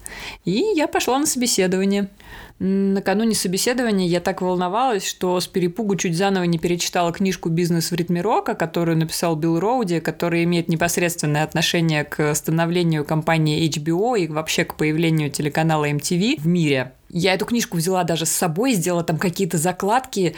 И 0.45 0.63
я 0.75 0.87
пошла 0.87 1.19
на 1.19 1.27
собеседование. 1.27 2.09
Накануне 2.57 3.35
собеседования 3.35 4.07
я 4.07 4.19
так 4.19 4.41
волновалась, 4.41 5.05
что 5.05 5.39
с 5.39 5.45
перепугу 5.45 5.95
чуть 5.95 6.17
заново 6.17 6.45
не 6.45 6.57
перечитала 6.57 7.11
книжку 7.11 7.49
«Бизнес 7.49 7.91
в 7.91 7.95
ритме 7.95 8.21
рока», 8.21 8.55
которую 8.55 8.97
написал 8.97 9.35
Билл 9.35 9.59
Роуди, 9.59 9.99
который 9.99 10.43
имеет 10.45 10.69
непосредственное 10.69 11.43
отношение 11.43 12.03
к 12.03 12.33
становлению 12.33 13.05
компании 13.05 13.69
HBO 13.69 14.17
и 14.17 14.27
вообще 14.27 14.65
к 14.65 14.73
появлению 14.73 15.29
телеканала 15.29 15.87
MTV 15.87 16.41
в 16.41 16.47
мире. 16.47 16.93
Я 17.15 17.35
эту 17.35 17.45
книжку 17.45 17.77
взяла 17.77 18.03
даже 18.03 18.25
с 18.25 18.31
собой, 18.31 18.73
сделала 18.73 19.03
там 19.03 19.19
какие-то 19.19 19.59
закладки, 19.59 20.35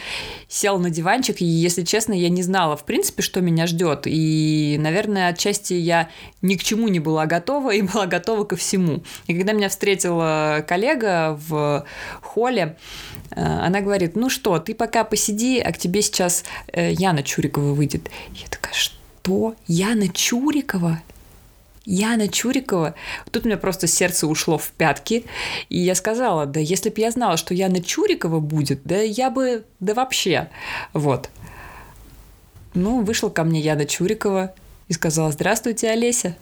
села 0.49 0.77
на 0.77 0.89
диванчик, 0.89 1.41
и, 1.41 1.45
если 1.45 1.83
честно, 1.83 2.11
я 2.11 2.27
не 2.27 2.43
знала, 2.43 2.75
в 2.75 2.83
принципе, 2.83 3.23
что 3.23 3.39
меня 3.39 3.65
ждет. 3.65 4.01
И, 4.05 4.75
наверное, 4.77 5.29
отчасти 5.29 5.73
я 5.73 6.09
ни 6.41 6.55
к 6.55 6.63
чему 6.63 6.89
не 6.89 6.99
была 6.99 7.27
готова 7.27 7.73
и 7.73 7.81
была 7.93 8.07
готова 8.07 8.43
ко 8.43 8.57
всему. 8.57 9.03
И 9.27 9.33
когда 9.33 9.53
меня 9.53 9.69
встретила 9.69 10.65
коллега 10.67 11.39
в 11.47 11.85
холле, 12.21 12.75
э, 13.31 13.41
она 13.41 13.79
говорит, 13.79 14.17
ну 14.17 14.29
что, 14.29 14.59
ты 14.59 14.75
пока 14.75 15.05
посиди, 15.05 15.59
а 15.59 15.71
к 15.71 15.77
тебе 15.77 16.01
сейчас 16.01 16.43
э, 16.73 16.91
Яна 16.91 17.23
Чурикова 17.23 17.73
выйдет. 17.73 18.09
Я 18.33 18.49
такая, 18.49 18.73
что? 18.73 19.55
Яна 19.67 20.09
Чурикова? 20.09 21.01
Яна 21.85 22.27
Чурикова. 22.27 22.95
Тут 23.31 23.45
у 23.45 23.47
меня 23.47 23.57
просто 23.57 23.87
сердце 23.87 24.27
ушло 24.27 24.57
в 24.57 24.71
пятки. 24.71 25.25
И 25.69 25.79
я 25.79 25.95
сказала, 25.95 26.45
да 26.45 26.59
если 26.59 26.89
бы 26.89 26.99
я 26.99 27.11
знала, 27.11 27.37
что 27.37 27.53
Яна 27.53 27.81
Чурикова 27.81 28.39
будет, 28.39 28.81
да 28.83 29.01
я 29.01 29.29
бы, 29.29 29.65
да 29.79 29.93
вообще. 29.93 30.49
Вот. 30.93 31.29
Ну, 32.73 33.01
вышла 33.03 33.29
ко 33.29 33.43
мне 33.43 33.59
Яна 33.61 33.85
Чурикова 33.85 34.53
и 34.87 34.93
сказала, 34.93 35.31
здравствуйте, 35.31 35.89
Олеся. 35.89 36.35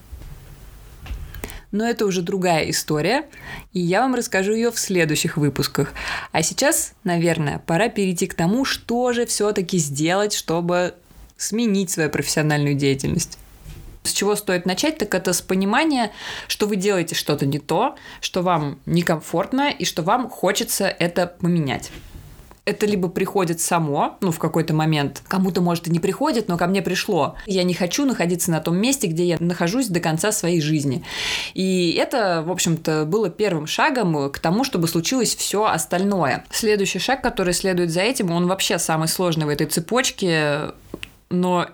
Но 1.71 1.87
это 1.87 2.05
уже 2.05 2.21
другая 2.21 2.69
история, 2.69 3.25
и 3.73 3.79
я 3.79 4.01
вам 4.01 4.13
расскажу 4.13 4.53
ее 4.53 4.71
в 4.71 4.77
следующих 4.77 5.37
выпусках. 5.37 5.91
А 6.31 6.43
сейчас, 6.43 6.93
наверное, 7.03 7.57
пора 7.65 7.89
перейти 7.89 8.27
к 8.27 8.35
тому, 8.35 8.63
что 8.63 9.11
же 9.11 9.25
все-таки 9.25 9.79
сделать, 9.79 10.33
чтобы 10.33 10.93
сменить 11.35 11.89
свою 11.89 12.11
профессиональную 12.11 12.75
деятельность. 12.75 13.39
С 14.03 14.11
чего 14.11 14.35
стоит 14.35 14.65
начать, 14.65 14.97
так 14.97 15.13
это 15.15 15.33
с 15.33 15.41
понимания, 15.41 16.11
что 16.47 16.67
вы 16.67 16.75
делаете 16.75 17.15
что-то 17.15 17.45
не 17.45 17.59
то, 17.59 17.95
что 18.21 18.41
вам 18.41 18.79
некомфортно 18.85 19.69
и 19.69 19.85
что 19.85 20.03
вам 20.03 20.29
хочется 20.29 20.87
это 20.87 21.27
поменять 21.27 21.91
это 22.65 22.85
либо 22.85 23.09
приходит 23.09 23.59
само, 23.59 24.17
ну, 24.21 24.31
в 24.31 24.39
какой-то 24.39 24.73
момент. 24.73 25.21
Кому-то, 25.27 25.61
может, 25.61 25.87
и 25.87 25.91
не 25.91 25.99
приходит, 25.99 26.47
но 26.47 26.57
ко 26.57 26.67
мне 26.67 26.81
пришло. 26.81 27.35
Я 27.45 27.63
не 27.63 27.73
хочу 27.73 28.05
находиться 28.05 28.51
на 28.51 28.61
том 28.61 28.77
месте, 28.77 29.07
где 29.07 29.25
я 29.25 29.37
нахожусь 29.39 29.87
до 29.87 29.99
конца 29.99 30.31
своей 30.31 30.61
жизни. 30.61 31.03
И 31.53 31.91
это, 31.99 32.43
в 32.45 32.51
общем-то, 32.51 33.05
было 33.05 33.29
первым 33.29 33.67
шагом 33.67 34.31
к 34.31 34.39
тому, 34.39 34.63
чтобы 34.63 34.87
случилось 34.87 35.35
все 35.35 35.65
остальное. 35.65 36.45
Следующий 36.51 36.99
шаг, 36.99 37.21
который 37.21 37.53
следует 37.53 37.91
за 37.91 38.01
этим, 38.01 38.31
он 38.31 38.47
вообще 38.47 38.79
самый 38.79 39.09
сложный 39.09 39.45
в 39.45 39.49
этой 39.49 39.67
цепочке, 39.67 40.71
но 41.29 41.67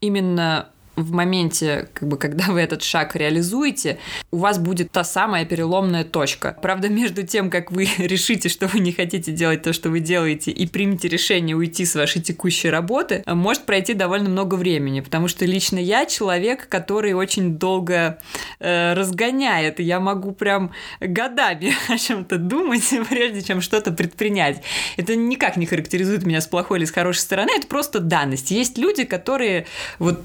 именно 0.00 0.68
в 0.96 1.12
моменте, 1.12 1.88
как 1.92 2.08
бы, 2.08 2.16
когда 2.18 2.46
вы 2.46 2.60
этот 2.60 2.82
шаг 2.82 3.14
реализуете, 3.14 3.98
у 4.30 4.38
вас 4.38 4.58
будет 4.58 4.90
та 4.90 5.04
самая 5.04 5.44
переломная 5.44 6.04
точка. 6.04 6.56
Правда, 6.60 6.88
между 6.88 7.22
тем, 7.22 7.50
как 7.50 7.70
вы 7.70 7.88
решите, 7.98 8.48
что 8.48 8.66
вы 8.66 8.80
не 8.80 8.92
хотите 8.92 9.32
делать 9.32 9.62
то, 9.62 9.72
что 9.72 9.90
вы 9.90 10.00
делаете, 10.00 10.50
и 10.50 10.66
примете 10.66 11.08
решение 11.08 11.54
уйти 11.54 11.84
с 11.84 11.94
вашей 11.94 12.22
текущей 12.22 12.70
работы, 12.70 13.22
может 13.26 13.64
пройти 13.64 13.94
довольно 13.94 14.28
много 14.28 14.54
времени, 14.54 15.00
потому 15.00 15.28
что 15.28 15.44
лично 15.44 15.78
я 15.78 16.06
человек, 16.06 16.68
который 16.68 17.12
очень 17.12 17.56
долго 17.56 18.18
э, 18.58 18.94
разгоняет, 18.94 19.80
я 19.80 20.00
могу 20.00 20.32
прям 20.32 20.72
годами 21.00 21.74
о 21.88 21.98
чем-то 21.98 22.38
думать, 22.38 22.88
прежде 23.08 23.42
чем 23.42 23.60
что-то 23.60 23.92
предпринять. 23.92 24.62
Это 24.96 25.14
никак 25.16 25.56
не 25.56 25.66
характеризует 25.66 26.24
меня 26.24 26.40
с 26.40 26.46
плохой 26.46 26.78
или 26.78 26.84
с 26.86 26.90
хорошей 26.90 27.20
стороны, 27.20 27.50
это 27.56 27.66
просто 27.66 28.00
данность. 28.00 28.50
Есть 28.50 28.78
люди, 28.78 29.04
которые 29.04 29.66
вот 29.98 30.24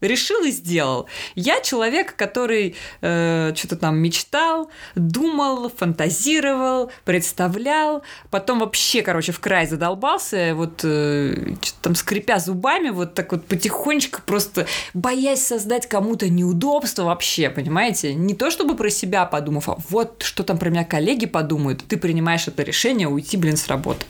решил 0.00 0.44
и 0.44 0.50
сделал. 0.50 1.06
Я 1.34 1.60
человек, 1.60 2.16
который 2.16 2.74
э, 3.00 3.52
что-то 3.54 3.76
там 3.76 3.98
мечтал, 3.98 4.70
думал, 4.94 5.70
фантазировал, 5.70 6.90
представлял, 7.04 8.02
потом 8.30 8.60
вообще, 8.60 9.02
короче, 9.02 9.32
в 9.32 9.40
край 9.40 9.66
задолбался, 9.66 10.52
вот 10.54 10.80
э, 10.84 11.54
что-то 11.62 11.82
там 11.82 11.94
скрипя 11.94 12.38
зубами, 12.38 12.90
вот 12.90 13.14
так 13.14 13.32
вот 13.32 13.46
потихонечку 13.46 14.22
просто 14.24 14.66
боясь 14.94 15.46
создать 15.46 15.88
кому-то 15.88 16.28
неудобство 16.28 17.04
вообще, 17.04 17.50
понимаете? 17.50 18.14
Не 18.14 18.34
то 18.34 18.50
чтобы 18.50 18.76
про 18.76 18.90
себя 18.90 19.26
подумав, 19.26 19.68
а 19.68 19.76
вот 19.88 20.22
что 20.22 20.42
там 20.42 20.58
про 20.58 20.70
меня 20.70 20.84
коллеги 20.84 21.26
подумают, 21.26 21.84
ты 21.86 21.96
принимаешь 21.96 22.48
это 22.48 22.62
решение 22.62 23.08
уйти, 23.08 23.36
блин, 23.36 23.56
с 23.56 23.68
работы. 23.68 24.06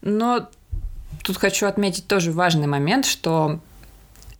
Но 0.00 0.48
тут 1.22 1.36
хочу 1.36 1.66
отметить 1.66 2.06
тоже 2.06 2.32
важный 2.32 2.66
момент, 2.66 3.06
что 3.06 3.60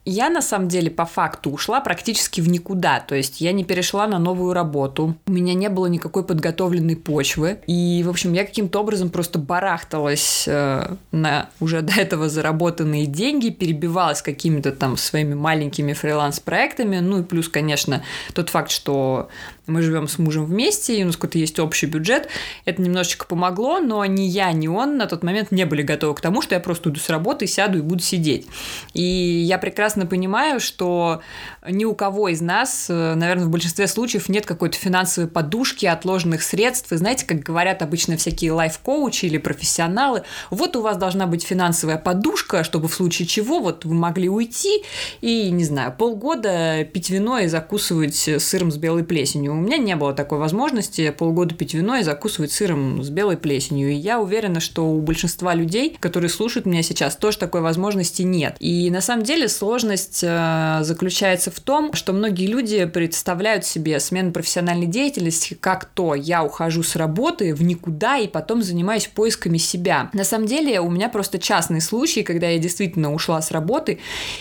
я 0.04 0.30
на 0.30 0.42
самом 0.42 0.68
деле 0.68 0.90
по 0.90 1.04
факту 1.06 1.50
ушла 1.50 1.80
практически 1.80 2.40
в 2.40 2.48
никуда. 2.48 3.00
То 3.00 3.14
есть 3.14 3.40
я 3.40 3.52
не 3.52 3.64
перешла 3.64 4.06
на 4.06 4.18
новую 4.18 4.52
работу, 4.52 5.16
у 5.26 5.32
меня 5.32 5.54
не 5.54 5.68
было 5.68 5.86
никакой 5.86 6.24
подготовленной 6.24 6.96
почвы. 6.96 7.60
И, 7.66 8.02
в 8.04 8.10
общем, 8.10 8.32
я 8.32 8.44
каким-то 8.44 8.80
образом 8.80 9.10
просто 9.10 9.38
барахталась 9.38 10.44
э, 10.46 10.96
на 11.12 11.48
уже 11.60 11.82
до 11.82 11.92
этого 12.00 12.28
заработанные 12.28 13.06
деньги, 13.06 13.50
перебивалась 13.50 14.22
какими-то 14.22 14.72
там 14.72 14.96
своими 14.96 15.34
маленькими 15.34 15.92
фриланс-проектами. 15.92 16.98
Ну 16.98 17.20
и 17.20 17.22
плюс, 17.22 17.48
конечно, 17.48 18.02
тот 18.34 18.50
факт, 18.50 18.70
что 18.70 19.28
мы 19.66 19.82
живем 19.82 20.08
с 20.08 20.18
мужем 20.18 20.44
вместе, 20.44 20.98
и 20.98 21.02
у 21.02 21.06
нас 21.06 21.16
какой-то 21.16 21.38
есть 21.38 21.58
общий 21.58 21.86
бюджет. 21.86 22.28
Это 22.64 22.82
немножечко 22.82 23.26
помогло, 23.26 23.78
но 23.78 24.04
ни 24.04 24.22
я, 24.22 24.52
ни 24.52 24.66
он 24.66 24.96
на 24.96 25.06
тот 25.06 25.22
момент 25.22 25.52
не 25.52 25.64
были 25.66 25.82
готовы 25.82 26.14
к 26.14 26.20
тому, 26.20 26.42
что 26.42 26.54
я 26.54 26.60
просто 26.60 26.88
уйду 26.88 27.00
с 27.00 27.08
работы, 27.08 27.46
сяду 27.46 27.78
и 27.78 27.82
буду 27.82 28.02
сидеть. 28.02 28.46
И 28.92 29.02
я 29.02 29.58
прекрасно 29.58 30.06
понимаю, 30.06 30.58
что 30.58 31.22
ни 31.68 31.84
у 31.84 31.94
кого 31.94 32.28
из 32.28 32.40
нас, 32.40 32.86
э, 32.88 33.14
наверное, 33.14 33.46
в 33.46 33.50
большинстве 33.50 33.86
случаев 33.86 34.28
нет 34.28 34.46
какой-то 34.46 34.76
финансовой 34.76 35.30
подушки, 35.30 35.86
отложенных 35.86 36.42
средств. 36.42 36.92
И 36.92 36.96
знаете, 36.96 37.24
как 37.24 37.40
говорят 37.40 37.82
обычно 37.82 38.16
всякие 38.16 38.52
лайф-коучи 38.52 39.26
или 39.26 39.38
профессионалы, 39.38 40.22
вот 40.50 40.74
у 40.74 40.82
вас 40.82 40.96
должна 40.96 41.26
быть 41.26 41.44
финансовая 41.44 41.98
подушка, 41.98 42.64
чтобы 42.64 42.88
в 42.88 42.94
случае 42.94 43.28
чего 43.28 43.60
вот 43.60 43.84
вы 43.84 43.94
могли 43.94 44.28
уйти 44.28 44.82
и, 45.20 45.50
не 45.50 45.64
знаю, 45.64 45.94
полгода 45.96 46.84
пить 46.84 47.10
вино 47.10 47.38
и 47.38 47.46
закусывать 47.46 48.16
сыром 48.16 48.72
с 48.72 48.76
белой 48.76 49.04
плесенью. 49.04 49.52
У 49.52 49.56
меня 49.56 49.76
не 49.76 49.94
было 49.94 50.12
такой 50.14 50.38
возможности 50.38 51.10
полгода 51.10 51.54
пить 51.54 51.74
вино 51.74 51.96
и 51.96 52.02
закусывать 52.02 52.50
сыром 52.50 53.04
с 53.04 53.08
белой 53.08 53.36
плесенью. 53.36 53.92
И 53.92 53.94
я 53.94 54.20
уверена, 54.20 54.58
что 54.58 54.88
у 54.88 55.00
большинства 55.00 55.54
людей, 55.54 55.96
которые 56.00 56.28
слушают 56.28 56.66
меня 56.66 56.82
сейчас, 56.82 57.14
тоже 57.14 57.38
такой 57.38 57.60
возможности 57.60 58.22
нет. 58.22 58.56
И 58.58 58.90
на 58.90 59.00
самом 59.00 59.22
деле 59.22 59.48
сложность 59.48 60.20
э, 60.24 60.80
заключается 60.82 61.51
в 61.52 61.60
том, 61.60 61.92
что 61.94 62.12
многие 62.12 62.46
люди 62.46 62.84
представляют 62.86 63.64
себе 63.64 64.00
смену 64.00 64.32
профессиональной 64.32 64.86
деятельности 64.86 65.54
как 65.54 65.84
то 65.84 66.14
я 66.14 66.42
ухожу 66.42 66.82
с 66.82 66.96
работы 66.96 67.54
в 67.54 67.62
никуда 67.62 68.18
и 68.18 68.28
потом 68.28 68.62
занимаюсь 68.62 69.06
поисками 69.06 69.58
себя. 69.58 70.10
На 70.12 70.24
самом 70.24 70.46
деле 70.46 70.80
у 70.80 70.90
меня 70.90 71.08
просто 71.08 71.38
частный 71.38 71.80
случай, 71.80 72.22
когда 72.22 72.48
я 72.48 72.58
действительно 72.58 73.12
ушла 73.12 73.40
с 73.40 73.50
работы 73.50 74.00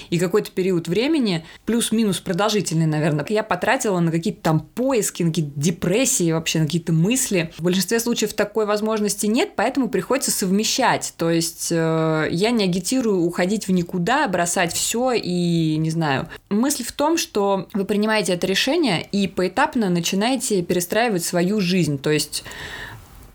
и 0.10 0.20
какой-то 0.20 0.52
период 0.52 0.88
времени, 0.88 1.46
плюс-минус 1.66 2.20
продолжительный, 2.20 2.86
наверное, 2.86 3.26
я 3.30 3.44
потратила 3.44 4.00
на 4.00 4.12
какие-то 4.12 4.42
там 4.42 4.60
поиски, 4.60 5.24
на 5.24 5.30
какие-то 5.30 5.52
депрессии, 5.56 6.32
вообще 6.32 6.60
на 6.60 6.66
какие-то 6.66 6.94
мысли. 6.94 7.52
В 7.58 7.64
большинстве 7.64 8.00
случаев 8.00 8.34
такой 8.34 8.66
возможности 8.66 9.26
нет, 9.26 9.52
поэтому 9.56 9.90
приходится 9.90 10.32
совмещать. 10.32 11.14
То 11.18 11.30
есть 11.30 11.70
э, 11.72 12.28
я 12.32 12.52
не 12.52 12.64
агитирую 12.64 13.22
уходить 13.22 13.68
в 13.68 13.72
никуда, 13.72 14.28
бросать 14.28 14.74
все 14.74 15.12
и, 15.12 15.78
не 15.78 15.90
знаю. 15.90 16.30
Мысль 16.50 16.84
в 16.84 16.92
том, 16.92 17.01
что 17.18 17.68
вы 17.74 17.86
принимаете 17.86 18.34
это 18.34 18.46
решение 18.46 19.02
и 19.12 19.28
поэтапно 19.28 19.90
начинаете 19.90 20.62
перестраивать 20.62 21.24
свою 21.24 21.60
жизнь. 21.60 21.98
То 21.98 22.12
есть 22.12 22.44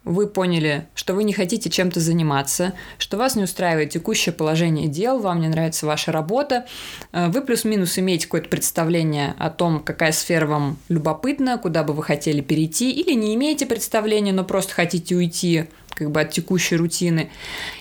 вы 0.04 0.28
поняли, 0.28 0.86
что 0.94 1.14
вы 1.14 1.24
не 1.24 1.32
хотите 1.32 1.68
чем-то 1.68 1.98
заниматься, 1.98 2.74
что 2.96 3.16
вас 3.16 3.34
не 3.34 3.42
устраивает 3.42 3.90
текущее 3.90 4.32
положение 4.32 4.86
дел, 4.86 5.18
вам 5.18 5.40
не 5.40 5.48
нравится 5.48 5.84
ваша 5.84 6.12
работа, 6.12 6.66
э, 7.10 7.26
вы 7.28 7.42
плюс-минус 7.42 7.98
имеете 7.98 8.26
какое-то 8.26 8.48
представление 8.48 9.34
о 9.36 9.50
том, 9.50 9.80
какая 9.80 10.12
сфера 10.12 10.46
вам 10.46 10.78
любопытна, 10.88 11.58
куда 11.58 11.82
бы 11.82 11.92
вы 11.92 12.04
хотели 12.04 12.40
перейти, 12.40 12.92
или 12.92 13.14
не 13.14 13.34
имеете 13.34 13.66
представления, 13.66 14.32
но 14.32 14.44
просто 14.44 14.74
хотите 14.74 15.16
уйти 15.16 15.64
как 15.96 16.10
бы 16.10 16.20
от 16.20 16.30
текущей 16.30 16.76
рутины. 16.76 17.30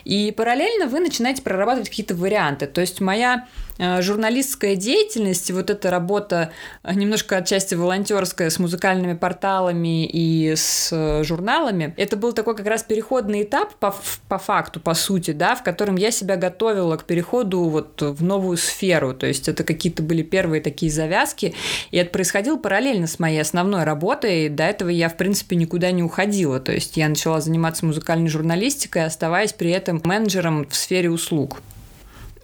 И 0.05 0.33
параллельно 0.35 0.87
вы 0.87 0.99
начинаете 0.99 1.41
прорабатывать 1.41 1.89
какие-то 1.89 2.15
варианты. 2.15 2.65
То 2.65 2.81
есть 2.81 3.01
моя 3.01 3.47
Э, 3.77 4.01
журналистская 4.01 4.75
деятельность, 4.75 5.51
вот 5.51 5.69
эта 5.69 5.89
работа 5.91 6.51
э, 6.83 6.93
немножко 6.93 7.37
отчасти 7.37 7.75
волонтерская 7.75 8.49
с 8.49 8.57
музыкальными 8.57 9.15
порталами 9.15 10.05
и 10.05 10.55
с 10.55 10.89
э, 10.93 11.23
журналами, 11.23 11.93
это 11.97 12.15
был 12.15 12.31
такой 12.31 12.55
как 12.55 12.67
раз 12.67 12.83
переходный 12.83 13.43
этап 13.43 13.75
по, 13.75 13.93
по 14.29 14.37
факту, 14.37 14.79
по 14.79 14.93
сути, 14.93 15.31
да, 15.31 15.55
в 15.55 15.63
котором 15.63 15.97
я 15.97 16.11
себя 16.11 16.37
готовила 16.37 16.95
к 16.95 17.03
переходу 17.03 17.63
вот 17.63 18.01
в 18.01 18.23
новую 18.23 18.55
сферу, 18.55 19.13
то 19.13 19.25
есть 19.25 19.49
это 19.49 19.65
какие-то 19.65 20.03
были 20.03 20.23
первые 20.23 20.61
такие 20.61 20.91
завязки, 20.91 21.53
и 21.91 21.97
это 21.97 22.11
происходило 22.11 22.55
параллельно 22.55 23.07
с 23.07 23.19
моей 23.19 23.41
основной 23.41 23.83
работой, 23.83 24.47
до 24.47 24.63
этого 24.63 24.87
я, 24.87 25.09
в 25.09 25.17
принципе, 25.17 25.57
никуда 25.57 25.91
не 25.91 26.01
уходила, 26.01 26.61
то 26.61 26.71
есть 26.71 26.95
я 26.95 27.09
начала 27.09 27.41
заниматься 27.41 27.85
музыкальной 27.85 28.04
журналистикой, 28.27 29.05
оставаясь 29.05 29.53
при 29.53 29.71
этом 29.71 30.01
менеджером 30.03 30.67
в 30.67 30.75
сфере 30.75 31.09
услуг. 31.09 31.61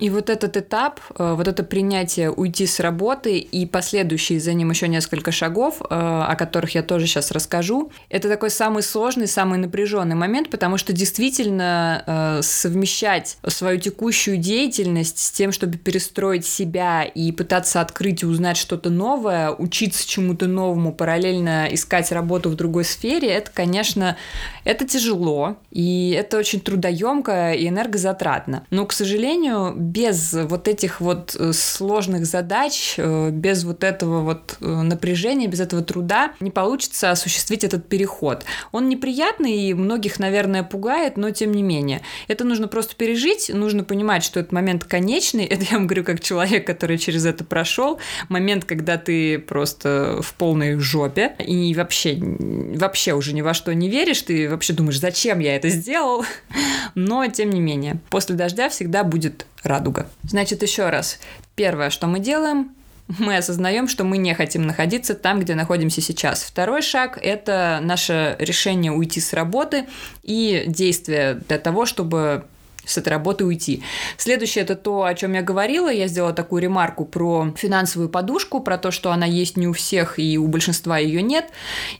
И 0.02 0.10
вот 0.10 0.32
этот 0.32 0.58
этап, 0.58 1.00
э, 1.20 1.36
вот 1.38 1.48
это 1.48 1.64
принятие 1.64 2.32
уйти 2.32 2.66
с 2.66 2.80
работы 2.80 3.38
и 3.38 3.68
последующие 3.68 4.40
за 4.40 4.54
ним 4.54 4.72
еще 4.72 4.88
несколько 4.88 5.32
шагов, 5.32 5.80
э, 5.80 5.86
о 5.90 6.36
которых 6.36 6.74
я 6.74 6.82
тоже 6.82 7.06
сейчас 7.06 7.30
расскажу, 7.30 7.92
это 8.10 8.28
такой 8.28 8.50
самый 8.50 8.82
сложный, 8.82 9.28
самый 9.28 9.60
напряженный 9.60 10.16
момент, 10.16 10.50
потому 10.50 10.78
что 10.78 10.92
действительно 10.92 12.04
э, 12.08 12.42
совмещать 12.42 13.38
свою 13.46 13.80
текущую 13.80 14.38
деятельность 14.38 15.20
с 15.20 15.32
тем, 15.32 15.52
чтобы 15.52 15.78
перестроить 15.78 16.48
себя 16.48 17.04
и 17.04 17.32
пытаться 17.32 17.80
открыть 17.80 18.24
и 18.24 18.26
узнать 18.26 18.58
что-то 18.58 18.90
новое, 18.90 19.52
учиться 19.52 20.08
чему-то 20.08 20.48
новому, 20.48 20.94
параллельно 20.94 21.68
искать 21.72 22.12
работу 22.12 22.50
в 22.50 22.56
другой 22.56 22.86
сфере, 22.86 23.28
это, 23.28 23.52
конечно, 23.54 24.18
это 24.64 24.88
тяжело, 24.88 25.58
и 25.70 26.16
это 26.18 26.40
очень 26.40 26.60
трудоемко 26.60 27.54
и 27.54 27.68
энергозатратно. 27.68 28.66
Но, 28.72 28.88
к 28.88 28.94
сожалению, 28.94 29.76
без 29.92 30.34
вот 30.34 30.68
этих 30.68 31.02
вот 31.02 31.36
э, 31.38 31.52
сложных 31.54 32.26
задач, 32.26 32.96
э, 32.98 33.30
без 33.32 33.64
вот 33.64 33.84
этого 33.84 34.22
вот 34.22 34.58
э, 34.62 34.66
напряжения, 34.66 35.48
без 35.48 35.60
этого 35.60 35.84
труда 35.84 36.34
не 36.40 36.50
получится 36.50 37.12
осуществить 37.12 37.64
этот 37.64 37.88
переход. 37.88 38.46
Он 38.72 38.88
неприятный 38.88 39.54
и 39.54 39.74
многих, 39.74 40.20
наверное, 40.20 40.64
пугает, 40.64 41.18
но 41.18 41.32
тем 41.32 41.52
не 41.52 41.62
менее. 41.62 42.02
Это 42.30 42.46
нужно 42.46 42.68
просто 42.68 42.96
пережить, 42.96 43.52
нужно 43.54 43.84
понимать, 43.84 44.24
что 44.24 44.40
этот 44.40 44.54
момент 44.54 44.86
конечный. 44.86 45.46
Это 45.52 45.66
я 45.70 45.78
вам 45.78 45.88
говорю 45.88 46.06
как 46.06 46.22
человек, 46.22 46.66
который 46.66 46.98
через 46.98 47.26
это 47.26 47.44
прошел. 47.44 48.00
Момент, 48.30 48.66
когда 48.66 48.98
ты 48.98 49.40
просто 49.40 50.20
в 50.22 50.34
полной 50.36 50.80
жопе 50.80 51.36
и 51.40 51.74
вообще, 51.76 52.18
вообще 52.20 53.14
уже 53.14 53.34
ни 53.34 53.42
во 53.42 53.54
что 53.54 53.74
не 53.74 53.90
веришь, 53.90 54.22
ты 54.22 54.50
вообще 54.50 54.74
думаешь, 54.74 55.00
зачем 55.00 55.40
я 55.40 55.56
это 55.56 55.70
сделал. 55.70 56.24
Но 56.96 57.28
тем 57.28 57.50
не 57.50 57.60
менее, 57.60 58.00
после 58.10 58.36
дождя 58.36 58.70
всегда 58.70 59.04
будет 59.04 59.46
радуга. 59.64 60.08
Значит, 60.24 60.62
еще 60.64 60.90
раз. 60.90 61.20
Первое, 61.56 61.90
что 61.90 62.08
мы 62.08 62.20
делаем, 62.20 62.72
мы 63.20 63.38
осознаем, 63.38 63.88
что 63.88 64.04
мы 64.04 64.18
не 64.18 64.34
хотим 64.34 64.66
находиться 64.66 65.16
там, 65.16 65.40
где 65.40 65.56
находимся 65.56 66.02
сейчас. 66.02 66.44
Второй 66.44 66.82
шаг– 66.82 67.20
это 67.22 67.80
наше 67.82 68.36
решение 68.40 68.92
уйти 68.92 69.20
с 69.20 69.34
работы 69.34 69.86
и 70.24 70.64
действия 70.68 71.42
для 71.48 71.58
того, 71.58 71.86
чтобы 71.86 72.46
с 72.86 72.98
этой 72.98 73.10
работы 73.10 73.46
уйти. 73.46 73.84
Следующее 74.18 74.64
это 74.64 74.76
то, 74.76 75.04
о 75.04 75.14
чем 75.14 75.34
я 75.34 75.42
говорила. 75.42 75.92
Я 75.92 76.08
сделала 76.08 76.34
такую 76.34 76.62
ремарку 76.62 77.06
про 77.06 77.54
финансовую 77.56 78.10
подушку, 78.10 78.60
про 78.60 78.78
то, 78.78 78.92
что 78.92 79.12
она 79.12 79.26
есть 79.26 79.58
не 79.58 79.68
у 79.68 79.74
всех 79.74 80.18
и 80.18 80.38
у 80.38 80.48
большинства 80.48 80.98
ее 80.98 81.22
нет. 81.22 81.50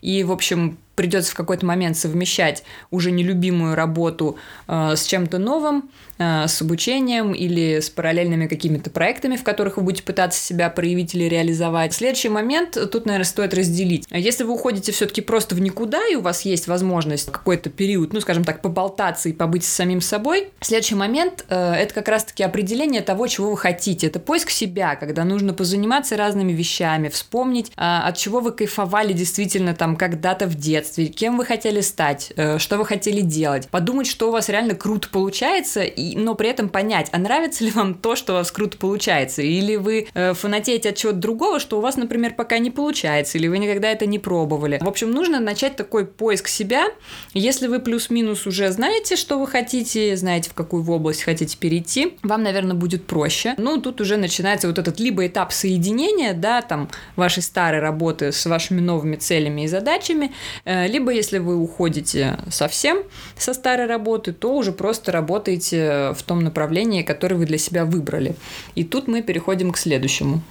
И, 0.02 0.24
в 0.24 0.32
общем, 0.32 0.78
придется 0.96 1.32
в 1.32 1.36
какой-то 1.36 1.66
момент 1.66 1.98
совмещать 1.98 2.64
уже 2.90 3.12
нелюбимую 3.12 3.76
работу 3.76 4.38
э, 4.68 4.96
с 4.96 5.06
чем-то 5.06 5.38
новым, 5.38 5.90
э, 6.18 6.48
с 6.48 6.62
обучением 6.62 7.34
или 7.34 7.80
с 7.80 7.90
параллельными 7.90 8.48
какими-то 8.48 8.90
проектами, 8.90 9.36
в 9.36 9.44
которых 9.44 9.78
вы 9.78 9.84
будете 9.84 10.04
пытаться 10.04 10.40
себя 10.40 10.70
проявить 10.70 11.16
или 11.16 11.26
реализовать. 11.26 11.94
Следующий 11.94 12.30
момент 12.30 12.78
тут, 12.92 13.06
наверное, 13.06 13.26
стоит 13.26 13.54
разделить. 13.54 14.06
Если 14.12 14.44
вы 14.44 14.54
уходите 14.54 14.92
все-таки 14.92 15.22
просто 15.22 15.56
в 15.56 15.62
никуда, 15.62 16.08
и 16.08 16.16
у 16.16 16.22
вас 16.22 16.44
есть 16.44 16.68
возможность 16.68 17.32
какой-то 17.32 17.70
период, 17.70 18.14
ну, 18.14 18.22
скажем 18.22 18.44
так, 18.44 18.62
поболтаться 18.62 19.30
и 19.30 19.34
побыть 19.34 19.64
с 19.64 19.70
самим 19.70 20.02
собой, 20.02 20.50
следующий 20.62 20.96
момент 20.96 21.46
э, 21.50 21.74
это 21.74 21.94
как 21.94 22.08
раз-таки 22.08 22.44
определение 22.44 23.02
того, 23.02 23.28
чего 23.28 23.52
вы 23.52 23.58
хотите. 23.58 24.08
Это 24.08 24.20
поиск 24.20 24.50
себя, 24.50 24.96
когда 24.96 25.24
нужно 25.24 25.54
позаниматься 25.54 26.18
разными 26.18 26.52
вещами, 26.52 27.10
вспомнить, 27.10 27.70
э, 27.70 27.72
от 27.78 28.18
чего 28.18 28.40
вы 28.40 28.52
кайфовали 28.52 29.14
действительно 29.14 29.74
там 29.74 29.96
когда-то 29.96 30.48
в 30.48 30.56
детстве, 30.56 30.91
детстве, 30.92 31.08
кем 31.08 31.38
вы 31.38 31.46
хотели 31.46 31.82
стать, 31.82 32.34
э, 32.36 32.58
что 32.58 32.78
вы 32.78 32.86
хотели 32.86 33.22
делать, 33.22 33.68
подумать, 33.70 34.08
что 34.08 34.30
у 34.30 34.32
вас 34.32 34.50
реально 34.50 34.76
круто 34.76 35.08
получается, 35.10 35.84
и, 35.84 36.16
но 36.16 36.36
при 36.36 36.50
этом 36.50 36.70
понять, 36.70 37.08
а 37.12 37.18
нравится 37.18 37.64
ли 37.64 37.72
вам 37.72 37.94
то, 37.94 38.16
что 38.16 38.34
у 38.34 38.36
вас 38.36 38.52
круто 38.52 38.78
получается, 38.78 39.42
или 39.42 39.76
вы 39.76 40.08
э, 40.14 40.34
фанатеете 40.34 40.90
от 40.90 40.96
чего-то 40.96 41.18
другого, 41.18 41.60
что 41.60 41.78
у 41.78 41.82
вас, 41.82 41.96
например, 41.98 42.34
пока 42.36 42.58
не 42.58 42.72
получается, 42.72 43.38
или 43.38 43.48
вы 43.48 43.58
никогда 43.58 43.90
это 43.90 44.06
не 44.06 44.20
пробовали. 44.20 44.80
В 44.82 44.88
общем, 44.88 45.12
нужно 45.12 45.40
начать 45.40 45.76
такой 45.76 46.06
поиск 46.06 46.48
себя. 46.48 46.88
Если 47.34 47.68
вы 47.68 47.80
плюс-минус 47.80 48.46
уже 48.48 48.72
знаете, 48.72 49.16
что 49.16 49.40
вы 49.40 49.48
хотите, 49.48 50.16
знаете, 50.16 50.50
в 50.50 50.54
какую 50.54 50.88
область 50.90 51.24
хотите 51.24 51.58
перейти, 51.58 52.18
вам, 52.24 52.44
наверное, 52.44 52.76
будет 52.76 53.06
проще. 53.06 53.54
Ну, 53.58 53.78
тут 53.80 54.02
уже 54.02 54.18
начинается 54.18 54.68
вот 54.68 54.78
этот 54.78 55.00
либо 55.00 55.26
этап 55.26 55.54
соединения, 55.54 56.34
да, 56.34 56.62
там, 56.62 56.90
вашей 57.16 57.44
старой 57.44 57.80
работы 57.80 58.32
с 58.32 58.46
вашими 58.46 58.82
новыми 58.82 59.16
целями 59.16 59.62
и 59.64 59.68
задачами, 59.68 60.32
Э, 60.66 60.71
либо, 60.88 61.12
если 61.12 61.40
вы 61.40 61.56
уходите 61.56 62.38
совсем 62.50 63.04
со 63.38 63.54
старой 63.54 63.88
работы, 63.88 64.34
то 64.34 64.56
уже 64.56 64.72
просто 64.72 65.12
работаете 65.12 66.14
в 66.14 66.24
том 66.24 66.40
направлении, 66.44 67.04
которое 67.04 67.36
вы 67.36 67.46
для 67.46 67.58
себя 67.58 67.86
выбрали. 67.86 68.36
И 68.76 68.84
тут 68.84 69.08
мы 69.08 69.22
переходим 69.22 69.72
к 69.72 69.78
следующему. 69.78 70.42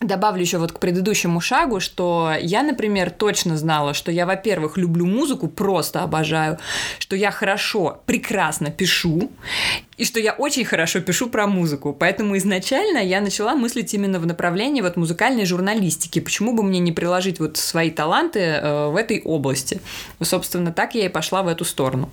Добавлю 0.00 0.40
еще 0.40 0.56
вот 0.56 0.72
к 0.72 0.78
предыдущему 0.78 1.42
шагу, 1.42 1.78
что 1.78 2.32
я, 2.40 2.62
например, 2.62 3.10
точно 3.10 3.58
знала, 3.58 3.92
что 3.92 4.10
я, 4.10 4.24
во-первых, 4.24 4.78
люблю 4.78 5.04
музыку, 5.04 5.46
просто 5.46 6.02
обожаю, 6.02 6.58
что 6.98 7.16
я 7.16 7.30
хорошо, 7.30 8.00
прекрасно 8.06 8.70
пишу, 8.70 9.30
и 9.98 10.06
что 10.06 10.18
я 10.18 10.32
очень 10.32 10.64
хорошо 10.64 11.00
пишу 11.00 11.28
про 11.28 11.46
музыку. 11.46 11.92
Поэтому 11.92 12.38
изначально 12.38 12.96
я 12.96 13.20
начала 13.20 13.54
мыслить 13.54 13.92
именно 13.92 14.18
в 14.18 14.26
направлении 14.26 14.80
вот 14.80 14.96
музыкальной 14.96 15.44
журналистики. 15.44 16.18
Почему 16.18 16.54
бы 16.54 16.62
мне 16.62 16.78
не 16.78 16.92
приложить 16.92 17.38
вот 17.38 17.58
свои 17.58 17.90
таланты 17.90 18.40
э, 18.40 18.86
в 18.88 18.96
этой 18.96 19.20
области? 19.20 19.82
Собственно, 20.22 20.72
так 20.72 20.94
я 20.94 21.04
и 21.04 21.08
пошла 21.10 21.42
в 21.42 21.48
эту 21.48 21.66
сторону. 21.66 22.08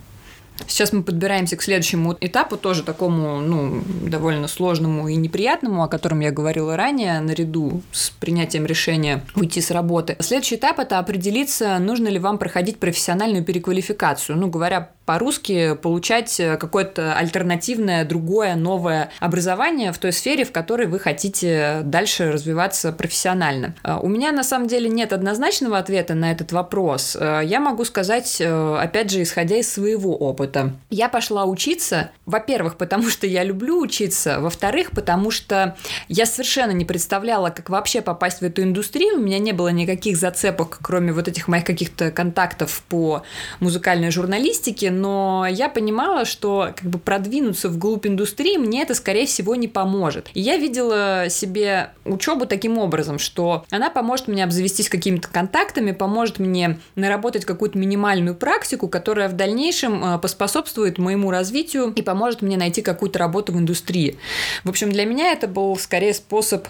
Сейчас 0.66 0.92
мы 0.92 1.02
подбираемся 1.02 1.56
к 1.56 1.62
следующему 1.62 2.16
этапу, 2.20 2.56
тоже 2.56 2.82
такому, 2.82 3.40
ну, 3.40 3.82
довольно 4.02 4.48
сложному 4.48 5.08
и 5.08 5.16
неприятному, 5.16 5.82
о 5.82 5.88
котором 5.88 6.20
я 6.20 6.30
говорила 6.30 6.76
ранее, 6.76 7.20
наряду 7.20 7.82
с 7.92 8.10
принятием 8.10 8.66
решения 8.66 9.24
уйти 9.34 9.60
с 9.60 9.70
работы. 9.70 10.16
Следующий 10.20 10.56
этап– 10.56 10.78
это 10.80 10.98
определиться, 10.98 11.78
нужно 11.78 12.08
ли 12.08 12.18
вам 12.18 12.38
проходить 12.38 12.78
профессиональную 12.78 13.44
переквалификацию. 13.44 14.36
Ну, 14.36 14.48
говоря 14.48 14.90
по-русски 15.08 15.74
получать 15.74 16.38
э, 16.38 16.58
какое-то 16.58 17.14
альтернативное, 17.14 18.04
другое, 18.04 18.56
новое 18.56 19.10
образование 19.20 19.90
в 19.90 19.96
той 19.96 20.12
сфере, 20.12 20.44
в 20.44 20.52
которой 20.52 20.86
вы 20.86 20.98
хотите 20.98 21.80
дальше 21.82 22.30
развиваться 22.30 22.92
профессионально. 22.92 23.74
Э, 23.82 23.96
у 24.02 24.08
меня 24.08 24.32
на 24.32 24.44
самом 24.44 24.68
деле 24.68 24.90
нет 24.90 25.14
однозначного 25.14 25.78
ответа 25.78 26.12
на 26.12 26.30
этот 26.30 26.52
вопрос. 26.52 27.16
Э, 27.18 27.40
я 27.42 27.58
могу 27.58 27.86
сказать, 27.86 28.38
опять 28.42 29.10
же, 29.10 29.22
исходя 29.22 29.56
из 29.56 29.72
своего 29.72 30.14
опыта. 30.14 30.74
Я 30.90 31.08
пошла 31.08 31.46
учиться, 31.46 32.10
во-первых, 32.26 32.76
потому 32.76 33.08
что 33.08 33.26
я 33.26 33.44
люблю 33.44 33.80
учиться, 33.80 34.40
во-вторых, 34.40 34.90
потому 34.90 35.30
что 35.30 35.74
я 36.08 36.26
совершенно 36.26 36.72
не 36.72 36.84
представляла, 36.84 37.48
как 37.48 37.70
вообще 37.70 38.02
попасть 38.02 38.40
в 38.40 38.44
эту 38.44 38.62
индустрию. 38.62 39.16
У 39.16 39.22
меня 39.22 39.38
не 39.38 39.52
было 39.52 39.68
никаких 39.68 40.18
зацепок, 40.18 40.80
кроме 40.82 41.14
вот 41.14 41.28
этих 41.28 41.48
моих 41.48 41.64
каких-то 41.64 42.10
контактов 42.10 42.82
по 42.90 43.22
музыкальной 43.60 44.10
журналистике, 44.10 44.97
но 45.00 45.46
я 45.48 45.68
понимала, 45.68 46.24
что 46.24 46.72
как 46.76 46.88
бы 46.88 46.98
продвинуться 46.98 47.68
вглубь 47.68 48.06
индустрии 48.06 48.56
мне 48.56 48.82
это, 48.82 48.94
скорее 48.94 49.26
всего, 49.26 49.54
не 49.54 49.68
поможет. 49.68 50.30
И 50.34 50.40
я 50.40 50.56
видела 50.56 51.26
себе 51.28 51.90
учебу 52.04 52.46
таким 52.46 52.78
образом, 52.78 53.18
что 53.18 53.64
она 53.70 53.90
поможет 53.90 54.28
мне 54.28 54.44
обзавестись 54.44 54.88
какими-то 54.88 55.28
контактами, 55.28 55.92
поможет 55.92 56.38
мне 56.38 56.78
наработать 56.96 57.44
какую-то 57.44 57.78
минимальную 57.78 58.34
практику, 58.34 58.88
которая 58.88 59.28
в 59.28 59.34
дальнейшем 59.34 60.04
э, 60.04 60.18
поспособствует 60.18 60.98
моему 60.98 61.30
развитию 61.30 61.92
и 61.94 62.02
поможет 62.02 62.42
мне 62.42 62.56
найти 62.56 62.82
какую-то 62.82 63.18
работу 63.18 63.52
в 63.52 63.58
индустрии. 63.58 64.18
В 64.64 64.70
общем, 64.70 64.92
для 64.92 65.04
меня 65.04 65.32
это 65.32 65.46
был 65.46 65.76
скорее 65.76 66.14
способ 66.14 66.66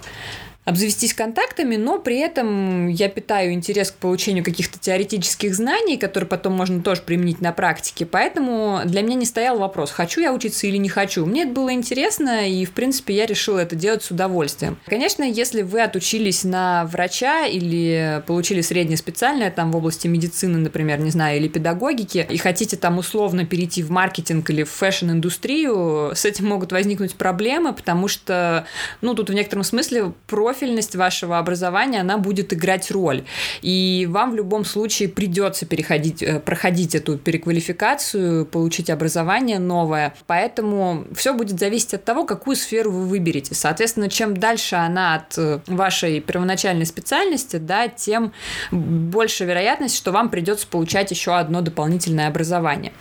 обзавестись 0.68 1.14
контактами, 1.14 1.76
но 1.76 1.98
при 1.98 2.18
этом 2.18 2.88
я 2.88 3.08
питаю 3.08 3.52
интерес 3.52 3.90
к 3.90 3.94
получению 3.94 4.44
каких-то 4.44 4.78
теоретических 4.78 5.54
знаний, 5.54 5.96
которые 5.96 6.28
потом 6.28 6.52
можно 6.52 6.82
тоже 6.82 7.00
применить 7.00 7.40
на 7.40 7.52
практике. 7.52 8.04
Поэтому 8.04 8.82
для 8.84 9.00
меня 9.00 9.14
не 9.14 9.24
стоял 9.24 9.58
вопрос, 9.58 9.90
хочу 9.90 10.20
я 10.20 10.32
учиться 10.32 10.66
или 10.66 10.76
не 10.76 10.90
хочу. 10.90 11.24
Мне 11.24 11.44
это 11.44 11.52
было 11.52 11.72
интересно, 11.72 12.46
и, 12.46 12.66
в 12.66 12.72
принципе, 12.72 13.14
я 13.14 13.24
решила 13.24 13.60
это 13.60 13.76
делать 13.76 14.02
с 14.02 14.10
удовольствием. 14.10 14.78
Конечно, 14.86 15.22
если 15.22 15.62
вы 15.62 15.80
отучились 15.80 16.44
на 16.44 16.84
врача 16.84 17.46
или 17.46 18.22
получили 18.26 18.60
среднее 18.60 18.98
специальное 18.98 19.50
там 19.50 19.72
в 19.72 19.76
области 19.76 20.06
медицины, 20.06 20.58
например, 20.58 21.00
не 21.00 21.10
знаю, 21.10 21.38
или 21.38 21.48
педагогики, 21.48 22.26
и 22.28 22.36
хотите 22.36 22.76
там 22.76 22.98
условно 22.98 23.46
перейти 23.46 23.82
в 23.82 23.90
маркетинг 23.90 24.50
или 24.50 24.64
в 24.64 24.70
fashion-индустрию, 24.70 26.12
с 26.14 26.26
этим 26.26 26.46
могут 26.46 26.72
возникнуть 26.72 27.14
проблемы, 27.14 27.72
потому 27.72 28.06
что, 28.06 28.66
ну, 29.00 29.14
тут 29.14 29.30
в 29.30 29.32
некотором 29.32 29.64
смысле 29.64 30.12
профиль 30.26 30.57
профильность 30.58 30.96
вашего 30.96 31.38
образования, 31.38 32.00
она 32.00 32.18
будет 32.18 32.52
играть 32.52 32.90
роль. 32.90 33.22
И 33.62 34.08
вам 34.10 34.32
в 34.32 34.34
любом 34.34 34.64
случае 34.64 35.08
придется 35.08 35.66
переходить, 35.66 36.22
э, 36.22 36.40
проходить 36.40 36.96
эту 36.96 37.16
переквалификацию, 37.16 38.44
получить 38.44 38.90
образование 38.90 39.60
новое. 39.60 40.14
Поэтому 40.26 41.04
все 41.14 41.32
будет 41.32 41.60
зависеть 41.60 41.94
от 41.94 42.04
того, 42.04 42.24
какую 42.24 42.56
сферу 42.56 42.90
вы 42.90 43.06
выберете. 43.06 43.54
Соответственно, 43.54 44.08
чем 44.08 44.36
дальше 44.36 44.74
она 44.74 45.14
от 45.14 45.38
э, 45.38 45.60
вашей 45.68 46.20
первоначальной 46.20 46.86
специальности, 46.86 47.56
да, 47.56 47.86
тем 47.86 48.32
больше 48.72 49.44
вероятность, 49.44 49.96
что 49.96 50.10
вам 50.10 50.28
придется 50.28 50.66
получать 50.66 51.12
еще 51.12 51.36
одно 51.36 51.60
дополнительное 51.60 52.26
образование. 52.26 52.92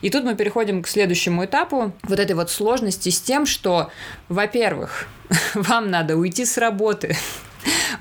И 0.00 0.08
тут 0.08 0.24
мы 0.24 0.34
переходим 0.34 0.82
к 0.82 0.88
следующему 0.88 1.44
этапу 1.44 1.92
вот 2.04 2.18
этой 2.18 2.34
вот 2.34 2.50
сложности 2.50 3.10
с 3.10 3.20
тем, 3.20 3.44
что, 3.44 3.90
во-первых, 4.28 5.08
вам 5.54 5.90
надо 5.90 6.16
уйти 6.16 6.44
с 6.44 6.56
работы, 6.58 7.16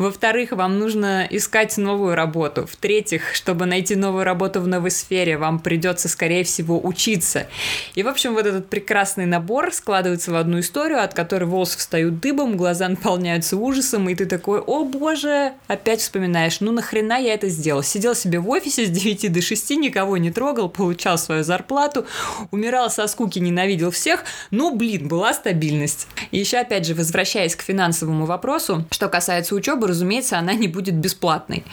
во-вторых, 0.01 0.51
вам 0.51 0.79
нужно 0.79 1.27
искать 1.29 1.77
новую 1.77 2.15
работу. 2.15 2.65
В-третьих, 2.65 3.33
чтобы 3.33 3.65
найти 3.65 3.95
новую 3.95 4.23
работу 4.23 4.61
в 4.61 4.67
новой 4.67 4.91
сфере, 4.91 5.37
вам 5.37 5.59
придется, 5.59 6.09
скорее 6.09 6.43
всего, 6.43 6.79
учиться. 6.83 7.47
И, 7.95 8.03
в 8.03 8.07
общем, 8.07 8.33
вот 8.33 8.45
этот 8.45 8.69
прекрасный 8.69 9.25
набор 9.25 9.73
складывается 9.73 10.31
в 10.31 10.35
одну 10.35 10.59
историю, 10.59 11.03
от 11.03 11.13
которой 11.13 11.45
волосы 11.45 11.77
встают 11.77 12.19
дыбом, 12.19 12.57
глаза 12.57 12.87
наполняются 12.89 13.57
ужасом, 13.57 14.09
и 14.09 14.15
ты 14.15 14.25
такой, 14.25 14.59
о 14.59 14.83
боже, 14.83 15.53
опять 15.67 16.01
вспоминаешь, 16.01 16.59
ну 16.59 16.71
нахрена 16.71 17.19
я 17.19 17.33
это 17.33 17.49
сделал? 17.49 17.83
Сидел 17.83 18.15
себе 18.15 18.39
в 18.39 18.49
офисе 18.49 18.85
с 18.85 18.89
9 18.89 19.31
до 19.31 19.41
6, 19.41 19.71
никого 19.71 20.17
не 20.17 20.31
трогал, 20.31 20.69
получал 20.69 21.17
свою 21.17 21.43
зарплату, 21.43 22.05
умирал 22.51 22.89
со 22.89 23.07
скуки, 23.07 23.39
ненавидел 23.39 23.91
всех, 23.91 24.23
но, 24.49 24.73
блин, 24.73 25.07
была 25.07 25.33
стабильность. 25.33 26.07
И 26.31 26.39
еще, 26.39 26.57
опять 26.57 26.85
же, 26.85 26.95
возвращаясь 26.95 27.55
к 27.55 27.61
финансовому 27.61 28.25
вопросу, 28.25 28.85
что 28.91 29.07
касается 29.09 29.55
учебы, 29.55 29.87
разумеется, 29.91 30.39
она 30.39 30.53
не 30.53 30.67
будет 30.67 30.95
бесплатной. 30.95 31.63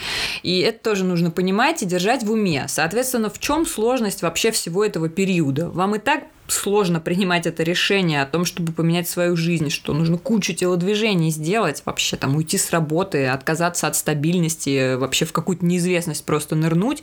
И 0.42 0.60
это 0.60 0.90
тоже 0.90 1.04
нужно 1.04 1.30
понимать 1.30 1.82
и 1.82 1.86
держать 1.86 2.22
в 2.22 2.30
уме. 2.30 2.66
Соответственно, 2.68 3.30
в 3.30 3.38
чем 3.38 3.66
сложность 3.66 4.22
вообще 4.22 4.50
всего 4.50 4.84
этого 4.84 5.08
периода? 5.08 5.70
Вам 5.70 5.96
и 5.96 5.98
так 5.98 6.24
сложно 6.49 7.01
принимать 7.01 7.46
это 7.46 7.62
решение 7.62 8.22
о 8.22 8.26
том, 8.26 8.44
чтобы 8.44 8.72
поменять 8.72 9.09
свою 9.09 9.36
жизнь, 9.36 9.70
что 9.70 9.92
нужно 9.92 10.18
кучу 10.18 10.55
телодвижений 10.55 11.30
сделать, 11.30 11.82
вообще 11.84 12.16
там 12.16 12.36
уйти 12.36 12.59
с 12.59 12.70
работы, 12.70 13.26
отказаться 13.26 13.86
от 13.86 13.96
стабильности, 13.96 14.94
вообще 14.94 15.24
в 15.24 15.32
какую-то 15.32 15.64
неизвестность 15.64 16.24
просто 16.24 16.57
нырнуть. 16.57 17.03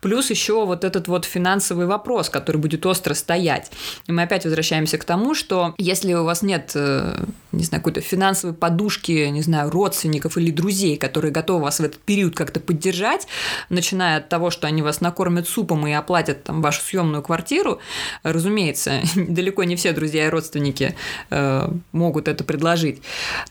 Плюс 0.00 0.30
еще 0.30 0.64
вот 0.66 0.84
этот 0.84 1.08
вот 1.08 1.24
финансовый 1.24 1.86
вопрос, 1.86 2.28
который 2.28 2.58
будет 2.58 2.84
остро 2.86 3.14
стоять. 3.14 3.70
И 4.06 4.12
мы 4.12 4.22
опять 4.22 4.44
возвращаемся 4.44 4.98
к 4.98 5.04
тому, 5.04 5.34
что 5.34 5.74
если 5.78 6.12
у 6.14 6.24
вас 6.24 6.42
нет, 6.42 6.72
э, 6.74 7.24
не 7.52 7.64
знаю, 7.64 7.82
какой-то 7.82 8.00
финансовой 8.00 8.54
подушки, 8.54 9.28
не 9.28 9.42
знаю, 9.42 9.70
родственников 9.70 10.36
или 10.36 10.50
друзей, 10.50 10.96
которые 10.96 11.32
готовы 11.32 11.62
вас 11.64 11.80
в 11.80 11.84
этот 11.84 12.00
период 12.00 12.34
как-то 12.36 12.60
поддержать, 12.60 13.26
начиная 13.68 14.18
от 14.18 14.28
того, 14.28 14.50
что 14.50 14.66
они 14.66 14.82
вас 14.82 15.00
накормят 15.00 15.48
супом 15.48 15.86
и 15.86 15.92
оплатят 15.92 16.44
там 16.44 16.62
вашу 16.62 16.82
съемную 16.82 17.22
квартиру, 17.22 17.80
разумеется, 18.22 18.73
разумеется, 18.74 19.02
далеко 19.28 19.64
не 19.64 19.76
все 19.76 19.92
друзья 19.92 20.26
и 20.26 20.28
родственники 20.28 20.94
э, 21.30 21.68
могут 21.92 22.28
это 22.28 22.44
предложить, 22.44 23.02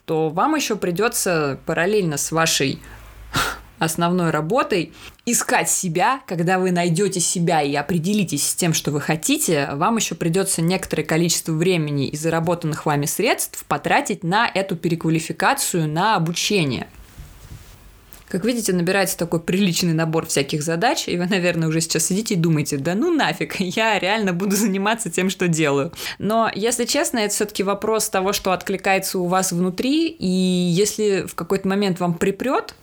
то 0.06 0.30
вам 0.30 0.56
еще 0.56 0.76
придется 0.76 1.60
параллельно 1.66 2.18
с 2.18 2.32
вашей 2.32 2.80
основной 3.80 4.32
работой 4.32 4.94
искать 5.26 5.70
себя, 5.70 6.22
когда 6.28 6.60
вы 6.60 6.72
найдете 6.72 7.20
себя 7.20 7.62
и 7.62 7.74
определитесь 7.76 8.50
с 8.50 8.56
тем, 8.56 8.74
что 8.74 8.92
вы 8.92 9.02
хотите, 9.02 9.70
вам 9.74 9.98
еще 9.98 10.16
придется 10.16 10.62
некоторое 10.62 11.04
количество 11.04 11.54
времени 11.54 12.08
и 12.08 12.18
заработанных 12.18 12.86
вами 12.86 13.06
средств 13.06 13.66
потратить 13.66 14.24
на 14.24 14.50
эту 14.54 14.76
переквалификацию, 14.76 15.88
на 15.88 16.16
обучение. 16.16 16.88
Как 18.34 18.46
видите, 18.46 18.74
набирается 18.74 19.16
такой 19.16 19.42
приличный 19.42 19.94
набор 19.94 20.26
всяких 20.26 20.64
задач, 20.64 21.08
и 21.08 21.20
вы, 21.20 21.28
наверное, 21.28 21.68
уже 21.68 21.82
сейчас 21.82 22.08
сидите 22.08 22.34
и 22.34 22.38
думаете, 22.38 22.78
да 22.78 22.96
ну 22.96 23.14
нафиг, 23.14 23.56
я 23.60 24.00
реально 24.00 24.34
буду 24.34 24.56
заниматься 24.56 25.12
тем, 25.12 25.30
что 25.30 25.48
делаю. 25.48 25.92
Но, 26.18 26.50
если 26.52 26.86
честно, 26.86 27.20
это 27.20 27.32
все-таки 27.32 27.62
вопрос 27.62 28.10
того, 28.10 28.34
что 28.34 28.52
откликается 28.52 29.20
у 29.20 29.28
вас 29.28 29.52
внутри, 29.52 30.08
и 30.08 30.26
если 30.26 31.28
в 31.28 31.36
какой-то 31.36 31.68
момент 31.68 32.00
вам 32.00 32.16
припрет, 32.16 32.74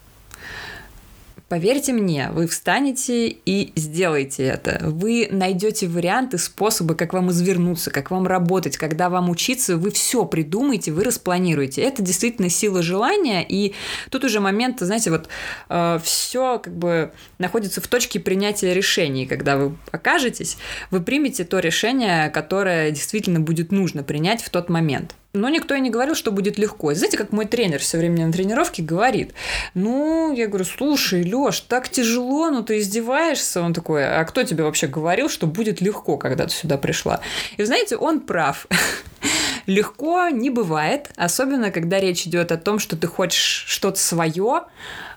Поверьте 1.50 1.92
мне, 1.92 2.28
вы 2.30 2.46
встанете 2.46 3.26
и 3.26 3.72
сделаете 3.74 4.44
это. 4.44 4.78
Вы 4.84 5.26
найдете 5.32 5.88
варианты, 5.88 6.38
способы, 6.38 6.94
как 6.94 7.12
вам 7.12 7.32
извернуться, 7.32 7.90
как 7.90 8.12
вам 8.12 8.28
работать, 8.28 8.76
когда 8.76 9.10
вам 9.10 9.30
учиться, 9.30 9.76
вы 9.76 9.90
все 9.90 10.24
придумаете, 10.24 10.92
вы 10.92 11.02
распланируете. 11.02 11.82
Это 11.82 12.02
действительно 12.02 12.48
сила 12.48 12.82
желания, 12.82 13.44
и 13.44 13.74
тут 14.10 14.22
уже 14.22 14.38
момент, 14.38 14.78
знаете, 14.78 15.10
вот 15.10 15.28
э, 15.68 15.98
все 16.04 16.60
как 16.60 16.76
бы 16.76 17.10
находится 17.38 17.80
в 17.80 17.88
точке 17.88 18.20
принятия 18.20 18.72
решений. 18.72 19.26
Когда 19.26 19.56
вы 19.56 19.76
окажетесь, 19.90 20.56
вы 20.92 21.00
примете 21.00 21.42
то 21.42 21.58
решение, 21.58 22.30
которое 22.30 22.92
действительно 22.92 23.40
будет 23.40 23.72
нужно 23.72 24.04
принять 24.04 24.40
в 24.40 24.50
тот 24.50 24.68
момент. 24.68 25.16
Но 25.32 25.48
никто 25.48 25.76
и 25.76 25.80
не 25.80 25.90
говорил, 25.90 26.16
что 26.16 26.32
будет 26.32 26.58
легко. 26.58 26.92
Знаете, 26.92 27.16
как 27.16 27.30
мой 27.30 27.46
тренер 27.46 27.78
все 27.78 27.98
время 27.98 28.26
на 28.26 28.32
тренировке 28.32 28.82
говорит, 28.82 29.32
ну, 29.74 30.32
я 30.32 30.48
говорю, 30.48 30.64
слушай, 30.64 31.22
Лёш, 31.22 31.60
так 31.60 31.88
тяжело, 31.88 32.50
ну 32.50 32.64
ты 32.64 32.78
издеваешься. 32.78 33.62
Он 33.62 33.72
такой, 33.72 34.04
а 34.04 34.24
кто 34.24 34.42
тебе 34.42 34.64
вообще 34.64 34.88
говорил, 34.88 35.28
что 35.28 35.46
будет 35.46 35.80
легко, 35.80 36.16
когда 36.16 36.46
ты 36.46 36.52
сюда 36.52 36.78
пришла? 36.78 37.20
И 37.58 37.62
знаете, 37.62 37.96
он 37.96 38.20
прав. 38.20 38.66
Легко 39.66 40.28
не 40.30 40.50
бывает, 40.50 41.10
особенно 41.14 41.70
когда 41.70 42.00
речь 42.00 42.26
идет 42.26 42.50
о 42.50 42.56
том, 42.56 42.80
что 42.80 42.96
ты 42.96 43.06
хочешь 43.06 43.64
что-то 43.68 44.00
свое, 44.00 44.64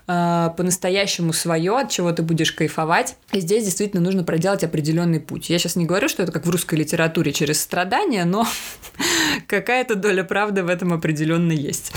э, 0.06 0.50
по-настоящему 0.56 1.32
свое, 1.32 1.78
от 1.78 1.90
чего 1.90 2.12
ты 2.12 2.22
будешь 2.22 2.52
кайфовать. 2.52 3.16
И 3.32 3.40
здесь 3.40 3.64
действительно 3.64 4.02
нужно 4.02 4.24
проделать 4.24 4.64
определенный 4.64 5.20
путь. 5.20 5.50
Я 5.50 5.58
сейчас 5.58 5.76
не 5.76 5.86
говорю, 5.86 6.08
что 6.08 6.22
это 6.22 6.32
как 6.32 6.46
в 6.46 6.50
русской 6.50 6.76
литературе 6.76 7.32
через 7.32 7.60
страдания, 7.60 8.24
но 8.24 8.46
какая-то 9.46 9.94
доля 9.94 10.24
правды 10.24 10.62
в 10.62 10.68
этом 10.68 10.92
определенно 10.92 11.52
есть. 11.52 11.92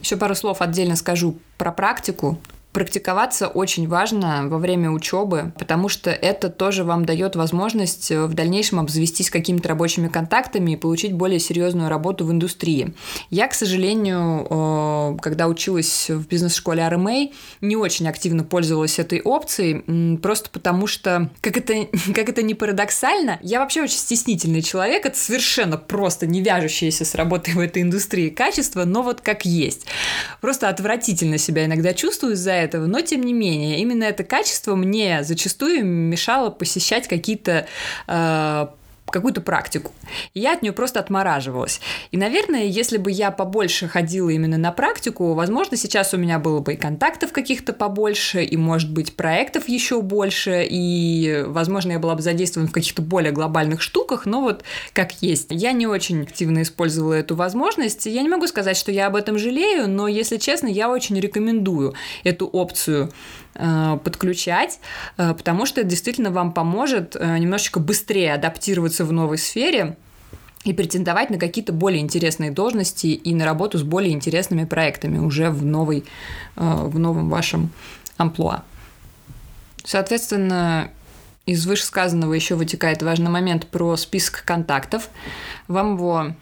Еще 0.00 0.16
пару 0.16 0.34
слов 0.34 0.60
отдельно 0.60 0.96
скажу 0.96 1.38
про 1.56 1.72
практику. 1.72 2.38
Практиковаться 2.74 3.46
очень 3.46 3.86
важно 3.86 4.48
во 4.48 4.58
время 4.58 4.90
учебы, 4.90 5.52
потому 5.60 5.88
что 5.88 6.10
это 6.10 6.50
тоже 6.50 6.82
вам 6.82 7.04
дает 7.04 7.36
возможность 7.36 8.10
э, 8.10 8.24
в 8.24 8.34
дальнейшем 8.34 8.80
обзавестись 8.80 9.30
какими-то 9.30 9.68
рабочими 9.68 10.08
контактами 10.08 10.72
и 10.72 10.76
получить 10.76 11.12
более 11.12 11.38
серьезную 11.38 11.88
работу 11.88 12.24
в 12.24 12.32
индустрии. 12.32 12.92
Я, 13.30 13.46
к 13.46 13.54
сожалению, 13.54 14.48
э, 14.50 15.18
когда 15.22 15.46
училась 15.46 16.10
в 16.10 16.26
бизнес-школе 16.26 16.82
RMA, 16.82 17.32
не 17.60 17.76
очень 17.76 18.08
активно 18.08 18.42
пользовалась 18.42 18.98
этой 18.98 19.20
опцией, 19.20 20.16
просто 20.16 20.50
потому 20.50 20.88
что, 20.88 21.30
как 21.42 21.56
это, 21.56 21.86
как 22.12 22.28
это 22.28 22.42
не 22.42 22.54
парадоксально, 22.54 23.38
я 23.42 23.60
вообще 23.60 23.82
очень 23.82 23.98
стеснительный 23.98 24.62
человек, 24.62 25.06
это 25.06 25.16
совершенно 25.16 25.76
просто 25.76 26.26
не 26.26 26.42
вяжущееся 26.42 27.04
с 27.04 27.14
работой 27.14 27.54
в 27.54 27.60
этой 27.60 27.82
индустрии 27.82 28.30
качество, 28.30 28.84
но 28.84 29.02
вот 29.02 29.20
как 29.20 29.44
есть. 29.44 29.86
Просто 30.40 30.68
отвратительно 30.68 31.38
себя 31.38 31.66
иногда 31.66 31.94
чувствую 31.94 32.32
из-за 32.32 32.63
этого, 32.64 32.86
но 32.86 33.00
тем 33.00 33.22
не 33.22 33.32
менее, 33.32 33.80
именно 33.80 34.04
это 34.04 34.24
качество 34.24 34.74
мне 34.74 35.22
зачастую 35.22 35.84
мешало 35.84 36.50
посещать 36.50 37.08
какие-то 37.08 37.66
э, 38.06 38.66
какую-то 39.10 39.40
практику. 39.40 39.92
И 40.32 40.40
я 40.40 40.54
от 40.54 40.62
нее 40.62 40.72
просто 40.72 41.00
отмораживалась. 41.00 41.80
И, 42.10 42.16
наверное, 42.16 42.64
если 42.64 42.96
бы 42.96 43.10
я 43.10 43.30
побольше 43.30 43.86
ходила 43.86 44.30
именно 44.30 44.58
на 44.58 44.72
практику, 44.72 45.34
возможно, 45.34 45.76
сейчас 45.76 46.14
у 46.14 46.16
меня 46.16 46.38
было 46.38 46.60
бы 46.60 46.74
и 46.74 46.76
контактов 46.76 47.32
каких-то 47.32 47.72
побольше, 47.72 48.42
и, 48.42 48.56
может 48.56 48.92
быть, 48.92 49.14
проектов 49.14 49.68
еще 49.68 50.02
больше, 50.02 50.66
и, 50.68 51.44
возможно, 51.46 51.92
я 51.92 51.98
была 51.98 52.14
бы 52.14 52.22
задействована 52.22 52.68
в 52.68 52.72
каких-то 52.72 53.02
более 53.02 53.32
глобальных 53.32 53.82
штуках, 53.82 54.26
но 54.26 54.42
вот 54.42 54.64
как 54.92 55.22
есть. 55.22 55.48
Я 55.50 55.72
не 55.72 55.86
очень 55.86 56.22
активно 56.22 56.62
использовала 56.62 57.14
эту 57.14 57.36
возможность. 57.36 58.06
Я 58.06 58.22
не 58.22 58.28
могу 58.28 58.46
сказать, 58.46 58.76
что 58.76 58.90
я 58.90 59.06
об 59.06 59.16
этом 59.16 59.38
жалею, 59.38 59.88
но, 59.88 60.08
если 60.08 60.38
честно, 60.38 60.66
я 60.66 60.90
очень 60.90 61.18
рекомендую 61.20 61.94
эту 62.24 62.46
опцию 62.46 63.12
подключать, 63.54 64.80
э, 65.16 65.34
потому 65.34 65.66
что 65.66 65.80
это 65.80 65.90
действительно 65.90 66.30
вам 66.30 66.52
поможет 66.52 67.16
э, 67.16 67.38
немножечко 67.38 67.80
быстрее 67.80 68.34
адаптироваться 68.34 69.04
в 69.04 69.12
новой 69.12 69.38
сфере 69.38 69.96
и 70.64 70.72
претендовать 70.72 71.30
на 71.30 71.38
какие-то 71.38 71.72
более 71.72 72.00
интересные 72.00 72.50
должности 72.50 73.08
и 73.08 73.34
на 73.34 73.44
работу 73.44 73.78
с 73.78 73.82
более 73.82 74.12
интересными 74.12 74.64
проектами 74.64 75.18
уже 75.18 75.50
в, 75.50 75.64
новой, 75.64 76.04
в 76.56 76.98
новом 76.98 77.28
вашем 77.28 77.70
амплуа. 78.16 78.64
Соответственно, 79.84 80.90
из 81.46 81.66
вышесказанного 81.66 82.32
еще 82.32 82.54
вытекает 82.54 83.02
важный 83.02 83.30
момент 83.30 83.66
про 83.66 83.96
список 83.96 84.42
контактов. 84.44 85.10
Вам 85.68 85.96
его 85.96 86.34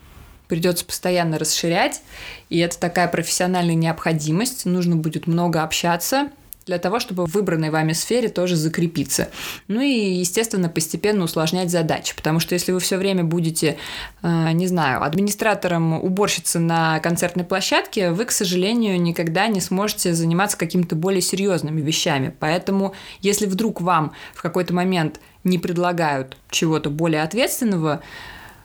придется 0.46 0.84
постоянно 0.84 1.38
расширять, 1.38 2.02
и 2.50 2.58
это 2.58 2.78
такая 2.78 3.08
профессиональная 3.08 3.74
необходимость. 3.74 4.66
Нужно 4.66 4.96
будет 4.96 5.26
много 5.26 5.62
общаться, 5.62 6.30
для 6.66 6.78
того, 6.78 7.00
чтобы 7.00 7.26
в 7.26 7.32
выбранной 7.32 7.70
вами 7.70 7.92
сфере 7.92 8.28
тоже 8.28 8.56
закрепиться. 8.56 9.28
Ну 9.68 9.80
и, 9.80 10.14
естественно, 10.14 10.68
постепенно 10.68 11.24
усложнять 11.24 11.70
задачи, 11.70 12.14
потому 12.14 12.40
что 12.40 12.54
если 12.54 12.72
вы 12.72 12.80
все 12.80 12.96
время 12.96 13.24
будете, 13.24 13.76
э, 14.22 14.52
не 14.52 14.66
знаю, 14.66 15.02
администратором 15.02 15.94
уборщицы 15.94 16.58
на 16.58 17.00
концертной 17.00 17.44
площадке, 17.44 18.10
вы, 18.10 18.24
к 18.24 18.30
сожалению, 18.32 19.00
никогда 19.00 19.46
не 19.48 19.60
сможете 19.60 20.14
заниматься 20.14 20.56
какими-то 20.56 20.96
более 20.96 21.22
серьезными 21.22 21.80
вещами. 21.80 22.34
Поэтому, 22.38 22.94
если 23.20 23.46
вдруг 23.46 23.80
вам 23.80 24.12
в 24.34 24.42
какой-то 24.42 24.74
момент 24.74 25.20
не 25.44 25.58
предлагают 25.58 26.36
чего-то 26.50 26.90
более 26.90 27.22
ответственного, 27.22 28.02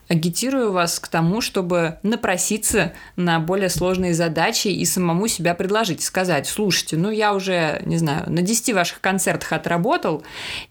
агитирую 0.08 0.72
вас 0.72 0.98
к 0.98 1.08
тому, 1.08 1.40
чтобы 1.40 1.98
напроситься 2.02 2.94
на 3.16 3.38
более 3.40 3.68
сложные 3.68 4.14
задачи 4.14 4.68
и 4.68 4.84
самому 4.84 5.28
себя 5.28 5.54
предложить, 5.54 6.02
сказать, 6.02 6.46
слушайте, 6.46 6.96
ну 6.96 7.10
я 7.10 7.34
уже, 7.34 7.82
не 7.84 7.98
знаю, 7.98 8.24
на 8.30 8.42
10 8.42 8.74
ваших 8.74 9.00
концертах 9.00 9.52
отработал, 9.52 10.22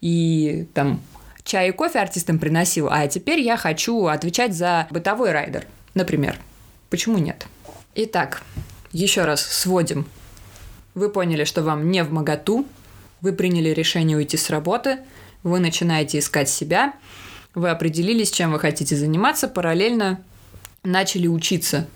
и 0.01 0.67
там 0.73 1.01
чай 1.43 1.69
и 1.69 1.71
кофе 1.71 1.99
артистам 1.99 2.39
приносил, 2.39 2.89
а 2.91 3.07
теперь 3.07 3.39
я 3.39 3.57
хочу 3.57 4.07
отвечать 4.07 4.55
за 4.55 4.87
бытовой 4.89 5.31
райдер, 5.31 5.65
например. 5.93 6.39
Почему 6.89 7.19
нет? 7.19 7.45
Итак, 7.93 8.41
еще 8.91 9.25
раз 9.25 9.41
сводим. 9.41 10.07
Вы 10.95 11.09
поняли, 11.09 11.43
что 11.43 11.61
вам 11.61 11.91
не 11.91 12.03
в 12.03 12.11
моготу, 12.11 12.65
вы 13.21 13.33
приняли 13.33 13.69
решение 13.69 14.17
уйти 14.17 14.35
с 14.35 14.49
работы, 14.49 14.97
вы 15.43 15.59
начинаете 15.59 16.17
искать 16.17 16.49
себя– 16.49 16.93
вы 17.57 17.69
определились, 17.69 18.31
чем 18.31 18.51
вы 18.51 18.59
хотите 18.59 18.95
заниматься, 18.95 19.47
параллельно 19.47 20.19
начали 20.83 21.27
учиться. 21.27 21.87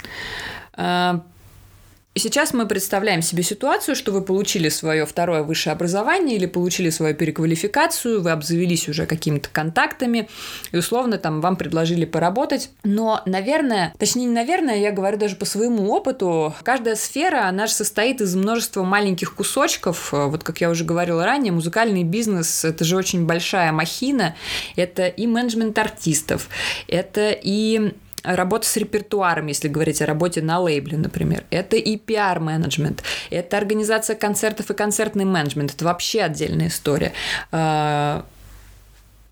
Сейчас 2.14 2.54
мы 2.54 2.68
представляем 2.68 3.22
себе 3.22 3.42
ситуацию, 3.42 3.96
что 3.96 4.12
вы 4.12 4.22
получили 4.22 4.68
свое 4.68 5.06
второе 5.06 5.44
высшее 5.44 5.72
образование 5.72 6.36
или 6.36 6.46
получили 6.46 6.90
свою 6.90 7.16
переквалификацию, 7.16 8.22
вы 8.22 8.32
обзавелись 8.32 8.90
уже 8.90 9.06
какими-то 9.06 9.48
контактами, 9.48 10.28
и 10.74 10.78
условно 10.78 11.18
там 11.18 11.40
вам 11.40 11.56
предложили 11.56 12.04
поработать. 12.04 12.70
Но, 12.84 13.22
наверное, 13.26 13.94
точнее, 13.98 14.26
не 14.26 14.34
наверное, 14.34 14.78
я 14.78 14.92
говорю 14.92 15.18
даже 15.18 15.38
по 15.38 15.46
своему 15.46 15.90
опыту, 15.90 16.54
каждая 16.64 16.98
сфера, 16.98 17.46
она 17.48 17.66
же 17.66 17.74
состоит 17.74 18.20
из 18.20 18.36
множества 18.36 18.84
маленьких 18.84 19.34
кусочков. 19.34 20.12
Вот 20.12 20.44
как 20.44 20.60
я 20.60 20.70
уже 20.70 20.84
говорила 20.84 21.24
ранее, 21.24 21.54
музыкальный 21.54 22.04
бизнес– 22.04 22.66
это 22.66 22.84
же 22.84 22.98
очень 22.98 23.26
большая 23.26 23.72
махина. 23.72 24.36
Это 24.76 25.08
и 25.08 25.28
менеджмент 25.28 25.80
артистов, 25.80 26.50
это 26.90 27.32
и 27.32 27.94
работа 28.24 28.68
с 28.68 28.78
репертуаром, 28.78 29.48
если 29.48 29.68
говорить 29.68 30.02
о 30.02 30.06
работе 30.06 30.42
на 30.42 30.60
лейбле, 30.60 30.98
например. 30.98 31.44
Это 31.50 31.76
и 31.76 31.98
пиар-менеджмент, 31.98 33.04
это 33.30 33.58
организация 33.58 34.16
концертов 34.16 34.70
и 34.70 34.74
концертный 34.74 35.26
менеджмент. 35.26 35.74
Это 35.74 35.86
вообще 35.86 36.22
отдельная 36.22 36.68
история 36.68 37.14
а, 37.52 38.26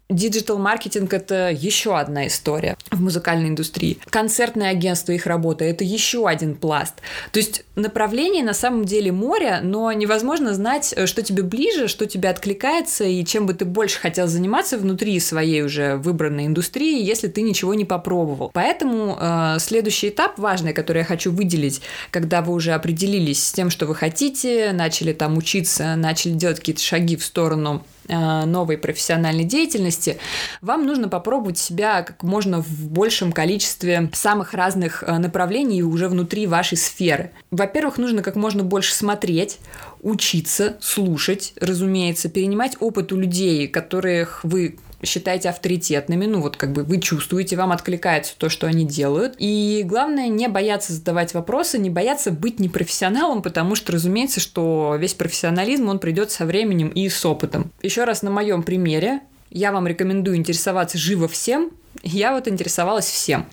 Диджитал-маркетинг– 0.09 1.13
это 1.13 1.51
еще 1.51 1.95
одна 1.95 2.25
история 2.25 2.75
в 2.89 2.99
музыкальной 2.99 3.49
индустрии. 3.49 3.99
Концертное 4.09 4.71
агентство, 4.71 5.11
их 5.11 5.27
работа– 5.27 5.63
это 5.65 5.83
еще 5.83 6.27
один 6.27 6.55
пласт. 6.55 6.95
То 7.31 7.37
есть 7.37 7.63
направление 7.75 8.43
на 8.43 8.55
самом 8.55 8.85
деле 8.85 9.11
море, 9.11 9.59
но 9.61 9.91
невозможно 9.91 10.55
знать, 10.55 10.95
э, 10.97 11.05
что 11.05 11.21
тебе 11.21 11.43
ближе, 11.43 11.87
что 11.87 12.07
тебе 12.07 12.29
откликается 12.29 13.03
и 13.03 13.23
чем 13.23 13.45
бы 13.45 13.53
ты 13.53 13.65
больше 13.65 13.99
хотел 13.99 14.25
заниматься 14.25 14.79
внутри 14.79 15.19
своей 15.19 15.61
уже 15.61 15.97
выбранной 15.97 16.47
индустрии, 16.47 17.03
если 17.03 17.27
ты 17.27 17.43
ничего 17.43 17.75
не 17.75 17.85
попробовал. 17.85 18.49
Поэтому 18.51 19.15
э, 19.19 19.57
следующий 19.59 20.09
этап 20.09 20.39
важный, 20.39 20.73
который 20.73 20.99
я 20.99 21.05
хочу 21.05 21.31
выделить, 21.31 21.81
когда 22.09 22.41
вы 22.41 22.53
уже 22.53 22.71
определились 22.71 23.45
с 23.45 23.51
тем, 23.51 23.69
что 23.69 23.85
вы 23.85 23.93
хотите, 23.93 24.71
начали 24.71 25.13
там 25.13 25.37
учиться, 25.37 25.95
начали 25.95 26.31
делать 26.31 26.57
какие-то 26.57 26.81
шаги 26.81 27.15
в 27.15 27.23
сторону 27.23 27.83
новой 28.09 28.77
профессиональной 28.77 29.43
деятельности, 29.43 30.17
вам 30.61 30.85
нужно 30.85 31.09
попробовать 31.09 31.57
себя 31.57 32.01
как 32.03 32.23
можно 32.23 32.61
в 32.61 32.89
большем 32.89 33.31
количестве 33.31 34.09
самых 34.13 34.53
разных 34.53 35.03
э, 35.03 35.17
направлений 35.17 35.83
уже 35.83 36.09
внутри 36.09 36.47
вашей 36.47 36.77
сферы. 36.77 37.31
Во-первых, 37.51 37.97
нужно 37.97 38.21
как 38.21 38.35
можно 38.35 38.63
больше 38.63 38.93
смотреть, 38.93 39.59
учиться, 40.01 40.77
слушать, 40.81 41.53
разумеется, 41.59 42.29
перенимать 42.29 42.77
опыт 42.79 43.11
у 43.11 43.17
людей, 43.17 43.67
которых 43.67 44.41
вы 44.43 44.77
считаете 45.03 45.49
авторитетными, 45.49 46.25
ну 46.25 46.41
вот 46.41 46.57
как 46.57 46.73
бы 46.73 46.83
вы 46.83 46.99
чувствуете, 46.99 47.55
вам 47.55 47.71
откликается 47.71 48.33
то, 48.37 48.49
что 48.49 48.67
они 48.67 48.85
делают. 48.85 49.35
И 49.37 49.83
главное 49.85 50.27
не 50.27 50.47
бояться 50.47 50.93
задавать 50.93 51.33
вопросы, 51.33 51.77
не 51.77 51.89
бояться 51.89 52.31
быть 52.31 52.59
непрофессионалом, 52.59 53.41
потому 53.41 53.75
что, 53.75 53.91
разумеется, 53.91 54.39
что 54.39 54.95
весь 54.99 55.13
профессионализм, 55.13 55.89
он 55.89 55.99
придет 55.99 56.31
со 56.31 56.45
временем 56.45 56.89
и 56.89 57.07
с 57.09 57.25
опытом. 57.25 57.71
Еще 57.81 58.03
раз 58.03 58.21
на 58.21 58.31
моем 58.31 58.63
примере, 58.63 59.21
я 59.49 59.71
вам 59.71 59.87
рекомендую 59.87 60.37
интересоваться 60.37 60.97
живо 60.97 61.27
всем, 61.27 61.71
я 62.03 62.33
вот 62.33 62.47
интересовалась 62.47 63.05
всем. 63.05 63.45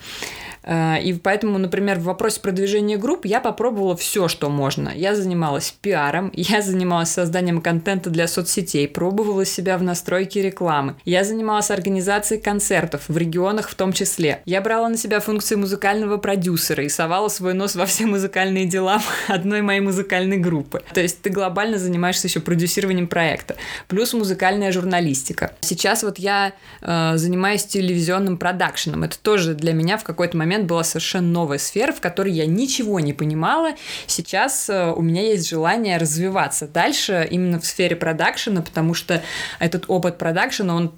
Э, 0.66 1.00
и 1.00 1.12
поэтому, 1.14 1.58
например, 1.58 1.98
в 1.98 2.02
вопросе 2.02 2.40
продвижения 2.40 2.98
групп 2.98 3.24
я 3.24 3.40
попробовала 3.40 3.96
все, 3.96 4.28
что 4.28 4.50
можно. 4.50 4.90
Я 4.94 5.14
занималась 5.14 5.74
пиаром, 5.80 6.30
я 6.34 6.60
занималась 6.60 7.10
созданием 7.10 7.62
контента 7.62 8.10
для 8.10 8.26
соцсетей, 8.28 8.88
пробовала 8.88 9.44
себя 9.44 9.78
в 9.78 9.82
настройке 9.82 10.42
рекламы. 10.42 10.96
Я 11.04 11.24
занималась 11.24 11.70
организацией 11.70 12.40
концертов 12.40 13.04
в 13.08 13.16
регионах 13.16 13.68
в 13.68 13.74
том 13.74 13.92
числе. 13.92 14.42
Я 14.44 14.60
брала 14.60 14.88
на 14.88 14.96
себя 14.96 15.20
функции 15.20 15.54
музыкального 15.54 16.18
продюсера 16.18 16.84
и 16.84 16.88
совала 16.88 17.28
свой 17.28 17.54
нос 17.54 17.76
во 17.76 17.86
все 17.86 18.06
музыкальные 18.06 18.66
дела 18.66 19.00
одной 19.28 19.62
моей 19.62 19.80
музыкальной 19.80 20.38
группы. 20.38 20.82
То 20.92 21.00
есть 21.00 21.22
ты 21.22 21.30
глобально 21.30 21.78
занимаешься 21.78 22.26
еще 22.26 22.40
продюсированием 22.40 23.06
проекта. 23.06 23.56
Плюс 23.86 24.12
музыкальная 24.12 24.72
журналистика. 24.72 25.52
Сейчас 25.60 26.02
вот 26.02 26.18
я 26.18 26.52
э, 26.82 27.12
занимаюсь 27.16 27.64
телевизионным 27.64 28.36
продакшеном. 28.36 29.04
Это 29.04 29.18
тоже 29.18 29.54
для 29.54 29.72
меня 29.72 29.96
в 29.98 30.04
какой-то 30.04 30.36
момент 30.36 30.55
момент 30.56 30.68
была 30.68 30.84
совершенно 30.84 31.28
новая 31.28 31.58
сфера, 31.58 31.92
в 31.92 32.00
которой 32.00 32.32
я 32.32 32.46
ничего 32.46 33.00
не 33.00 33.12
понимала. 33.12 33.72
Сейчас 34.06 34.68
э, 34.70 34.92
у 34.92 35.02
меня 35.02 35.22
есть 35.22 35.48
желание 35.48 35.98
развиваться 35.98 36.66
дальше 36.66 37.26
именно 37.30 37.60
в 37.60 37.66
сфере 37.66 37.96
продакшена, 37.96 38.62
потому 38.62 38.94
что 38.94 39.22
этот 39.58 39.84
опыт 39.88 40.18
продакшена, 40.18 40.74
он 40.74 40.92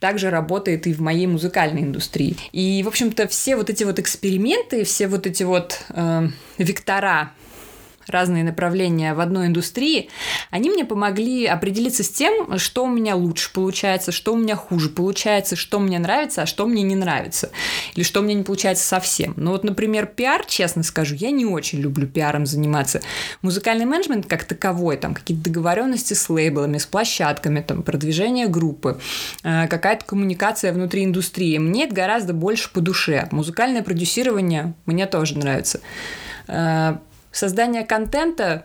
также 0.00 0.30
работает 0.30 0.86
и 0.86 0.92
в 0.92 1.00
моей 1.00 1.26
музыкальной 1.26 1.82
индустрии. 1.82 2.36
И, 2.52 2.82
в 2.82 2.88
общем-то, 2.88 3.28
все 3.28 3.56
вот 3.56 3.70
эти 3.70 3.84
вот 3.84 3.98
эксперименты, 3.98 4.84
все 4.84 5.06
вот 5.06 5.26
эти 5.26 5.44
вот 5.44 5.80
э, 5.90 6.28
вектора 6.58 7.30
разные 8.06 8.44
направления 8.44 9.14
в 9.14 9.20
одной 9.20 9.46
индустрии, 9.46 10.08
они 10.50 10.70
мне 10.70 10.84
помогли 10.84 11.46
определиться 11.46 12.02
с 12.02 12.08
тем, 12.08 12.58
что 12.58 12.84
у 12.84 12.88
меня 12.88 13.16
лучше 13.16 13.52
получается, 13.52 14.12
что 14.12 14.34
у 14.34 14.36
меня 14.36 14.56
хуже 14.56 14.88
получается, 14.88 15.56
что 15.56 15.78
мне 15.78 15.98
нравится, 15.98 16.42
а 16.42 16.46
что 16.46 16.66
мне 16.66 16.82
не 16.82 16.94
нравится, 16.94 17.50
или 17.94 18.04
что 18.04 18.22
мне 18.22 18.34
не 18.34 18.42
получается 18.42 18.86
совсем. 18.86 19.34
Ну 19.36 19.52
вот, 19.52 19.64
например, 19.64 20.06
пиар, 20.06 20.44
честно 20.46 20.82
скажу, 20.82 21.14
я 21.14 21.30
не 21.30 21.44
очень 21.44 21.80
люблю 21.80 22.06
пиаром 22.06 22.46
заниматься. 22.46 23.00
Музыкальный 23.42 23.84
менеджмент 23.84 24.26
как 24.26 24.44
таковой, 24.44 24.96
там 24.96 25.14
какие-то 25.14 25.44
договоренности 25.44 26.14
с 26.14 26.28
лейблами, 26.28 26.78
с 26.78 26.86
площадками, 26.86 27.60
там 27.60 27.82
продвижение 27.82 28.46
группы, 28.46 29.00
э, 29.42 29.66
какая-то 29.68 30.04
коммуникация 30.04 30.72
внутри 30.72 31.04
индустрии, 31.04 31.58
мне 31.58 31.84
это 31.84 31.94
гораздо 31.94 32.32
больше 32.32 32.72
по 32.72 32.80
душе. 32.80 33.28
Музыкальное 33.30 33.82
продюсирование 33.82 34.74
мне 34.86 35.06
тоже 35.06 35.38
нравится 35.38 35.80
э, 36.48 36.96
Создание 37.36 37.84
контента 37.84 38.64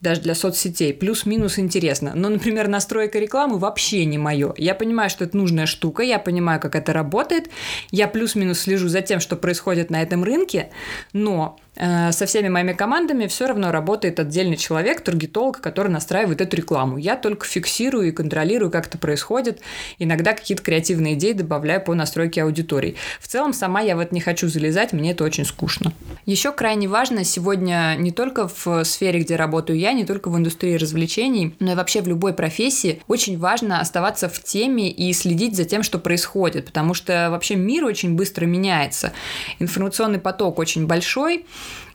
даже 0.00 0.22
для 0.22 0.34
соцсетей, 0.34 0.92
плюс-минус 0.92 1.60
интересно. 1.60 2.10
Но, 2.16 2.28
например, 2.28 2.66
настройка 2.66 3.20
рекламы 3.20 3.56
вообще 3.56 4.04
не 4.04 4.18
мое. 4.18 4.52
Я 4.56 4.74
понимаю, 4.74 5.10
что 5.10 5.22
это 5.22 5.36
нужная 5.36 5.66
штука, 5.66 6.02
я 6.02 6.18
понимаю, 6.18 6.58
как 6.58 6.74
это 6.74 6.92
работает, 6.92 7.50
я 7.92 8.08
плюс-минус 8.08 8.58
слежу 8.62 8.88
за 8.88 9.02
тем, 9.02 9.20
что 9.20 9.36
происходит 9.36 9.90
на 9.90 10.02
этом 10.02 10.24
рынке, 10.24 10.70
но 11.12 11.60
со 11.80 12.26
всеми 12.26 12.48
моими 12.48 12.74
командами 12.74 13.26
все 13.26 13.46
равно 13.46 13.72
работает 13.72 14.20
отдельный 14.20 14.58
человек, 14.58 15.00
таргетолог, 15.00 15.60
который 15.60 15.90
настраивает 15.90 16.42
эту 16.42 16.56
рекламу. 16.56 16.98
Я 16.98 17.16
только 17.16 17.46
фиксирую 17.46 18.08
и 18.08 18.10
контролирую, 18.10 18.70
как 18.70 18.88
это 18.88 18.98
происходит. 18.98 19.60
Иногда 19.98 20.34
какие-то 20.34 20.62
креативные 20.62 21.14
идеи 21.14 21.32
добавляю 21.32 21.82
по 21.82 21.94
настройке 21.94 22.42
аудитории. 22.42 22.96
В 23.18 23.28
целом, 23.28 23.54
сама 23.54 23.80
я 23.80 23.96
в 23.96 24.00
это 24.00 24.14
не 24.14 24.20
хочу 24.20 24.48
залезать, 24.48 24.92
мне 24.92 25.12
это 25.12 25.24
очень 25.24 25.46
скучно. 25.46 25.92
Еще 26.26 26.52
крайне 26.52 26.86
важно 26.86 27.24
сегодня 27.24 27.94
не 27.98 28.10
только 28.10 28.48
в 28.48 28.84
сфере, 28.84 29.20
где 29.20 29.36
работаю 29.36 29.78
я, 29.78 29.92
не 29.92 30.04
только 30.04 30.28
в 30.28 30.36
индустрии 30.36 30.76
развлечений, 30.76 31.54
но 31.60 31.72
и 31.72 31.74
вообще 31.74 32.02
в 32.02 32.08
любой 32.08 32.34
профессии 32.34 33.02
очень 33.08 33.38
важно 33.38 33.80
оставаться 33.80 34.28
в 34.28 34.42
теме 34.42 34.90
и 34.90 35.12
следить 35.14 35.56
за 35.56 35.64
тем, 35.64 35.82
что 35.82 35.98
происходит, 35.98 36.66
потому 36.66 36.92
что 36.92 37.28
вообще 37.30 37.56
мир 37.56 37.84
очень 37.84 38.16
быстро 38.16 38.44
меняется. 38.44 39.12
Информационный 39.58 40.18
поток 40.18 40.58
очень 40.58 40.86
большой, 40.86 41.46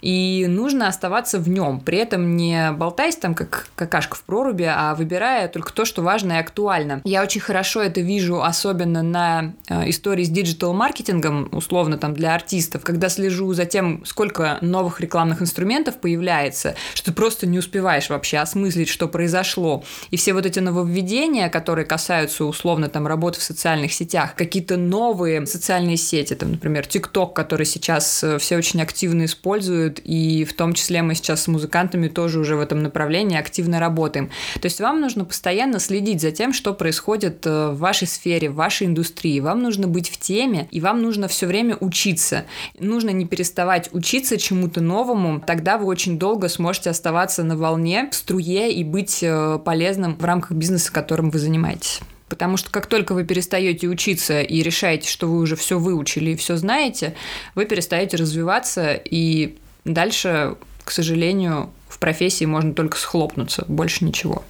и 0.06 0.46
нужно 0.48 0.88
оставаться 0.88 1.40
в 1.40 1.50
нем, 1.50 1.80
при 1.80 1.98
этом 1.98 2.38
не 2.38 2.72
болтаясь 2.74 3.16
там 3.16 3.34
как 3.34 3.70
какашка 3.76 4.16
в 4.16 4.22
проруби, 4.22 4.72
а 4.72 4.94
выбирая 4.94 5.48
только 5.48 5.74
то, 5.74 5.84
что 5.84 6.04
важно 6.04 6.34
и 6.34 6.38
актуально. 6.38 7.02
Я 7.04 7.24
очень 7.24 7.42
хорошо 7.42 7.82
это 7.82 8.02
вижу, 8.02 8.44
особенно 8.44 9.02
на 9.02 9.54
э, 9.68 9.90
истории 9.90 10.24
с 10.24 10.30
диджитал-маркетингом, 10.30 11.50
условно 11.52 11.98
там 11.98 12.14
для 12.14 12.36
артистов, 12.36 12.84
когда 12.84 13.10
слежу 13.10 13.52
за 13.54 13.66
тем, 13.66 14.06
сколько 14.06 14.60
новых 14.62 15.02
рекламных 15.02 15.42
инструментов 15.42 15.98
появляется, 15.98 16.76
что 16.94 17.06
ты 17.06 17.12
просто 17.12 17.48
не 17.48 17.58
успеваешь 17.58 18.10
вообще 18.10 18.38
осмыслить, 18.38 18.90
что 18.90 19.08
произошло. 19.08 19.84
И 20.12 20.18
все 20.18 20.34
вот 20.34 20.46
эти 20.46 20.60
нововведения, 20.60 21.50
которые 21.50 21.86
касаются 21.86 22.46
условно 22.46 22.90
там 22.90 23.08
работы 23.08 23.40
в 23.40 23.44
социальных 23.44 23.92
сетях, 23.92 24.36
какие-то 24.36 24.78
новые 24.78 25.48
социальные 25.48 25.98
сети, 25.98 26.36
там, 26.36 26.52
например, 26.52 26.86
TikTok, 26.88 27.34
который 27.34 27.66
сейчас 27.66 28.24
э, 28.24 28.38
все 28.38 28.56
очень 28.56 28.84
активно 28.84 29.26
используют, 29.26 29.95
делают, 29.96 30.02
и 30.04 30.46
в 30.46 30.54
том 30.54 30.74
числе 30.74 31.02
мы 31.02 31.16
сейчас 31.16 31.44
с 31.44 31.48
музыкантами 31.48 32.08
тоже 32.08 32.40
уже 32.40 32.56
в 32.56 32.60
этом 32.60 32.84
направлении 32.84 33.38
активно 33.38 33.80
работаем. 33.80 34.30
То 34.56 34.66
есть 34.66 34.80
вам 34.80 35.02
нужно 35.02 35.26
постоянно 35.26 35.80
следить 35.80 36.22
за 36.22 36.32
тем, 36.32 36.54
что 36.54 36.74
происходит 36.74 37.46
э, 37.46 37.70
в 37.70 37.78
вашей 37.78 38.08
сфере, 38.08 38.50
в 38.50 38.56
вашей 38.56 38.88
индустрии. 38.88 39.40
Вам 39.40 39.62
нужно 39.62 39.88
быть 39.88 40.10
в 40.10 40.18
теме, 40.18 40.68
и 40.72 40.82
вам 40.82 41.02
нужно 41.02 41.28
все 41.28 41.48
время 41.48 41.78
учиться. 41.80 42.46
Нужно 42.80 43.10
не 43.12 43.26
переставать 43.26 43.90
учиться 43.92 44.38
чему-то 44.38 44.82
новому, 44.82 45.42
тогда 45.46 45.78
вы 45.78 45.86
очень 45.86 46.18
долго 46.18 46.50
сможете 46.50 46.90
оставаться 46.90 47.44
на 47.44 47.58
волне, 47.58 48.10
в 48.12 48.16
струе 48.16 48.72
и 48.72 48.84
быть 48.84 49.20
э, 49.22 49.60
полезным 49.64 50.16
в 50.16 50.24
рамках 50.24 50.52
бизнеса, 50.52 50.92
которым 50.92 51.30
вы 51.30 51.40
занимаетесь. 51.40 52.02
Потому 52.28 52.58
что 52.58 52.72
как 52.72 52.88
только 52.88 53.14
вы 53.14 53.24
перестаете 53.24 53.88
учиться 53.88 54.42
и 54.42 54.64
решаете, 54.64 55.08
что 55.08 55.28
вы 55.28 55.38
уже 55.38 55.56
все 55.56 55.78
выучили 55.78 56.32
и 56.32 56.36
все 56.36 56.58
знаете, 56.58 57.14
вы 57.54 57.66
перестаете 57.66 58.18
развиваться 58.18 58.94
и 58.94 59.58
Дальше, 59.86 60.56
к 60.84 60.92
сожалению, 60.92 61.70
в 61.88 62.00
профессии 62.00 62.46
можно 62.46 62.74
только 62.74 62.98
схлопнуться, 62.98 63.66
больше 63.68 64.04
ничего. 64.04 64.44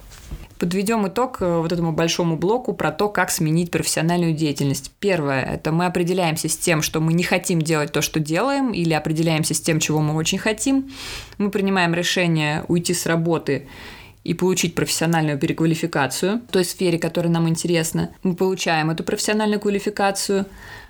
Подведем 0.58 1.06
итог 1.06 1.42
э, 1.42 1.58
вот 1.58 1.70
этому 1.70 1.92
большому 1.92 2.38
блоку 2.38 2.72
про 2.72 2.90
то, 2.90 3.10
как 3.10 3.30
сменить 3.30 3.70
профессиональную 3.70 4.32
деятельность. 4.32 4.90
Первое– 5.00 5.42
это 5.54 5.70
мы 5.70 5.84
определяемся 5.84 6.48
с 6.48 6.56
тем, 6.56 6.80
что 6.80 7.00
мы 7.00 7.12
не 7.12 7.22
хотим 7.22 7.60
делать 7.60 7.92
то, 7.92 8.00
что 8.00 8.20
делаем, 8.20 8.72
или 8.72 8.94
определяемся 8.94 9.52
с 9.52 9.60
тем, 9.60 9.80
чего 9.80 10.00
мы 10.00 10.14
очень 10.14 10.38
хотим. 10.38 10.90
Мы 11.36 11.50
принимаем 11.50 11.92
решение 11.92 12.64
уйти 12.68 12.94
с 12.94 13.04
работы 13.04 13.68
и 14.24 14.32
получить 14.32 14.74
профессиональную 14.74 15.38
переквалификацию 15.38 16.40
в 16.48 16.52
той 16.52 16.64
сфере, 16.64 16.98
которая 16.98 17.30
нам 17.30 17.48
интересна. 17.50 18.10
Мы 18.22 18.34
получаем 18.34 18.90
эту 18.90 19.04
профессиональную 19.04 19.60
квалификацию, 19.60 20.46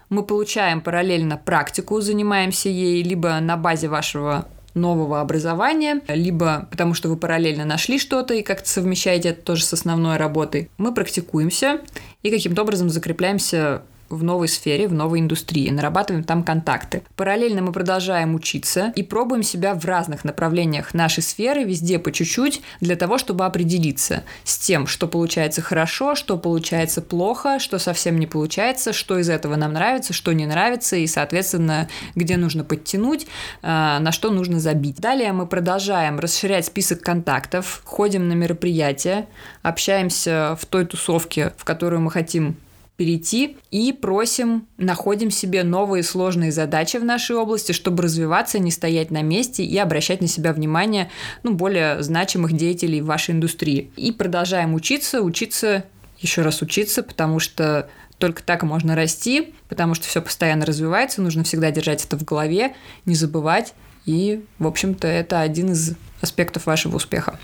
мы 0.08 0.22
получаем 0.22 0.80
параллельно 0.80 1.36
практику, 1.36 2.00
занимаемся 2.00 2.68
ей 2.68 3.02
либо 3.02 3.38
на 3.40 3.56
базе 3.56 3.88
вашего 3.88 4.46
нового 4.74 5.20
образования, 5.20 6.02
либо 6.08 6.68
потому 6.70 6.94
что 6.94 7.08
вы 7.08 7.16
параллельно 7.16 7.64
нашли 7.64 7.98
что-то 7.98 8.34
и 8.34 8.42
как-то 8.42 8.68
совмещаете 8.68 9.30
это 9.30 9.42
тоже 9.42 9.64
с 9.64 9.72
основной 9.72 10.16
работой. 10.18 10.70
Мы 10.78 10.92
практикуемся 10.92 11.80
и 12.22 12.30
каким-то 12.30 12.62
образом 12.62 12.90
закрепляемся 12.90 13.82
в 14.08 14.22
новой 14.22 14.48
сфере, 14.48 14.88
в 14.88 14.92
новой 14.92 15.20
индустрии, 15.20 15.70
нарабатываем 15.70 16.24
там 16.24 16.42
контакты. 16.42 17.02
Параллельно 17.16 17.62
мы 17.62 17.72
продолжаем 17.72 18.34
учиться 18.34 18.92
и 18.94 19.02
пробуем 19.02 19.42
себя 19.42 19.74
в 19.74 19.84
разных 19.84 20.24
направлениях 20.24 20.94
нашей 20.94 21.22
сферы, 21.22 21.64
везде 21.64 21.98
по 21.98 22.12
чуть-чуть, 22.12 22.62
для 22.80 22.96
того, 22.96 23.18
чтобы 23.18 23.44
определиться 23.44 24.24
с 24.44 24.58
тем, 24.58 24.86
что 24.86 25.08
получается 25.08 25.62
хорошо, 25.62 26.14
что 26.14 26.36
получается 26.36 27.02
плохо, 27.02 27.58
что 27.58 27.78
совсем 27.78 28.18
не 28.18 28.26
получается, 28.26 28.92
что 28.92 29.18
из 29.18 29.28
этого 29.28 29.56
нам 29.56 29.72
нравится, 29.72 30.12
что 30.12 30.32
не 30.32 30.46
нравится, 30.46 30.96
и, 30.96 31.06
соответственно, 31.06 31.88
где 32.14 32.36
нужно 32.36 32.64
подтянуть, 32.64 33.26
а, 33.62 33.98
на 34.00 34.12
что 34.12 34.30
нужно 34.30 34.60
забить. 34.60 34.96
Далее 34.96 35.32
мы 35.32 35.46
продолжаем 35.46 36.18
расширять 36.18 36.66
список 36.66 37.00
контактов, 37.00 37.82
ходим 37.84 38.28
на 38.28 38.32
мероприятия, 38.34 39.26
общаемся 39.62 40.56
в 40.60 40.66
той 40.66 40.84
тусовке, 40.86 41.52
в 41.56 41.64
которую 41.64 42.00
мы 42.00 42.10
хотим 42.10 42.56
перейти 42.96 43.58
и 43.70 43.92
просим, 43.92 44.66
находим 44.78 45.30
себе 45.30 45.64
новые 45.64 46.02
сложные 46.02 46.50
задачи 46.50 46.96
в 46.96 47.04
нашей 47.04 47.36
области, 47.36 47.72
чтобы 47.72 48.02
развиваться, 48.02 48.58
не 48.58 48.70
стоять 48.70 49.10
на 49.10 49.22
месте 49.22 49.64
и 49.64 49.76
обращать 49.78 50.20
на 50.20 50.28
себя 50.28 50.52
внимание 50.52 51.10
ну, 51.42 51.54
более 51.54 52.02
значимых 52.02 52.52
деятелей 52.52 53.00
в 53.02 53.06
вашей 53.06 53.32
индустрии. 53.34 53.90
И 53.96 54.12
продолжаем 54.12 54.74
учиться, 54.74 55.20
учиться, 55.20 55.84
еще 56.18 56.42
раз 56.42 56.62
учиться, 56.62 57.02
потому 57.02 57.38
что 57.38 57.88
только 58.18 58.42
так 58.42 58.62
можно 58.62 58.96
расти, 58.96 59.54
потому 59.68 59.94
что 59.94 60.06
все 60.06 60.22
постоянно 60.22 60.64
развивается, 60.64 61.20
нужно 61.20 61.44
всегда 61.44 61.70
держать 61.70 62.04
это 62.04 62.16
в 62.16 62.24
голове, 62.24 62.74
не 63.04 63.14
забывать. 63.14 63.74
И, 64.06 64.44
в 64.58 64.66
общем-то, 64.66 65.06
это 65.06 65.40
один 65.40 65.72
из 65.72 65.94
аспектов 66.22 66.66
вашего 66.66 66.96
успеха. 66.96 67.38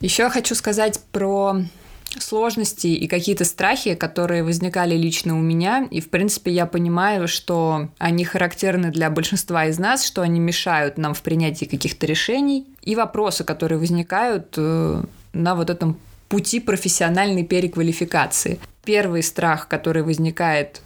Еще 0.00 0.28
хочу 0.30 0.54
сказать 0.54 1.00
про 1.12 1.62
сложности 2.22 2.88
и 2.88 3.06
какие-то 3.06 3.44
страхи, 3.44 3.94
которые 3.94 4.42
возникали 4.42 4.96
лично 4.96 5.36
у 5.36 5.40
меня. 5.40 5.86
И, 5.90 6.00
в 6.00 6.10
принципе, 6.10 6.50
я 6.50 6.66
понимаю, 6.66 7.28
что 7.28 7.88
они 7.98 8.24
характерны 8.24 8.90
для 8.90 9.10
большинства 9.10 9.66
из 9.66 9.78
нас, 9.78 10.04
что 10.04 10.22
они 10.22 10.40
мешают 10.40 10.98
нам 10.98 11.14
в 11.14 11.22
принятии 11.22 11.64
каких-то 11.66 12.06
решений. 12.06 12.66
И 12.82 12.94
вопросы, 12.94 13.44
которые 13.44 13.78
возникают 13.78 14.54
э, 14.56 15.02
на 15.32 15.54
вот 15.54 15.70
этом 15.70 15.98
пути 16.28 16.60
профессиональной 16.60 17.44
переквалификации. 17.44 18.58
Первый 18.84 19.22
страх, 19.22 19.68
который 19.68 20.02
возникает 20.02 20.80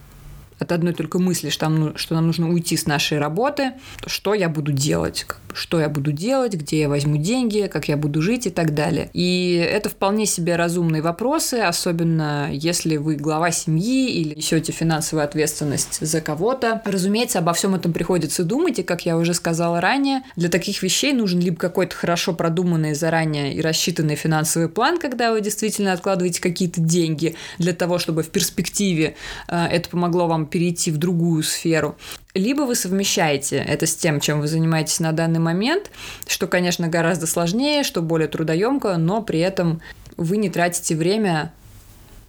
от 0.61 0.73
одной 0.73 0.93
только 0.93 1.19
мысли, 1.19 1.49
что 1.49 1.69
нам, 1.69 1.97
что 1.97 2.15
нам 2.15 2.27
нужно 2.27 2.51
уйти 2.51 2.77
с 2.77 2.87
нашей 2.87 3.19
работы, 3.19 3.73
то 4.03 4.11
что 4.11 4.35
я 4.35 4.49
буду 4.49 4.73
делать, 4.73 5.27
что 5.55 5.81
я 5.81 5.89
буду 5.89 6.13
делать, 6.13 6.53
где 6.55 6.81
я 6.81 6.89
возьму 6.89 7.17
деньги, 7.17 7.69
как 7.73 7.89
я 7.89 7.97
буду 7.97 8.21
жить 8.21 8.47
и 8.47 8.51
так 8.51 8.75
далее. 8.75 9.11
И 9.15 9.55
это 9.55 9.89
вполне 9.89 10.27
себе 10.27 10.57
разумные 10.57 11.03
вопросы, 11.03 11.55
особенно 11.55 12.51
если 12.53 12.99
вы 12.99 13.17
глава 13.17 13.51
семьи 13.51 14.11
или 14.11 14.35
несете 14.35 14.73
финансовую 14.73 15.25
ответственность 15.25 16.05
за 16.07 16.21
кого-то. 16.21 16.83
Разумеется, 16.85 17.39
обо 17.39 17.55
всем 17.55 17.75
этом 17.75 17.93
приходится 17.93 18.45
думать, 18.45 18.79
и, 18.79 18.83
как 18.83 19.07
я 19.07 19.17
уже 19.17 19.33
сказала 19.33 19.81
ранее, 19.81 20.23
для 20.37 20.51
таких 20.51 20.83
вещей 20.83 21.13
нужен 21.13 21.41
либо 21.41 21.57
какой-то 21.57 21.97
хорошо 21.97 22.35
продуманный 22.35 22.95
заранее 22.95 23.55
и 23.55 23.63
рассчитанный 23.63 24.17
финансовый 24.17 24.69
план, 24.69 24.99
когда 24.99 25.33
вы 25.33 25.41
действительно 25.41 25.93
откладываете 25.93 26.41
какие-то 26.41 26.81
деньги 26.81 27.35
для 27.59 27.73
того, 27.73 27.99
чтобы 27.99 28.23
в 28.23 28.29
перспективе 28.29 29.17
э, 29.49 29.67
это 29.67 29.89
помогло 29.89 30.27
вам 30.27 30.50
перейти 30.51 30.91
в 30.91 30.99
другую 30.99 31.43
сферу. 31.43 31.97
Либо 32.35 32.63
вы 32.63 32.75
совмещаете 32.75 33.57
это 33.57 33.87
с 33.87 33.97
тем, 33.97 34.21
чем 34.21 34.41
вы 34.41 34.49
занимаетесь 34.49 35.01
на 35.01 35.13
данный 35.13 35.41
момент, 35.41 35.91
что, 36.27 36.47
конечно, 36.47 36.89
гораздо 36.89 37.27
сложнее, 37.27 37.83
что 37.83 38.03
более 38.03 38.29
трудоемко, 38.29 38.97
но 38.97 39.23
при 39.23 39.41
этом 39.41 39.81
вы 40.17 40.37
не 40.37 40.51
тратите 40.51 40.95
время 40.95 41.53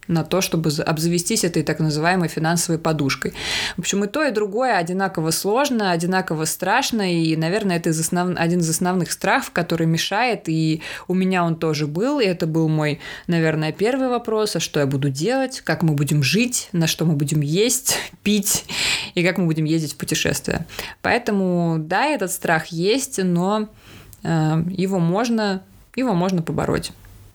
на 0.08 0.24
то, 0.24 0.40
чтобы 0.40 0.70
обзавестись 0.84 1.44
этой 1.44 1.62
так 1.62 1.78
называемой 1.78 2.28
финансовой 2.28 2.80
подушкой. 2.80 3.34
В 3.76 3.80
общем, 3.80 4.04
и 4.04 4.08
то, 4.08 4.24
и 4.24 4.32
другое 4.32 4.76
одинаково 4.76 5.30
сложно, 5.30 5.92
одинаково 5.92 6.44
страшно, 6.44 7.12
и, 7.12 7.36
наверное, 7.36 7.76
это 7.76 7.90
из 7.90 8.00
основ... 8.00 8.34
один 8.36 8.60
из 8.60 8.68
основных 8.68 9.12
страхов, 9.12 9.52
который 9.52 9.86
мешает, 9.86 10.48
и 10.48 10.82
у 11.06 11.14
меня 11.14 11.44
он 11.44 11.56
тоже 11.56 11.86
был, 11.86 12.18
и 12.18 12.24
это 12.24 12.46
был 12.46 12.68
мой, 12.68 12.98
наверное, 13.28 13.72
первый 13.72 14.08
вопрос, 14.08 14.56
а 14.56 14.60
что 14.60 14.80
я 14.80 14.86
буду 14.86 15.08
делать, 15.08 15.60
как 15.60 15.82
мы 15.82 15.94
будем 15.94 16.22
жить, 16.22 16.68
на 16.72 16.88
что 16.88 17.04
мы 17.04 17.14
будем 17.14 17.40
есть, 17.40 17.96
пить, 18.24 18.64
и 19.14 19.22
как 19.22 19.38
мы 19.38 19.46
будем 19.46 19.64
ездить 19.64 19.92
в 19.92 19.96
путешествия. 19.96 20.66
Поэтому, 21.00 21.76
да, 21.78 22.06
этот 22.06 22.32
страх 22.32 22.66
есть, 22.66 23.22
но 23.22 23.68
э, 24.24 24.64
его 24.68 24.98
можно, 24.98 25.62
его 25.94 26.12
можно 26.12 26.42
побороть. 26.42 26.90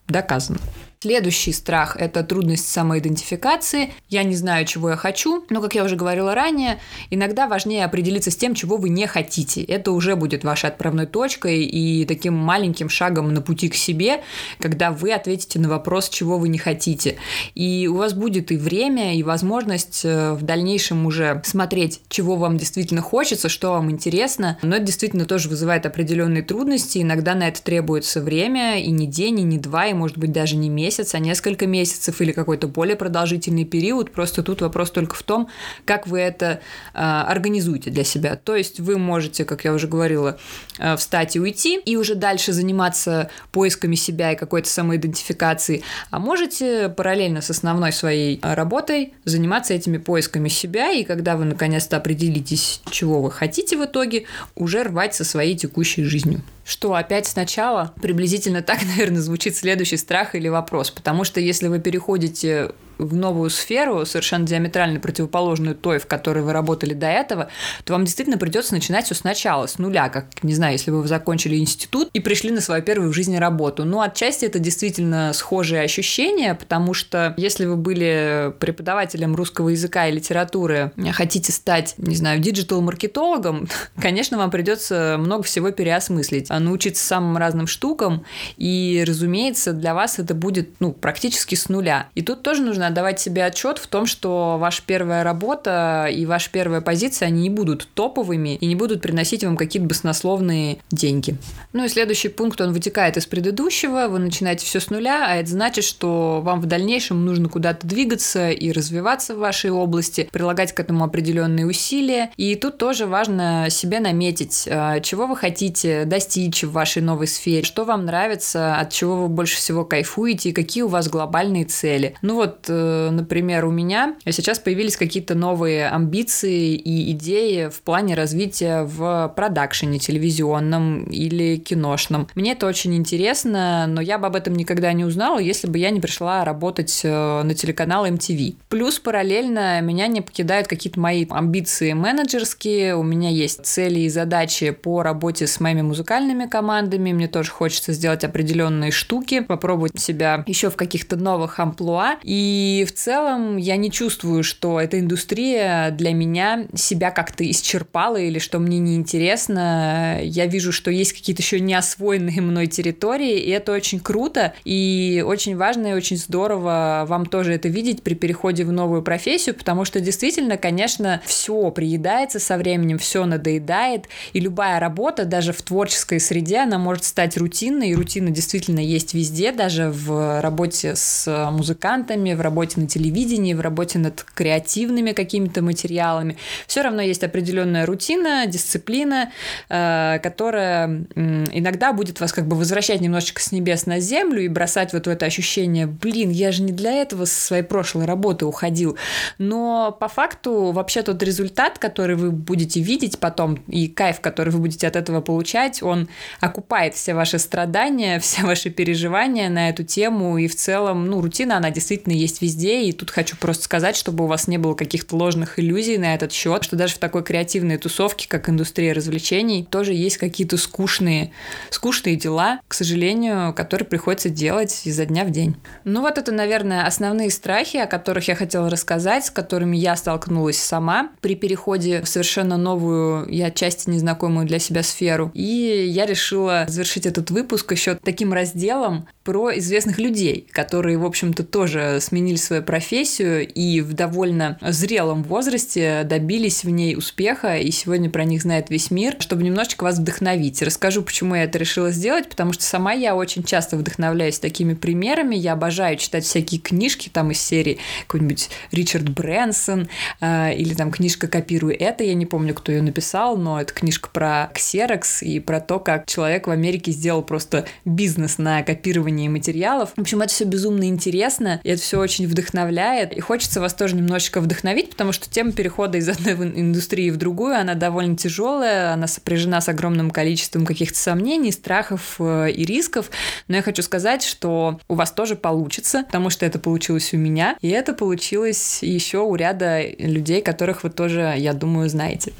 Доказано. 0.07 0.59
Следующий 0.99 1.51
страх– 1.51 1.95
это 1.99 2.23
трудность 2.23 2.67
самоидентификации. 2.69 3.93
Я 4.09 4.23
не 4.23 4.35
знаю, 4.35 4.65
чего 4.65 4.89
я 4.89 4.95
хочу, 4.95 5.45
но, 5.51 5.61
как 5.61 5.75
я 5.75 5.83
уже 5.83 5.95
говорила 5.95 6.33
ранее, 6.33 6.79
иногда 7.11 7.47
важнее 7.47 7.85
определиться 7.85 8.31
с 8.31 8.35
тем, 8.35 8.55
чего 8.55 8.77
вы 8.77 8.89
не 8.89 9.05
хотите. 9.05 9.61
Это 9.61 9.91
уже 9.91 10.15
будет 10.15 10.43
вашей 10.43 10.71
отправной 10.71 11.05
точкой 11.05 11.65
и 11.65 12.03
таким 12.05 12.33
маленьким 12.33 12.89
шагом 12.89 13.31
на 13.31 13.41
пути 13.41 13.69
к 13.69 13.75
себе, 13.75 14.23
когда 14.59 14.89
вы 14.89 15.13
ответите 15.13 15.59
на 15.59 15.69
вопрос, 15.69 16.09
чего 16.09 16.39
вы 16.39 16.49
не 16.49 16.57
хотите. 16.57 17.17
И 17.53 17.87
у 17.87 17.97
вас 17.97 18.13
будет 18.13 18.51
и 18.51 18.57
время, 18.57 19.15
и 19.15 19.21
возможность 19.21 20.01
э, 20.03 20.33
в 20.33 20.41
дальнейшем 20.41 21.05
уже 21.05 21.43
смотреть, 21.45 22.01
чего 22.09 22.37
вам 22.37 22.57
действительно 22.57 23.01
хочется, 23.01 23.49
что 23.49 23.73
вам 23.73 23.91
интересно. 23.91 24.57
Но 24.63 24.77
это 24.77 24.85
действительно 24.85 25.25
тоже 25.25 25.47
вызывает 25.47 25.85
определенные 25.85 26.41
трудности. 26.41 26.97
Иногда 26.97 27.35
на 27.35 27.49
это 27.49 27.61
требуется 27.61 28.19
время, 28.19 28.81
и 28.81 28.89
не 28.89 29.05
день, 29.05 29.41
и 29.41 29.43
не 29.43 29.59
два, 29.59 29.85
и, 29.85 29.93
может 29.93 30.17
быть, 30.17 30.31
даже 30.31 30.55
не 30.55 30.69
месяц 30.69 30.86
месяц, 30.87 31.15
а 31.15 31.19
несколько 31.19 31.67
месяцев 31.67 32.21
или 32.21 32.31
какой-то 32.31 32.67
более 32.69 32.95
продолжительный 32.95 33.65
период. 33.65 34.11
Просто 34.11 34.41
тут 34.41 34.61
вопрос 34.61 34.91
только 34.91 35.15
в 35.15 35.23
том, 35.23 35.49
как 35.85 36.07
вы 36.07 36.19
это 36.19 36.45
э, 36.93 36.99
организуете 36.99 37.89
для 37.89 38.05
себя. 38.05 38.37
То 38.37 38.55
есть 38.55 38.79
вы 38.79 38.97
можете, 38.97 39.43
как 39.43 39.65
я 39.65 39.73
уже 39.73 39.87
говорила, 39.87 40.37
э, 40.79 40.95
встать 40.95 41.35
и 41.35 41.39
уйти, 41.41 41.77
и 41.77 41.97
уже 41.97 42.15
дальше 42.15 42.53
заниматься 42.53 43.29
поисками 43.51 43.95
себя 43.95 44.31
и 44.31 44.35
какой-то 44.37 44.69
самоидентификацией, 44.69 45.83
а 46.09 46.19
можете 46.19 46.87
параллельно 46.89 47.41
с 47.41 47.49
основной 47.49 47.91
своей 47.91 48.39
работой 48.41 49.13
заниматься 49.25 49.73
этими 49.73 49.97
поисками 49.97 50.47
себя, 50.47 50.91
и 50.91 51.03
когда 51.03 51.35
вы 51.35 51.43
наконец-то 51.45 51.97
определитесь, 51.97 52.81
чего 52.91 53.21
вы 53.21 53.29
хотите 53.31 53.75
в 53.75 53.83
итоге, 53.83 54.25
уже 54.55 54.83
рвать 54.83 55.15
со 55.15 55.25
своей 55.25 55.57
текущей 55.57 56.03
жизнью 56.03 56.41
что 56.67 56.93
опять 56.95 57.25
сначала 57.25 57.93
приблизительно 58.01 58.61
так, 58.61 58.79
наверное, 58.85 59.21
звучит 59.21 59.55
следующий 59.55 59.97
страх 59.97 60.35
или 60.35 60.49
вопрос. 60.49 60.91
Потому 60.91 61.23
что 61.23 61.39
если 61.39 61.67
вы 61.67 61.79
переходите 61.79 62.71
в 62.97 63.15
новую 63.15 63.49
сферу, 63.49 64.05
совершенно 64.05 64.45
диаметрально 64.45 64.99
противоположную 64.99 65.75
той, 65.75 65.99
в 65.99 66.07
которой 66.07 66.43
вы 66.43 66.53
работали 66.53 66.93
до 66.93 67.07
этого, 67.07 67.49
то 67.83 67.93
вам 67.93 68.05
действительно 68.05 68.37
придется 68.37 68.73
начинать 68.73 69.05
все 69.05 69.15
сначала, 69.15 69.67
с 69.67 69.77
нуля, 69.77 70.09
как, 70.09 70.27
не 70.43 70.53
знаю, 70.53 70.73
если 70.73 70.91
вы 70.91 71.07
закончили 71.07 71.57
институт 71.57 72.09
и 72.13 72.19
пришли 72.19 72.51
на 72.51 72.61
свою 72.61 72.83
первую 72.83 73.11
в 73.11 73.13
жизни 73.13 73.37
работу. 73.37 73.85
Ну, 73.85 74.01
отчасти 74.01 74.45
это 74.45 74.59
действительно 74.59 75.31
схожие 75.33 75.81
ощущения, 75.81 76.55
потому 76.55 76.93
что 76.93 77.33
если 77.37 77.65
вы 77.65 77.75
были 77.75 78.53
преподавателем 78.59 79.35
русского 79.35 79.69
языка 79.69 80.07
и 80.07 80.11
литературы, 80.11 80.91
хотите 81.13 81.51
стать, 81.51 81.95
не 81.97 82.15
знаю, 82.15 82.39
диджитал-маркетологом, 82.39 83.67
конечно, 84.01 84.37
вам 84.37 84.51
придется 84.51 85.17
много 85.19 85.43
всего 85.43 85.71
переосмыслить, 85.71 86.49
научиться 86.59 87.05
самым 87.05 87.37
разным 87.37 87.67
штукам, 87.67 88.23
и, 88.57 89.03
разумеется, 89.07 89.73
для 89.73 89.93
вас 89.93 90.19
это 90.19 90.33
будет, 90.33 90.69
ну, 90.79 90.91
практически 90.91 91.55
с 91.55 91.69
нуля. 91.69 92.07
И 92.15 92.21
тут 92.21 92.43
тоже 92.43 92.61
нужно 92.61 92.87
отдавать 92.87 93.19
себе 93.19 93.45
отчет 93.45 93.77
в 93.77 93.87
том, 93.87 94.05
что 94.05 94.57
ваша 94.59 94.81
первая 94.85 95.23
работа 95.23 96.07
и 96.11 96.25
ваша 96.25 96.49
первая 96.51 96.81
позиция, 96.81 97.27
они 97.27 97.43
не 97.43 97.49
будут 97.49 97.87
топовыми 97.93 98.55
и 98.55 98.65
не 98.65 98.75
будут 98.75 99.01
приносить 99.01 99.43
вам 99.43 99.57
какие-то 99.57 99.87
баснословные 99.87 100.79
деньги. 100.91 101.37
Ну 101.73 101.85
и 101.85 101.87
следующий 101.87 102.29
пункт, 102.29 102.61
он 102.61 102.73
вытекает 102.73 103.17
из 103.17 103.25
предыдущего. 103.25 104.07
Вы 104.07 104.19
начинаете 104.19 104.65
все 104.65 104.79
с 104.79 104.89
нуля, 104.89 105.25
а 105.27 105.35
это 105.35 105.49
значит, 105.49 105.83
что 105.83 106.41
вам 106.43 106.61
в 106.61 106.65
дальнейшем 106.65 107.25
нужно 107.25 107.49
куда-то 107.49 107.85
двигаться 107.87 108.49
и 108.49 108.71
развиваться 108.71 109.35
в 109.35 109.39
вашей 109.39 109.71
области, 109.71 110.29
прилагать 110.31 110.73
к 110.73 110.79
этому 110.79 111.03
определенные 111.03 111.65
усилия. 111.65 112.31
И 112.37 112.55
тут 112.55 112.77
тоже 112.77 113.05
важно 113.05 113.67
себе 113.69 113.99
наметить, 113.99 114.67
а, 114.69 114.99
чего 114.99 115.27
вы 115.27 115.35
хотите 115.35 116.05
достичь 116.05 116.46
в 116.63 116.71
вашей 116.71 117.01
новой 117.01 117.27
сфере, 117.27 117.63
что 117.63 117.85
вам 117.85 118.05
нравится, 118.05 118.75
от 118.75 118.91
чего 118.91 119.23
вы 119.23 119.27
больше 119.27 119.57
всего 119.57 119.83
кайфуете 119.83 120.49
и 120.49 120.53
какие 120.53 120.83
у 120.83 120.87
вас 120.87 121.09
глобальные 121.09 121.65
цели. 121.65 122.15
Ну 122.21 122.35
вот, 122.35 122.67
Э, 122.69 123.09
например, 123.11 123.65
у 123.65 123.71
меня 123.71 124.15
сейчас 124.29 124.59
появились 124.59 124.97
какие-то 124.97 125.35
новые 125.35 125.89
амбиции 125.89 126.75
и 126.75 127.11
идеи 127.11 127.69
в 127.69 127.81
плане 127.81 128.15
развития 128.15 128.83
в 128.83 129.33
продакшене 129.35 129.99
телевизионном 129.99 131.03
или 131.05 131.57
киношном. 131.57 132.27
Мне 132.35 132.53
это 132.53 132.67
очень 132.67 132.95
интересно, 132.95 133.85
но 133.87 134.01
я 134.01 134.17
бы 134.17 134.27
об 134.27 134.35
этом 134.35 134.55
никогда 134.55 134.93
не 134.93 135.05
узнала, 135.05 135.39
если 135.39 135.67
бы 135.67 135.77
я 135.77 135.89
не 135.89 135.99
пришла 135.99 136.43
работать 136.43 137.01
э, 137.03 137.43
на 137.43 137.53
телеканал 137.53 138.05
MTV. 138.05 138.55
Плюс 138.69 138.99
параллельно 138.99 139.81
меня 139.81 140.07
не 140.07 140.21
покидают 140.21 140.67
какие-то 140.67 140.99
мои 140.99 141.25
амбиции 141.29 141.93
менеджерские, 141.93 142.95
у 142.95 143.03
меня 143.03 143.29
есть 143.29 143.65
цели 143.65 144.01
и 144.01 144.09
задачи 144.09 144.71
по 144.71 145.03
работе 145.03 145.47
с 145.47 145.59
моими 145.59 145.81
музыкальными 145.81 146.36
командами, 146.45 147.13
мне 147.13 147.27
тоже 147.27 147.51
хочется 147.51 147.93
сделать 147.93 148.23
определенные 148.23 148.91
штуки, 148.91 149.41
попробовать 149.41 149.99
себя 149.99 150.43
еще 150.47 150.69
в 150.69 150.75
каких-то 150.75 151.15
новых 151.15 151.59
амплуа, 151.59 152.17
и 152.23 152.85
в 152.87 152.93
целом 152.93 153.57
я 153.57 153.77
не 153.77 153.91
чувствую, 153.91 154.43
что 154.43 154.79
эта 154.79 154.99
индустрия 154.99 155.91
для 155.91 156.13
меня 156.13 156.67
себя 156.75 157.11
как-то 157.11 157.49
исчерпала 157.49 158.17
или 158.17 158.39
что 158.39 158.59
мне 158.59 158.79
неинтересно. 158.79 160.19
Я 160.21 160.45
вижу, 160.45 160.71
что 160.71 160.91
есть 160.91 161.13
какие-то 161.13 161.41
еще 161.41 161.59
не 161.59 161.73
освоенные 161.73 162.41
мной 162.41 162.67
территории, 162.67 163.39
и 163.39 163.49
это 163.49 163.71
очень 163.71 163.99
круто, 163.99 164.53
и 164.63 165.23
очень 165.25 165.57
важно 165.57 165.87
и 165.87 165.93
очень 165.93 166.17
здорово 166.17 167.05
вам 167.07 167.25
тоже 167.25 167.53
это 167.53 167.67
видеть 167.67 168.03
при 168.03 168.13
переходе 168.13 168.63
в 168.63 168.71
новую 168.71 169.01
профессию, 169.01 169.55
потому 169.55 169.85
что 169.85 169.99
действительно, 169.99 170.57
конечно, 170.57 171.21
все 171.25 171.71
приедается 171.71 172.39
со 172.39 172.57
временем, 172.57 172.97
все 172.97 173.25
надоедает, 173.25 174.05
и 174.33 174.39
любая 174.39 174.79
работа, 174.79 175.25
даже 175.25 175.53
в 175.53 175.61
творческой 175.61 176.16
среде, 176.19 176.59
она 176.59 176.77
может 176.77 177.03
стать 177.03 177.37
рутинной, 177.37 177.89
и 177.89 177.95
рутина 177.95 178.29
действительно 178.29 178.79
есть 178.79 179.13
везде, 179.13 179.51
даже 179.51 179.89
в 179.89 180.41
работе 180.41 180.95
с 180.95 181.49
музыкантами, 181.51 182.33
в 182.33 182.41
работе 182.41 182.79
на 182.79 182.87
телевидении, 182.87 183.53
в 183.53 183.61
работе 183.61 183.99
над 183.99 184.23
креативными 184.33 185.11
какими-то 185.11 185.61
материалами. 185.61 186.37
Все 186.67 186.81
равно 186.81 187.01
есть 187.01 187.23
определенная 187.23 187.85
рутина, 187.85 188.45
дисциплина, 188.47 189.31
э, 189.69 190.19
которая 190.21 191.05
иногда 191.15 191.93
будет 191.93 192.19
вас 192.19 192.33
как 192.33 192.47
бы 192.47 192.55
возвращать 192.55 193.01
немножечко 193.01 193.41
с 193.41 193.51
небес 193.51 193.85
на 193.85 193.99
землю 193.99 194.41
и 194.43 194.47
бросать 194.47 194.93
вот 194.93 195.07
в 195.07 195.09
это 195.09 195.25
ощущение, 195.25 195.87
блин, 195.87 196.29
я 196.29 196.51
же 196.51 196.63
не 196.63 196.71
для 196.71 196.93
этого 196.93 197.25
со 197.25 197.39
своей 197.39 197.63
прошлой 197.63 198.05
работы 198.05 198.45
уходил. 198.45 198.97
Но 199.37 199.95
по 199.99 200.07
факту 200.07 200.71
вообще 200.71 201.01
тот 201.01 201.21
результат, 201.23 201.79
который 201.79 202.15
вы 202.15 202.31
будете 202.31 202.81
видеть 202.81 203.19
потом, 203.19 203.55
и 203.67 203.87
кайф, 203.87 204.21
который 204.21 204.49
вы 204.49 204.59
будете 204.59 204.87
от 204.87 204.95
этого 204.95 205.21
получать, 205.21 205.81
он 205.83 206.06
окупает 206.39 206.95
все 206.95 207.13
ваши 207.13 207.39
страдания, 207.39 208.19
все 208.21 208.43
ваши 208.43 208.69
переживания 208.69 209.49
на 209.49 209.69
эту 209.69 209.83
тему, 209.83 210.37
и 210.37 210.47
в 210.47 210.55
целом, 210.55 211.07
ну, 211.07 211.21
рутина, 211.21 211.57
она 211.57 211.71
действительно 211.71 212.13
есть 212.13 212.41
везде, 212.41 212.83
и 212.83 212.91
тут 212.91 213.11
хочу 213.11 213.35
просто 213.37 213.63
сказать, 213.63 213.95
чтобы 213.95 214.25
у 214.25 214.27
вас 214.27 214.47
не 214.47 214.57
было 214.57 214.73
каких-то 214.73 215.15
ложных 215.15 215.59
иллюзий 215.59 215.97
на 215.97 216.13
этот 216.15 216.31
счет, 216.31 216.63
что 216.63 216.75
даже 216.75 216.95
в 216.95 216.97
такой 216.97 217.23
креативной 217.23 217.77
тусовке, 217.77 218.27
как 218.27 218.49
индустрия 218.49 218.93
развлечений, 218.93 219.65
тоже 219.69 219.93
есть 219.93 220.17
какие-то 220.17 220.57
скучные, 220.57 221.31
скучные 221.69 222.15
дела, 222.15 222.59
к 222.67 222.73
сожалению, 222.73 223.53
которые 223.53 223.87
приходится 223.87 224.29
делать 224.29 224.81
изо 224.85 225.05
дня 225.05 225.23
в 225.25 225.31
день. 225.31 225.55
Ну 225.83 226.01
вот 226.01 226.17
это, 226.17 226.31
наверное, 226.31 226.85
основные 226.85 227.29
страхи, 227.29 227.77
о 227.77 227.87
которых 227.87 228.27
я 228.27 228.35
хотела 228.35 228.69
рассказать, 228.69 229.25
с 229.25 229.31
которыми 229.31 229.77
я 229.77 229.95
столкнулась 229.95 230.57
сама 230.57 231.09
при 231.21 231.35
переходе 231.35 232.01
в 232.01 232.07
совершенно 232.07 232.57
новую, 232.57 233.27
я 233.29 233.47
отчасти 233.47 233.89
незнакомую 233.89 234.45
для 234.45 234.59
себя 234.59 234.83
сферу. 234.83 235.31
И 235.33 235.85
я 235.97 236.05
решила 236.05 236.65
завершить 236.67 237.07
этот 237.07 237.31
выпуск 237.31 237.71
еще 237.71 237.95
таким 237.95 238.31
разделом 238.31 239.07
про 239.23 239.57
известных 239.57 239.97
людей, 239.97 240.47
которые, 240.51 240.99
в 240.99 241.03
общем-то, 241.03 241.43
тоже 241.43 241.97
сменили 242.01 242.35
свою 242.35 242.61
профессию 242.61 243.47
и 243.47 243.81
в 243.81 243.93
довольно 243.93 244.59
зрелом 244.61 245.23
возрасте 245.23 246.03
добились 246.05 246.63
в 246.63 246.69
ней 246.69 246.95
успеха, 246.95 247.57
и 247.57 247.71
сегодня 247.71 248.11
про 248.11 248.25
них 248.25 248.43
знает 248.43 248.69
весь 248.69 248.91
мир, 248.91 249.15
чтобы 249.19 249.41
немножечко 249.41 249.85
вас 249.85 249.97
вдохновить. 249.97 250.61
Расскажу, 250.61 251.01
почему 251.01 251.33
я 251.33 251.45
это 251.45 251.57
решила 251.57 251.89
сделать, 251.89 252.29
потому 252.29 252.53
что 252.53 252.63
сама 252.63 252.93
я 252.93 253.15
очень 253.15 253.43
часто 253.43 253.75
вдохновляюсь 253.75 254.37
такими 254.37 254.75
примерами, 254.75 255.35
я 255.35 255.53
обожаю 255.53 255.97
читать 255.97 256.25
всякие 256.25 256.61
книжки 256.61 257.09
там 257.09 257.31
из 257.31 257.41
серии 257.41 257.79
какой-нибудь 258.05 258.49
Ричард 258.71 259.09
Брэнсон 259.09 259.89
э, 260.21 260.53
или 260.53 260.75
там 260.75 260.91
книжка 260.91 261.27
«Копирую 261.27 261.75
это», 261.77 262.03
я 262.03 262.13
не 262.13 262.27
помню, 262.27 262.53
кто 262.53 262.71
ее 262.71 262.83
написал, 262.83 263.35
но 263.35 263.59
это 263.59 263.73
книжка 263.73 264.09
про 264.13 264.51
Xerox 264.53 265.21
и 265.21 265.39
про 265.39 265.59
то, 265.59 265.79
как 265.87 266.05
человек 266.05 266.47
в 266.47 266.51
Америке 266.51 266.91
сделал 266.91 267.23
просто 267.23 267.65
бизнес 267.85 268.39
на 268.39 268.61
копировании 268.61 269.29
материалов. 269.29 269.93
В 269.95 270.01
общем, 270.01 270.21
это 270.21 270.33
все 270.33 270.43
безумно 270.43 270.89
интересно, 270.89 271.61
и 271.63 271.69
это 271.69 271.81
все 271.81 271.97
очень 271.97 272.27
вдохновляет. 272.27 273.13
И 273.13 273.21
хочется 273.21 273.61
вас 273.61 273.73
тоже 273.73 273.95
немножечко 273.95 274.41
вдохновить, 274.41 274.89
потому 274.89 275.13
что 275.13 275.29
тема 275.29 275.53
перехода 275.53 275.97
из 275.97 276.09
одной 276.09 276.33
индустрии 276.33 277.09
в 277.09 277.15
другую, 277.15 277.57
она 277.57 277.73
довольно 277.73 278.17
тяжелая, 278.17 278.91
она 278.91 279.07
сопряжена 279.07 279.61
с 279.61 279.69
огромным 279.69 280.11
количеством 280.11 280.65
каких-то 280.65 280.97
сомнений, 280.97 281.53
страхов 281.53 282.17
э, 282.19 282.51
и 282.51 282.65
рисков. 282.65 283.09
Но 283.47 283.55
я 283.55 283.61
хочу 283.61 283.81
сказать, 283.81 284.23
что 284.23 284.81
у 284.89 284.95
вас 284.95 285.13
тоже 285.13 285.37
получится, 285.37 286.03
потому 286.03 286.29
что 286.29 286.45
это 286.45 286.59
получилось 286.59 287.13
у 287.13 287.17
меня, 287.17 287.55
и 287.61 287.69
это 287.69 287.93
получилось 287.93 288.79
еще 288.81 289.19
у 289.19 289.35
ряда 289.35 289.87
людей, 289.99 290.41
которых 290.41 290.83
вы 290.83 290.89
тоже, 290.89 291.33
я 291.37 291.53
думаю, 291.53 291.87
знаете. 291.87 292.33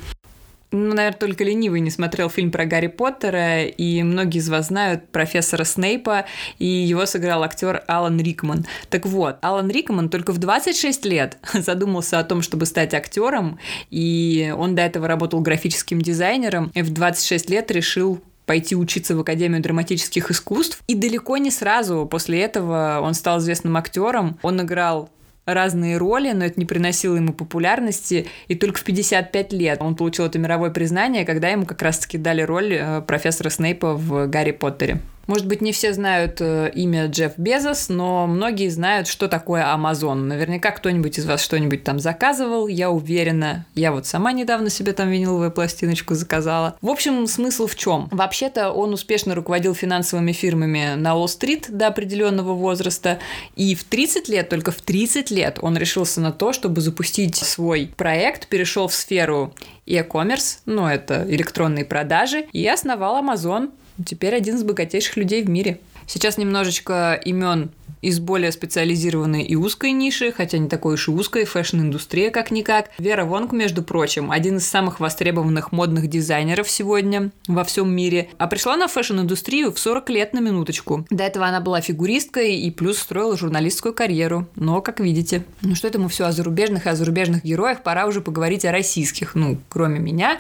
Ну, 0.72 0.94
наверное, 0.94 1.18
только 1.18 1.46
ленивый 1.46 1.80
не 1.80 1.90
смотрел 1.90 2.30
фильм 2.30 2.52
про 2.52 2.66
Гарри 2.66 2.88
Поттера, 2.88 3.64
и 3.64 4.04
многие 4.04 4.40
из 4.40 4.50
вас 4.50 4.68
знают 4.68 5.10
профессора 5.10 5.64
Снейпа, 5.64 6.26
и 6.60 6.66
его 6.66 7.06
сыграл 7.06 7.44
актер 7.44 7.84
Алан 7.88 8.20
Рикман. 8.20 8.66
Так 8.90 9.06
вот, 9.06 9.38
Алан 9.42 9.70
Рикман 9.70 10.10
только 10.10 10.34
в 10.34 10.40
26 10.40 11.06
лет 11.06 11.38
задумался 11.54 12.20
о 12.20 12.24
том, 12.26 12.42
чтобы 12.42 12.66
стать 12.66 12.94
актером, 12.94 13.60
и 13.92 14.54
он 14.58 14.76
до 14.76 14.82
этого 14.82 15.08
работал 15.08 15.40
графическим 15.40 16.02
дизайнером, 16.02 16.72
и 16.74 16.82
в 16.82 16.92
26 16.92 17.50
лет 17.50 17.72
решил 17.72 18.22
пойти 18.46 18.76
учиться 18.76 19.16
в 19.16 19.20
Академию 19.20 19.62
драматических 19.62 20.32
искусств. 20.32 20.82
И 20.88 20.96
далеко 20.96 21.38
не 21.38 21.52
сразу 21.52 22.08
после 22.10 22.42
этого 22.42 23.00
он 23.04 23.14
стал 23.14 23.40
известным 23.40 23.78
актером. 23.78 24.40
Он 24.42 24.62
играл 24.62 25.10
разные 25.48 25.98
роли, 25.98 26.32
но 26.34 26.46
это 26.46 26.60
не 26.60 26.66
приносило 26.66 27.16
ему 27.16 27.34
популярности. 27.34 28.28
И 28.48 28.56
только 28.56 28.80
в 28.80 28.84
55 28.84 29.54
лет 29.54 29.82
он 29.82 29.96
получил 29.96 30.26
это 30.26 30.38
мировое 30.38 30.70
признание, 30.70 31.26
когда 31.26 31.50
ему 31.50 31.66
как 31.66 31.82
раз-таки 31.82 32.18
дали 32.18 32.42
роль 32.42 32.74
э, 32.74 33.02
профессора 33.02 33.50
Снейпа 33.50 33.94
в 33.94 34.28
«Гарри 34.28 34.52
Поттере». 34.52 35.00
Может 35.28 35.46
быть, 35.46 35.62
не 35.62 35.74
все 35.74 35.94
знают 35.94 36.38
э, 36.40 36.72
имя 36.74 37.08
Джефф 37.08 37.34
Безос, 37.38 37.90
но 37.90 38.28
многие 38.28 38.70
знают, 38.70 39.08
что 39.08 39.28
такое 39.28 39.64
Amazon. 39.64 40.16
Наверняка 40.16 40.72
кто-нибудь 40.72 41.20
из 41.20 41.26
вас 41.26 41.44
что-нибудь 41.44 41.84
там 41.84 42.00
заказывал, 42.00 42.68
я 42.68 42.90
уверена. 42.90 43.66
Я 43.76 43.92
вот 43.92 44.06
сама 44.06 44.32
недавно 44.32 44.70
себе 44.70 44.94
там 44.94 45.10
виниловую 45.10 45.52
пластиночку 45.52 46.16
заказала. 46.16 46.78
В 46.82 46.90
общем, 46.90 47.28
смысл 47.28 47.68
в 47.68 47.76
чем? 47.76 48.08
Вообще-то 48.12 48.72
он 48.72 48.94
успешно 48.94 49.36
руководил 49.36 49.76
финансовыми 49.76 50.32
фирмами 50.32 50.96
на 50.96 51.16
Уолл-стрит 51.16 51.68
до 51.70 51.88
определенного 51.88 52.54
возраста, 52.54 53.20
и 53.58 53.76
в 53.76 53.84
30 53.84 54.30
лет, 54.30 54.48
только 54.48 54.72
в 54.72 54.82
30 54.82 55.30
лет 55.32 55.60
он 55.62 55.78
решился 55.78 56.22
на 56.22 56.32
то, 56.32 56.54
чтобы 56.54 56.80
запустить 56.80 57.36
свой 57.36 57.92
проект, 57.98 58.48
перешел 58.48 58.88
в 58.88 58.94
сферу 58.94 59.54
e-commerce, 59.86 60.60
ну 60.66 60.88
это 60.88 61.26
электронные 61.28 61.84
продажи, 61.84 62.46
и 62.54 62.66
основал 62.68 63.22
Amazon 63.22 63.72
теперь 64.06 64.36
один 64.36 64.56
из 64.56 64.64
богатейших 64.64 65.18
людей 65.18 65.44
в 65.44 65.50
мире. 65.50 65.80
Сейчас 66.06 66.38
немножечко 66.38 67.20
имен 67.26 67.70
из 68.02 68.20
более 68.20 68.52
специализированной 68.52 69.44
и 69.44 69.56
узкой 69.56 69.92
ниши, 69.92 70.32
хотя 70.32 70.58
не 70.58 70.70
такой 70.70 70.96
уж 70.96 71.08
и 71.08 71.12
узкой, 71.12 71.46
фэшн-индустрия 71.46 72.32
как-никак. 72.32 72.90
Вера 72.98 73.26
Вонг, 73.26 73.52
между 73.52 73.84
прочим, 73.84 74.32
один 74.32 74.58
из 74.58 74.68
самых 74.68 75.00
востребованных 75.00 75.72
модных 75.72 76.08
дизайнеров 76.08 76.70
сегодня 76.70 77.32
во 77.48 77.64
всем 77.64 77.94
мире. 77.94 78.30
А 78.38 78.48
пришла 78.48 78.78
в 78.78 78.88
fashion-индустрию 78.88 79.72
в 79.72 79.80
40 79.80 80.10
лет 80.10 80.34
на 80.34 80.40
минуточку. 80.40 81.06
До 81.10 81.24
этого 81.24 81.46
она 81.46 81.62
была 81.62 81.82
фигуристкой 81.82 82.56
и 82.56 82.72
плюс 82.72 83.00
строила 83.00 83.38
журналистскую 83.38 83.94
карьеру. 83.94 84.48
Но, 84.56 84.82
как 84.82 85.00
видите, 85.00 85.44
ну 85.62 85.76
что 85.76 85.88
это 85.88 86.00
мы 86.00 86.10
все 86.10 86.26
о 86.26 86.32
зарубежных 86.32 86.86
и 86.86 86.90
о 86.90 86.96
зарубежных 86.96 87.44
героях, 87.44 87.84
пора 87.84 88.06
уже 88.06 88.22
поговорить 88.22 88.66
о 88.66 88.72
российских. 88.72 89.36
Ну, 89.36 89.58
кроме 89.70 90.00
меня, 90.00 90.40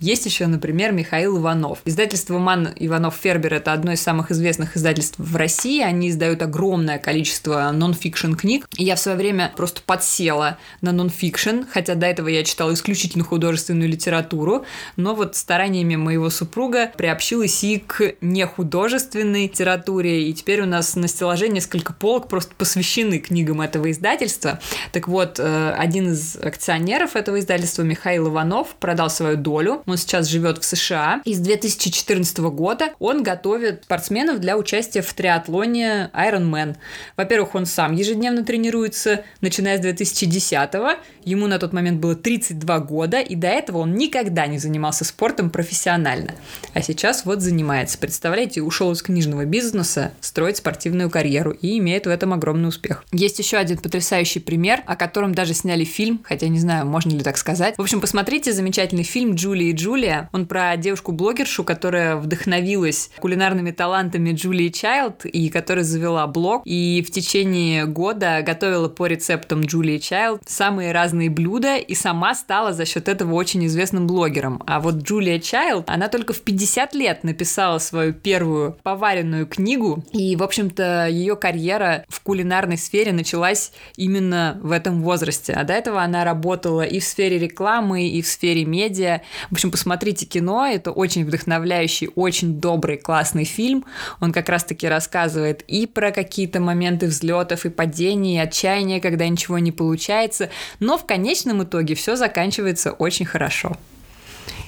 есть 0.00 0.26
еще, 0.26 0.46
например, 0.46 0.92
Михаил 0.92 1.38
Иванов. 1.38 1.80
Издательство 1.84 2.38
Манн 2.38 2.70
Иванов 2.76 3.16
Фербер 3.22 3.54
это 3.54 3.72
одно 3.72 3.92
из 3.92 4.00
самых 4.00 4.30
известных 4.30 4.76
издательств 4.76 5.16
в 5.18 5.36
России. 5.36 5.82
Они 5.82 6.10
издают 6.10 6.42
огромное 6.42 6.93
огромное 6.94 6.98
количество 6.98 7.70
нон-фикшн 7.72 8.34
книг. 8.34 8.66
И 8.76 8.84
я 8.84 8.96
в 8.96 8.98
свое 8.98 9.16
время 9.16 9.52
просто 9.56 9.80
подсела 9.82 10.58
на 10.80 10.92
нон-фикшн, 10.92 11.62
хотя 11.70 11.94
до 11.94 12.06
этого 12.06 12.28
я 12.28 12.44
читала 12.44 12.72
исключительно 12.72 13.24
художественную 13.24 13.88
литературу, 13.88 14.64
но 14.96 15.14
вот 15.14 15.36
стараниями 15.36 15.96
моего 15.96 16.30
супруга 16.30 16.90
приобщилась 16.96 17.62
и 17.64 17.78
к 17.78 18.14
нехудожественной 18.20 19.44
литературе, 19.44 20.28
и 20.28 20.32
теперь 20.32 20.62
у 20.62 20.66
нас 20.66 20.96
на 20.96 21.08
стеллаже 21.08 21.48
несколько 21.48 21.92
полок 21.92 22.28
просто 22.28 22.54
посвящены 22.56 23.18
книгам 23.18 23.60
этого 23.60 23.90
издательства. 23.90 24.60
Так 24.92 25.08
вот, 25.08 25.38
э, 25.38 25.74
один 25.78 26.12
из 26.12 26.36
акционеров 26.36 27.16
этого 27.16 27.38
издательства, 27.38 27.82
Михаил 27.82 28.28
Иванов, 28.28 28.74
продал 28.80 29.10
свою 29.10 29.36
долю. 29.36 29.82
Он 29.86 29.96
сейчас 29.96 30.26
живет 30.26 30.58
в 30.58 30.64
США. 30.64 31.20
И 31.24 31.34
с 31.34 31.38
2014 31.38 32.50
года 32.50 32.90
он 32.98 33.22
готовит 33.22 33.84
спортсменов 33.84 34.40
для 34.40 34.56
участия 34.56 35.02
в 35.02 35.12
триатлоне 35.12 36.10
Ironman. 36.12 36.76
Во-первых, 37.16 37.54
он 37.54 37.66
сам 37.66 37.92
ежедневно 37.92 38.44
тренируется, 38.44 39.24
начиная 39.40 39.78
с 39.78 39.84
2010-го. 39.84 40.98
Ему 41.24 41.46
на 41.46 41.58
тот 41.58 41.72
момент 41.72 42.00
было 42.00 42.14
32 42.14 42.78
года, 42.80 43.20
и 43.20 43.34
до 43.34 43.48
этого 43.48 43.78
он 43.78 43.94
никогда 43.94 44.46
не 44.46 44.58
занимался 44.58 45.04
спортом 45.04 45.50
профессионально. 45.50 46.34
А 46.74 46.82
сейчас 46.82 47.24
вот 47.24 47.40
занимается. 47.40 47.98
Представляете, 47.98 48.62
ушел 48.62 48.92
из 48.92 49.02
книжного 49.02 49.44
бизнеса, 49.44 50.12
строит 50.20 50.56
спортивную 50.56 51.10
карьеру 51.10 51.52
и 51.52 51.78
имеет 51.78 52.06
в 52.06 52.10
этом 52.10 52.32
огромный 52.32 52.68
успех. 52.68 53.04
Есть 53.12 53.38
еще 53.38 53.56
один 53.56 53.78
потрясающий 53.78 54.40
пример, 54.40 54.82
о 54.86 54.96
котором 54.96 55.34
даже 55.34 55.54
сняли 55.54 55.84
фильм, 55.84 56.20
хотя 56.24 56.48
не 56.48 56.58
знаю, 56.58 56.86
можно 56.86 57.10
ли 57.10 57.20
так 57.20 57.36
сказать. 57.36 57.76
В 57.76 57.82
общем, 57.82 58.00
посмотрите 58.00 58.52
замечательный 58.52 59.02
фильм 59.02 59.34
«Джулия 59.34 59.70
и 59.70 59.74
Джулия». 59.74 60.28
Он 60.32 60.46
про 60.46 60.76
девушку-блогершу, 60.76 61.64
которая 61.64 62.16
вдохновилась 62.16 63.10
кулинарными 63.18 63.70
талантами 63.70 64.32
Джулии 64.32 64.68
Чайлд 64.68 65.24
и 65.26 65.48
которая 65.48 65.84
завела 65.84 66.26
блог 66.26 66.62
в 67.06 67.10
течение 67.10 67.86
года 67.86 68.42
готовила 68.42 68.88
по 68.88 69.06
рецептам 69.06 69.62
Джулии 69.62 69.98
Чайлд 69.98 70.42
самые 70.46 70.92
разные 70.92 71.30
блюда 71.30 71.76
и 71.76 71.94
сама 71.94 72.34
стала 72.34 72.72
за 72.72 72.84
счет 72.86 73.08
этого 73.08 73.34
очень 73.34 73.66
известным 73.66 74.06
блогером. 74.06 74.62
А 74.66 74.80
вот 74.80 74.96
Джулия 74.96 75.38
Чайлд, 75.38 75.88
она 75.88 76.08
только 76.08 76.32
в 76.32 76.40
50 76.40 76.94
лет 76.94 77.24
написала 77.24 77.78
свою 77.78 78.12
первую 78.12 78.78
поваренную 78.82 79.46
книгу, 79.46 80.04
и, 80.12 80.36
в 80.36 80.42
общем-то, 80.42 81.08
ее 81.08 81.36
карьера 81.36 82.04
в 82.08 82.20
кулинарной 82.20 82.78
сфере 82.78 83.12
началась 83.12 83.72
именно 83.96 84.58
в 84.62 84.70
этом 84.70 85.02
возрасте. 85.02 85.52
А 85.52 85.64
до 85.64 85.72
этого 85.72 86.02
она 86.02 86.24
работала 86.24 86.82
и 86.82 87.00
в 87.00 87.04
сфере 87.04 87.38
рекламы, 87.38 88.08
и 88.08 88.22
в 88.22 88.26
сфере 88.26 88.64
медиа. 88.64 89.22
В 89.50 89.54
общем, 89.54 89.70
посмотрите 89.70 90.26
кино, 90.26 90.66
это 90.66 90.90
очень 90.90 91.24
вдохновляющий, 91.24 92.10
очень 92.14 92.60
добрый, 92.60 92.96
классный 92.96 93.44
фильм. 93.44 93.84
Он 94.20 94.32
как 94.32 94.48
раз-таки 94.48 94.88
рассказывает 94.88 95.62
и 95.66 95.86
про 95.86 96.10
какие-то 96.10 96.60
моменты 96.64 97.06
взлетов 97.06 97.64
и 97.66 97.70
падений, 97.70 98.42
отчаяния, 98.42 99.00
когда 99.00 99.28
ничего 99.28 99.58
не 99.58 99.70
получается, 99.70 100.50
но 100.80 100.98
в 100.98 101.06
конечном 101.06 101.62
итоге 101.62 101.94
все 101.94 102.16
заканчивается 102.16 102.90
очень 102.90 103.26
хорошо. 103.26 103.76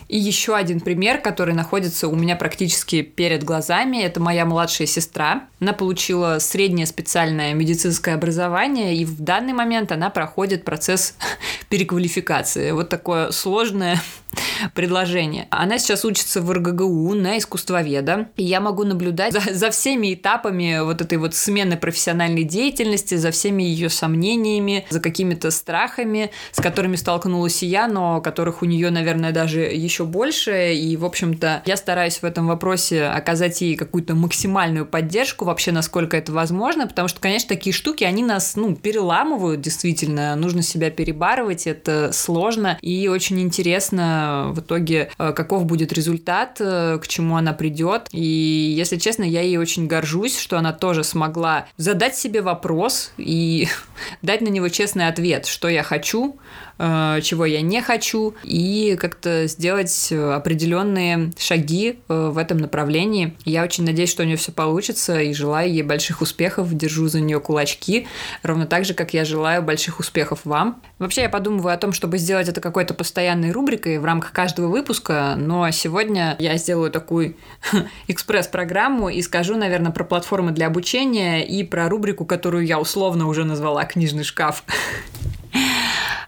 И 0.09 0.19
еще 0.19 0.55
один 0.55 0.81
пример, 0.81 1.21
который 1.21 1.55
находится 1.55 2.09
у 2.09 2.15
меня 2.15 2.37
практически 2.37 3.03
перед 3.03 3.43
глазами, 3.43 3.99
это 3.99 4.21
моя 4.21 4.45
младшая 4.45 4.87
сестра. 4.87 5.49
Она 5.61 5.73
получила 5.73 6.39
среднее 6.39 6.87
специальное 6.87 7.55
медицинское 7.55 8.15
образование, 8.15 8.97
и 8.97 9.05
в 9.05 9.21
данный 9.21 9.53
момент 9.53 9.91
она 9.91 10.11
проходит 10.11 10.65
процесс 10.65 11.17
переквалификации. 11.69 12.71
Вот 12.71 12.89
такое 12.89 13.31
сложное 13.33 14.01
предложение. 14.75 15.49
Она 15.51 15.79
сейчас 15.79 16.05
учится 16.05 16.41
в 16.41 16.53
РГГУ 16.53 17.15
на 17.15 17.39
искусствоведа, 17.39 18.29
и 18.37 18.45
я 18.45 18.61
могу 18.61 18.85
наблюдать 18.85 19.33
за, 19.33 19.55
за 19.55 19.71
всеми 19.71 20.15
этапами 20.15 20.81
вот 20.85 21.01
этой 21.01 21.19
вот 21.19 21.35
смены 21.35 21.77
профессиональной 21.77 22.45
деятельности, 22.45 23.15
за 23.17 23.31
всеми 23.31 23.63
ее 23.63 23.91
сомнениями, 23.91 24.87
за 24.91 25.01
какими-то 25.01 25.51
страхами, 25.51 26.31
с 26.53 26.61
которыми 26.61 26.97
столкнулась 26.97 27.63
и 27.63 27.67
я, 27.67 27.89
но 27.89 28.21
которых 28.21 28.63
у 28.63 28.67
нее, 28.67 28.91
наверное, 28.91 29.33
даже 29.33 29.61
еще 29.61 29.96
больше. 30.05 30.75
И, 30.75 30.97
в 30.97 31.05
общем-то, 31.05 31.63
я 31.65 31.77
стараюсь 31.77 32.19
в 32.19 32.25
этом 32.25 32.47
вопросе 32.47 33.05
оказать 33.05 33.61
ей 33.61 33.77
какую-то 33.77 34.15
максимальную 34.15 34.87
поддержку, 34.87 35.45
вообще, 35.45 35.73
насколько 35.73 36.17
это 36.17 36.33
возможно, 36.33 36.87
потому 36.87 37.09
что, 37.09 37.21
конечно, 37.21 37.49
такие 37.49 37.73
штуки, 37.73 38.05
они 38.05 38.23
нас, 38.23 38.57
ну, 38.57 38.75
переламывают, 38.75 39.61
действительно, 39.61 40.35
нужно 40.37 40.63
себя 40.63 40.91
перебарывать, 40.91 41.67
это 41.67 42.11
сложно 42.13 42.79
и 42.83 43.09
очень 43.09 43.41
интересно 43.41 44.51
в 44.53 44.61
итоге, 44.61 45.11
э, 45.19 45.33
каков 45.33 45.67
будет 45.67 45.93
результат, 45.93 46.57
э, 46.61 46.99
к 47.03 47.09
чему 47.09 47.37
она 47.37 47.53
придет. 47.53 48.09
И, 48.13 48.75
если 48.77 48.97
честно, 48.97 49.25
я 49.25 49.43
ей 49.43 49.57
очень 49.57 49.87
горжусь, 49.87 50.39
что 50.39 50.59
она 50.59 50.73
тоже 50.73 51.05
смогла 51.05 51.67
задать 51.77 52.17
себе 52.17 52.43
вопрос 52.43 53.13
и 53.17 53.69
дать 54.23 54.41
на 54.41 54.49
него 54.49 54.69
честный 54.69 55.09
ответ, 55.09 55.47
что 55.47 55.69
я 55.69 55.83
хочу, 55.83 56.37
Э, 56.37 56.66
чего 56.79 57.45
я 57.47 57.63
не 57.63 57.81
хочу, 57.81 58.35
и 58.43 58.97
как-то 59.01 59.47
сделать 59.47 60.13
определенные 60.13 61.33
шаги 61.39 61.99
э, 62.09 62.29
в 62.33 62.39
этом 62.39 62.59
направлении. 62.59 63.35
Я 63.45 63.63
очень 63.63 63.85
надеюсь, 63.85 64.11
что 64.11 64.23
у 64.23 64.27
нее 64.27 64.37
все 64.37 64.53
получится, 64.53 65.21
и 65.21 65.33
желаю 65.33 65.73
ей 65.73 65.83
больших 65.83 66.21
успехов, 66.21 66.73
держу 66.75 67.09
за 67.09 67.21
нее 67.21 67.41
кулачки, 67.41 68.07
ровно 68.43 68.67
так 68.67 68.85
же, 68.85 68.95
как 68.95 69.15
я 69.15 69.25
желаю 69.25 69.63
больших 69.63 70.01
успехов 70.01 70.41
вам. 70.45 70.83
Вообще, 70.99 71.23
я 71.23 71.29
подумываю 71.29 71.75
о 71.75 71.79
том, 71.79 71.93
чтобы 71.93 72.19
сделать 72.19 72.49
это 72.49 72.61
какой-то 72.61 72.95
постоянной 72.95 73.53
рубрикой 73.53 73.99
в 73.99 74.05
рамках 74.05 74.33
каждого 74.33 74.69
выпуска, 74.69 75.35
но 75.37 75.71
сегодня 75.71 76.37
я 76.39 76.57
сделаю 76.57 76.91
такую 76.91 77.37
экспресс-программу 78.09 79.09
и 79.09 79.23
скажу, 79.23 79.57
наверное, 79.57 79.93
про 79.93 80.05
платформы 80.05 80.53
для 80.53 80.67
обучения 80.67 81.47
и 81.47 81.65
про 81.65 81.89
рубрику, 81.89 82.25
которую 82.25 82.67
я 82.67 82.79
условно 82.79 83.27
уже 83.27 83.45
назвала 83.45 83.85
«Книжный 83.85 84.25
шкаф». 84.25 84.65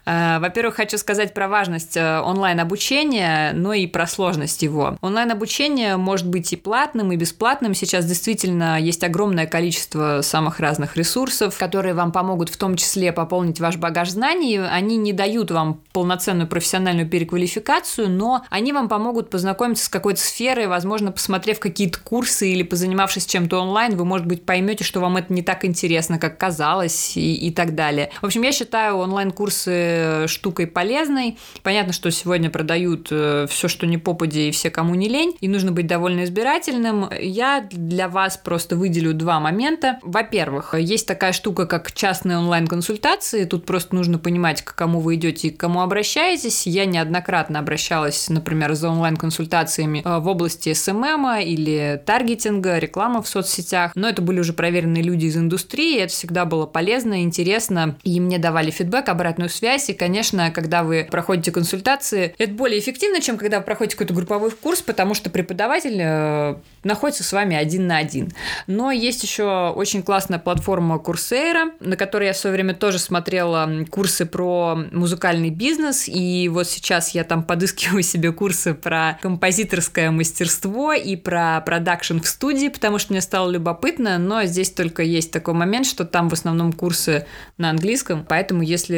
Э, 0.08 0.38
во-первых, 0.38 0.76
хочу 0.76 0.96
сказать 0.96 1.34
про 1.34 1.48
важность 1.48 1.96
э, 1.96 2.20
онлайн-обучения, 2.20 3.52
но 3.52 3.74
и 3.74 3.86
про 3.86 4.06
сложность 4.06 4.62
его. 4.62 4.96
Онлайн-обучение 5.02 5.98
может 5.98 6.26
быть 6.26 6.50
и 6.52 6.56
платным, 6.56 7.12
и 7.12 7.16
бесплатным. 7.16 7.74
Сейчас 7.74 8.06
действительно 8.06 8.80
есть 8.80 9.04
огромное 9.04 9.46
количество 9.46 10.20
самых 10.22 10.60
разных 10.60 10.96
ресурсов, 10.96 11.58
которые 11.58 11.92
вам 11.92 12.12
помогут 12.12 12.48
в 12.48 12.56
том 12.56 12.76
числе 12.76 13.12
пополнить 13.12 13.60
ваш 13.60 13.76
багаж 13.76 14.10
знаний. 14.10 14.58
Они 14.58 14.96
не 14.96 15.12
дают 15.12 15.50
вам 15.50 15.82
полноценную 15.92 16.48
профессиональную 16.48 17.08
переквалификацию, 17.08 18.08
но 18.08 18.44
они 18.48 18.72
вам 18.72 18.88
помогут 18.88 19.28
познакомиться 19.28 19.84
с 19.84 19.88
какой-то 19.90 20.20
сферой, 20.20 20.68
возможно, 20.68 21.12
посмотрев 21.12 21.60
какие-то 21.60 21.98
курсы 21.98 22.50
или 22.50 22.62
позанимавшись 22.62 23.26
чем-то 23.26 23.60
онлайн, 23.60 23.94
вы, 23.94 24.06
может 24.06 24.26
быть, 24.26 24.46
поймете, 24.46 24.84
что 24.84 25.00
вам 25.00 25.18
это 25.18 25.32
не 25.34 25.42
так 25.42 25.66
интересно, 25.66 26.18
как 26.18 26.38
казалось, 26.38 27.16
и, 27.16 27.34
и 27.34 27.50
так 27.50 27.74
далее. 27.74 28.10
В 28.22 28.26
общем, 28.26 28.42
я 28.42 28.52
считаю 28.52 28.96
онлайн-курсы 29.18 30.26
штукой 30.28 30.66
полезной. 30.68 31.38
Понятно, 31.62 31.92
что 31.92 32.10
сегодня 32.10 32.50
продают 32.50 33.08
э, 33.10 33.46
все, 33.48 33.66
что 33.66 33.86
не 33.86 33.98
попади 33.98 34.48
и 34.48 34.50
все, 34.52 34.70
кому 34.70 34.94
не 34.94 35.08
лень, 35.08 35.36
и 35.40 35.48
нужно 35.48 35.72
быть 35.72 35.88
довольно 35.88 36.22
избирательным. 36.24 37.10
Я 37.20 37.66
для 37.70 38.08
вас 38.08 38.36
просто 38.36 38.76
выделю 38.76 39.14
два 39.14 39.40
момента. 39.40 39.98
Во-первых, 40.02 40.74
есть 40.78 41.06
такая 41.08 41.32
штука, 41.32 41.66
как 41.66 41.92
частные 41.92 42.38
онлайн-консультации. 42.38 43.44
Тут 43.44 43.66
просто 43.66 43.96
нужно 43.96 44.18
понимать, 44.18 44.62
к 44.62 44.74
кому 44.74 45.00
вы 45.00 45.16
идете 45.16 45.48
и 45.48 45.50
к 45.50 45.58
кому 45.58 45.80
обращаетесь. 45.80 46.66
Я 46.66 46.86
неоднократно 46.86 47.58
обращалась, 47.58 48.28
например, 48.28 48.74
за 48.74 48.90
онлайн-консультациями 48.90 50.02
э, 50.04 50.18
в 50.18 50.28
области 50.28 50.72
СММа 50.72 51.40
или 51.40 52.00
таргетинга, 52.06 52.78
рекламы 52.78 53.22
в 53.22 53.28
соцсетях. 53.28 53.92
Но 53.96 54.08
это 54.08 54.22
были 54.22 54.38
уже 54.38 54.52
проверенные 54.52 55.02
люди 55.02 55.26
из 55.26 55.36
индустрии, 55.36 55.98
это 55.98 56.12
всегда 56.12 56.44
было 56.44 56.66
полезно, 56.66 57.22
интересно, 57.22 57.96
и 58.04 58.20
мне 58.20 58.38
давали 58.38 58.70
фидбэк, 58.70 59.07
обратную 59.08 59.48
связь, 59.48 59.88
и, 59.90 59.94
конечно, 59.94 60.50
когда 60.50 60.82
вы 60.82 61.06
проходите 61.10 61.50
консультации, 61.52 62.34
это 62.38 62.52
более 62.52 62.78
эффективно, 62.80 63.20
чем 63.20 63.36
когда 63.38 63.58
вы 63.58 63.64
проходите 63.64 63.96
какой-то 63.96 64.14
групповой 64.14 64.50
курс, 64.50 64.82
потому 64.82 65.14
что 65.14 65.30
преподаватель 65.30 65.98
э, 66.00 66.56
находится 66.84 67.24
с 67.24 67.32
вами 67.32 67.56
один 67.56 67.86
на 67.86 67.98
один. 67.98 68.30
Но 68.66 68.90
есть 68.90 69.22
еще 69.22 69.72
очень 69.74 70.02
классная 70.02 70.38
платформа 70.38 70.96
Coursera, 70.96 71.72
на 71.80 71.96
которой 71.96 72.26
я 72.26 72.32
в 72.32 72.36
свое 72.36 72.54
время 72.54 72.74
тоже 72.74 72.98
смотрела 72.98 73.68
курсы 73.90 74.26
про 74.26 74.78
музыкальный 74.92 75.50
бизнес, 75.50 76.08
и 76.08 76.48
вот 76.48 76.66
сейчас 76.68 77.10
я 77.10 77.24
там 77.24 77.42
подыскиваю 77.42 78.02
себе 78.02 78.32
курсы 78.32 78.74
про 78.74 79.18
композиторское 79.22 80.10
мастерство 80.10 80.92
и 80.92 81.16
про 81.16 81.60
продакшн 81.60 82.18
в 82.18 82.26
студии, 82.26 82.68
потому 82.68 82.98
что 82.98 83.12
мне 83.12 83.20
стало 83.20 83.50
любопытно, 83.50 84.18
но 84.18 84.44
здесь 84.44 84.70
только 84.70 85.02
есть 85.02 85.30
такой 85.30 85.54
момент, 85.54 85.86
что 85.86 86.04
там 86.04 86.28
в 86.28 86.32
основном 86.32 86.72
курсы 86.72 87.26
на 87.56 87.70
английском, 87.70 88.24
поэтому 88.28 88.62
если 88.62 88.97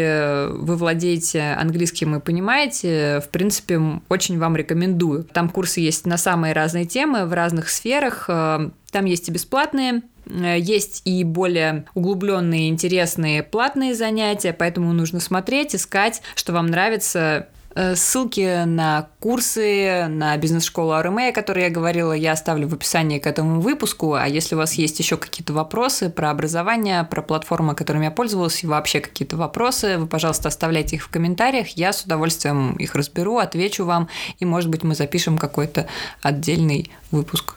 вы 0.50 0.76
владеете 0.76 1.56
английским 1.58 2.16
и 2.16 2.20
понимаете, 2.20 3.20
в 3.24 3.28
принципе, 3.30 3.80
очень 4.08 4.38
вам 4.38 4.56
рекомендую. 4.56 5.24
Там 5.24 5.48
курсы 5.48 5.80
есть 5.80 6.06
на 6.06 6.16
самые 6.16 6.52
разные 6.52 6.84
темы, 6.84 7.26
в 7.26 7.32
разных 7.32 7.68
сферах. 7.68 8.26
Э, 8.28 8.70
там 8.90 9.04
есть 9.04 9.28
и 9.28 9.32
бесплатные, 9.32 10.02
э, 10.26 10.58
есть 10.58 11.02
и 11.04 11.24
более 11.24 11.84
углубленные, 11.94 12.68
интересные 12.68 13.42
платные 13.42 13.94
занятия, 13.94 14.52
поэтому 14.52 14.92
нужно 14.92 15.20
смотреть, 15.20 15.74
искать, 15.74 16.22
что 16.34 16.52
вам 16.52 16.66
нравится, 16.66 17.48
ссылки 17.94 18.64
на 18.64 19.08
курсы, 19.20 20.06
на 20.08 20.36
бизнес-школу 20.36 21.00
РМА, 21.00 21.28
о 21.28 21.32
которой 21.32 21.64
я 21.64 21.70
говорила, 21.70 22.12
я 22.12 22.32
оставлю 22.32 22.68
в 22.68 22.74
описании 22.74 23.18
к 23.18 23.26
этому 23.26 23.60
выпуску. 23.60 24.14
А 24.14 24.26
если 24.26 24.54
у 24.54 24.58
вас 24.58 24.74
есть 24.74 24.98
еще 24.98 25.16
какие-то 25.16 25.52
вопросы 25.52 26.10
про 26.10 26.30
образование, 26.30 27.04
про 27.04 27.22
платформы, 27.22 27.74
которыми 27.74 28.04
я 28.04 28.10
пользовалась, 28.10 28.64
и 28.64 28.66
вообще 28.66 29.00
какие-то 29.00 29.36
вопросы, 29.36 29.98
вы, 29.98 30.06
пожалуйста, 30.06 30.48
оставляйте 30.48 30.96
их 30.96 31.04
в 31.04 31.08
комментариях. 31.08 31.68
Я 31.70 31.92
с 31.92 32.02
удовольствием 32.02 32.72
их 32.74 32.94
разберу, 32.94 33.38
отвечу 33.38 33.84
вам, 33.84 34.08
и, 34.38 34.44
может 34.44 34.68
быть, 34.68 34.82
мы 34.82 34.94
запишем 34.94 35.38
какой-то 35.38 35.86
отдельный 36.22 36.90
выпуск. 37.10 37.54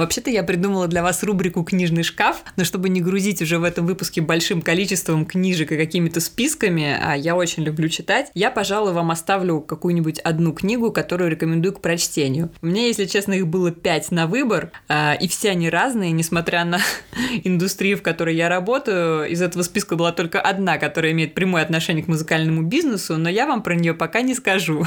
Вообще-то 0.00 0.30
я 0.30 0.42
придумала 0.42 0.88
для 0.88 1.02
вас 1.02 1.22
рубрику 1.22 1.62
«Книжный 1.62 2.04
шкаф», 2.04 2.42
но 2.56 2.64
чтобы 2.64 2.88
не 2.88 3.02
грузить 3.02 3.42
уже 3.42 3.58
в 3.58 3.64
этом 3.64 3.84
выпуске 3.84 4.22
большим 4.22 4.62
количеством 4.62 5.26
книжек 5.26 5.72
и 5.72 5.76
какими-то 5.76 6.20
списками, 6.20 6.96
а 6.98 7.14
я 7.14 7.36
очень 7.36 7.64
люблю 7.64 7.86
читать, 7.90 8.30
я, 8.32 8.50
пожалуй, 8.50 8.94
вам 8.94 9.10
оставлю 9.10 9.60
какую-нибудь 9.60 10.18
одну 10.20 10.54
книгу, 10.54 10.90
которую 10.90 11.30
рекомендую 11.30 11.74
к 11.74 11.82
прочтению. 11.82 12.48
У 12.62 12.66
меня, 12.68 12.86
если 12.86 13.04
честно, 13.04 13.34
их 13.34 13.46
было 13.46 13.72
пять 13.72 14.10
на 14.10 14.26
выбор, 14.26 14.70
а, 14.88 15.12
и 15.20 15.28
все 15.28 15.50
они 15.50 15.68
разные, 15.68 16.12
несмотря 16.12 16.64
на 16.64 16.78
индустрию, 17.44 17.98
в 17.98 18.02
которой 18.02 18.34
я 18.34 18.48
работаю. 18.48 19.28
Из 19.28 19.42
этого 19.42 19.62
списка 19.62 19.96
была 19.96 20.12
только 20.12 20.40
одна, 20.40 20.78
которая 20.78 21.12
имеет 21.12 21.34
прямое 21.34 21.62
отношение 21.62 22.02
к 22.02 22.08
музыкальному 22.08 22.62
бизнесу, 22.62 23.18
но 23.18 23.28
я 23.28 23.46
вам 23.46 23.62
про 23.62 23.74
нее 23.74 23.92
пока 23.92 24.22
не 24.22 24.34
скажу. 24.34 24.86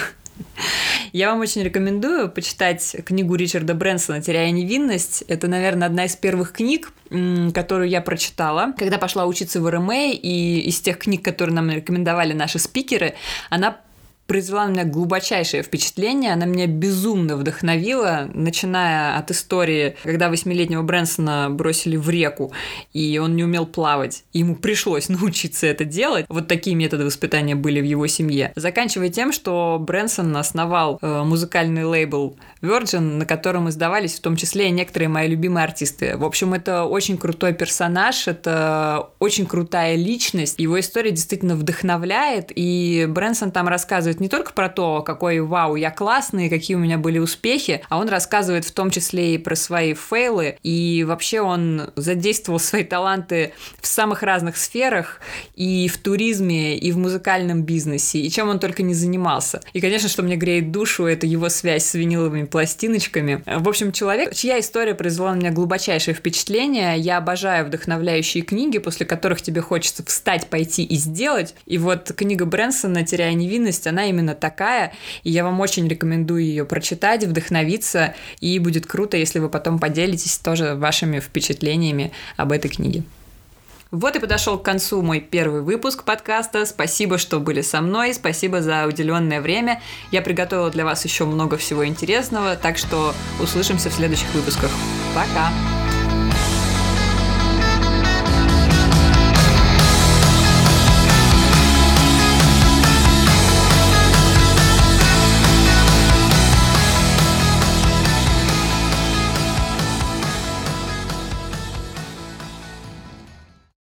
Я 1.12 1.30
вам 1.30 1.42
очень 1.42 1.62
рекомендую 1.62 2.30
почитать 2.30 2.96
книгу 3.06 3.36
Ричарда 3.36 3.76
Брэнсона 3.76 4.22
«Теряя 4.22 4.50
невинность». 4.52 5.24
Это, 5.28 5.48
наверное, 5.48 5.88
одна 5.88 6.06
из 6.06 6.16
первых 6.16 6.54
книг, 6.54 6.92
которую 7.54 7.90
я 7.90 8.02
прочитала, 8.02 8.74
когда 8.78 8.98
пошла 8.98 9.26
учиться 9.26 9.62
в 9.62 9.70
РМА, 9.70 10.14
и 10.14 10.60
из 10.62 10.80
тех 10.82 10.98
книг, 10.98 11.24
которые 11.24 11.56
нам 11.56 11.70
рекомендовали 11.70 12.34
наши 12.34 12.58
спикеры, 12.58 13.14
она 13.50 13.78
произвела 14.28 14.68
на 14.68 14.72
меня 14.72 14.84
глубочайшее 14.86 15.64
впечатление. 15.64 16.34
Она 16.34 16.46
меня 16.46 16.68
безумно 16.68 17.36
вдохновила, 17.36 18.30
начиная 18.34 19.18
от 19.18 19.32
истории, 19.32 19.96
когда 20.04 20.30
восьмилетнего 20.30 20.82
Брэнсона 20.82 21.50
бросили 21.50 21.98
в 21.98 22.10
реку, 22.10 22.52
и 22.94 23.18
он 23.18 23.36
не 23.36 23.44
умел 23.44 23.66
плавать. 23.66 24.24
Ему 24.34 24.56
пришлось 24.56 25.10
научиться 25.10 25.68
это 25.68 25.86
делать. 25.86 26.26
Вот 26.30 26.48
такие 26.48 26.76
методы 26.76 27.06
воспитания 27.06 27.56
были 27.56 27.82
в 27.82 27.86
его 27.86 28.08
семье. 28.08 28.52
Заканчивая 28.56 29.10
тем, 29.10 29.32
что 29.32 29.78
Брэнсон 29.80 30.36
основал 30.38 31.00
э, 31.02 31.24
музыкальный 31.24 31.84
лейбл 31.84 32.38
Virgin, 32.62 33.18
на 33.18 33.26
котором 33.26 33.70
издавались 33.70 34.16
в 34.16 34.22
том 34.22 34.36
числе 34.36 34.70
и 34.70 34.72
некоторые 34.72 35.10
мои 35.10 35.28
любимые 35.28 35.66
артисты. 35.66 36.18
В 36.18 36.24
общем, 36.24 36.54
это 36.54 36.86
очень 36.86 37.18
крутой 37.18 37.54
персонаж, 37.54 38.28
это 38.28 39.10
очень 39.20 39.46
крутая 39.46 39.96
личность. 39.96 40.60
Его 40.60 40.80
история 40.80 41.12
действительно 41.12 41.56
вдохновляет, 41.56 42.52
и 42.56 43.06
Брэнсон 43.10 43.52
там 43.52 43.68
рассказывает 43.68 44.20
не 44.24 44.30
только 44.30 44.54
про 44.54 44.70
то, 44.70 45.02
какой 45.02 45.42
вау, 45.42 45.76
я 45.76 45.92
классный, 45.92 46.50
какие 46.50 46.78
у 46.78 46.80
меня 46.80 46.98
были 46.98 47.20
успехи, 47.20 47.82
а 47.90 48.00
он 48.00 48.08
рассказывает 48.08 48.64
в 48.64 48.72
том 48.72 48.90
числе 48.90 49.36
и 49.36 49.38
про 49.38 49.56
свои 49.56 49.94
фейлы, 49.94 50.58
и 50.64 51.04
вообще 51.06 51.42
он 51.42 51.92
задействовал 51.98 52.60
свои 52.60 52.86
таланты 52.86 53.52
в 53.82 53.88
самых 53.88 54.24
разных 54.24 54.56
сферах, 54.56 55.20
и 55.56 55.90
в 55.90 55.98
туризме, 55.98 56.78
и 56.78 56.92
в 56.94 56.98
музыкальном 56.98 57.64
бизнесе, 57.64 58.20
и 58.20 58.32
чем 58.32 58.48
он 58.48 58.60
только 58.60 58.82
не 58.82 58.94
занимался. 58.94 59.60
И, 59.74 59.82
конечно, 59.82 60.08
что 60.08 60.24
мне 60.24 60.38
греет 60.38 60.72
душу, 60.72 61.04
это 61.04 61.28
его 61.28 61.50
связь 61.50 61.84
с 61.84 61.94
виниловыми 61.94 62.46
пластиночками. 62.46 63.44
В 63.46 63.68
общем, 63.68 63.92
человек, 63.92 64.34
чья 64.34 64.58
история 64.58 64.96
произвела 64.96 65.36
на 65.36 65.40
меня 65.40 65.52
глубочайшее 65.52 66.16
впечатление, 66.16 66.98
я 66.98 67.18
обожаю 67.18 67.66
вдохновляющие 67.66 68.42
книги, 68.42 68.78
после 68.78 69.06
которых 69.06 69.42
тебе 69.42 69.60
хочется 69.60 70.06
встать, 70.06 70.48
пойти 70.48 70.86
и 70.86 70.96
сделать. 70.96 71.56
И 71.66 71.78
вот 71.78 72.14
книга 72.16 72.46
Брэнсона 72.46 73.04
«Теряя 73.04 73.34
невинность», 73.34 73.86
она 73.86 74.03
она 74.04 74.10
именно 74.10 74.36
такая, 74.36 74.94
и 75.24 75.32
я 75.32 75.44
вам 75.44 75.60
очень 75.60 75.88
рекомендую 75.88 76.44
ее 76.44 76.66
прочитать, 76.66 77.24
вдохновиться, 77.24 78.16
и 78.40 78.60
будет 78.60 78.86
круто, 78.86 79.18
если 79.18 79.40
вы 79.40 79.50
потом 79.50 79.80
поделитесь 79.80 80.38
тоже 80.38 80.76
вашими 80.76 81.20
впечатлениями 81.20 82.12
об 82.38 82.52
этой 82.52 82.70
книге. 82.70 83.04
Вот 83.92 84.16
и 84.16 84.20
подошел 84.20 84.58
к 84.58 84.64
концу 84.64 85.04
мой 85.04 85.20
первый 85.20 85.62
выпуск 85.62 86.04
подкаста. 86.04 86.66
Спасибо, 86.66 87.20
что 87.20 87.40
были 87.40 87.62
со 87.62 87.80
мной. 87.80 88.16
Спасибо 88.16 88.60
за 88.60 88.88
уделенное 88.88 89.40
время. 89.40 89.82
Я 90.12 90.24
приготовила 90.24 90.72
для 90.72 90.84
вас 90.84 91.06
еще 91.06 91.26
много 91.26 91.58
всего 91.58 91.86
интересного, 91.86 92.56
так 92.56 92.80
что 92.80 93.14
услышимся 93.40 93.92
в 93.92 93.94
следующих 93.94 94.34
выпусках. 94.34 94.72
Пока! 95.14 95.93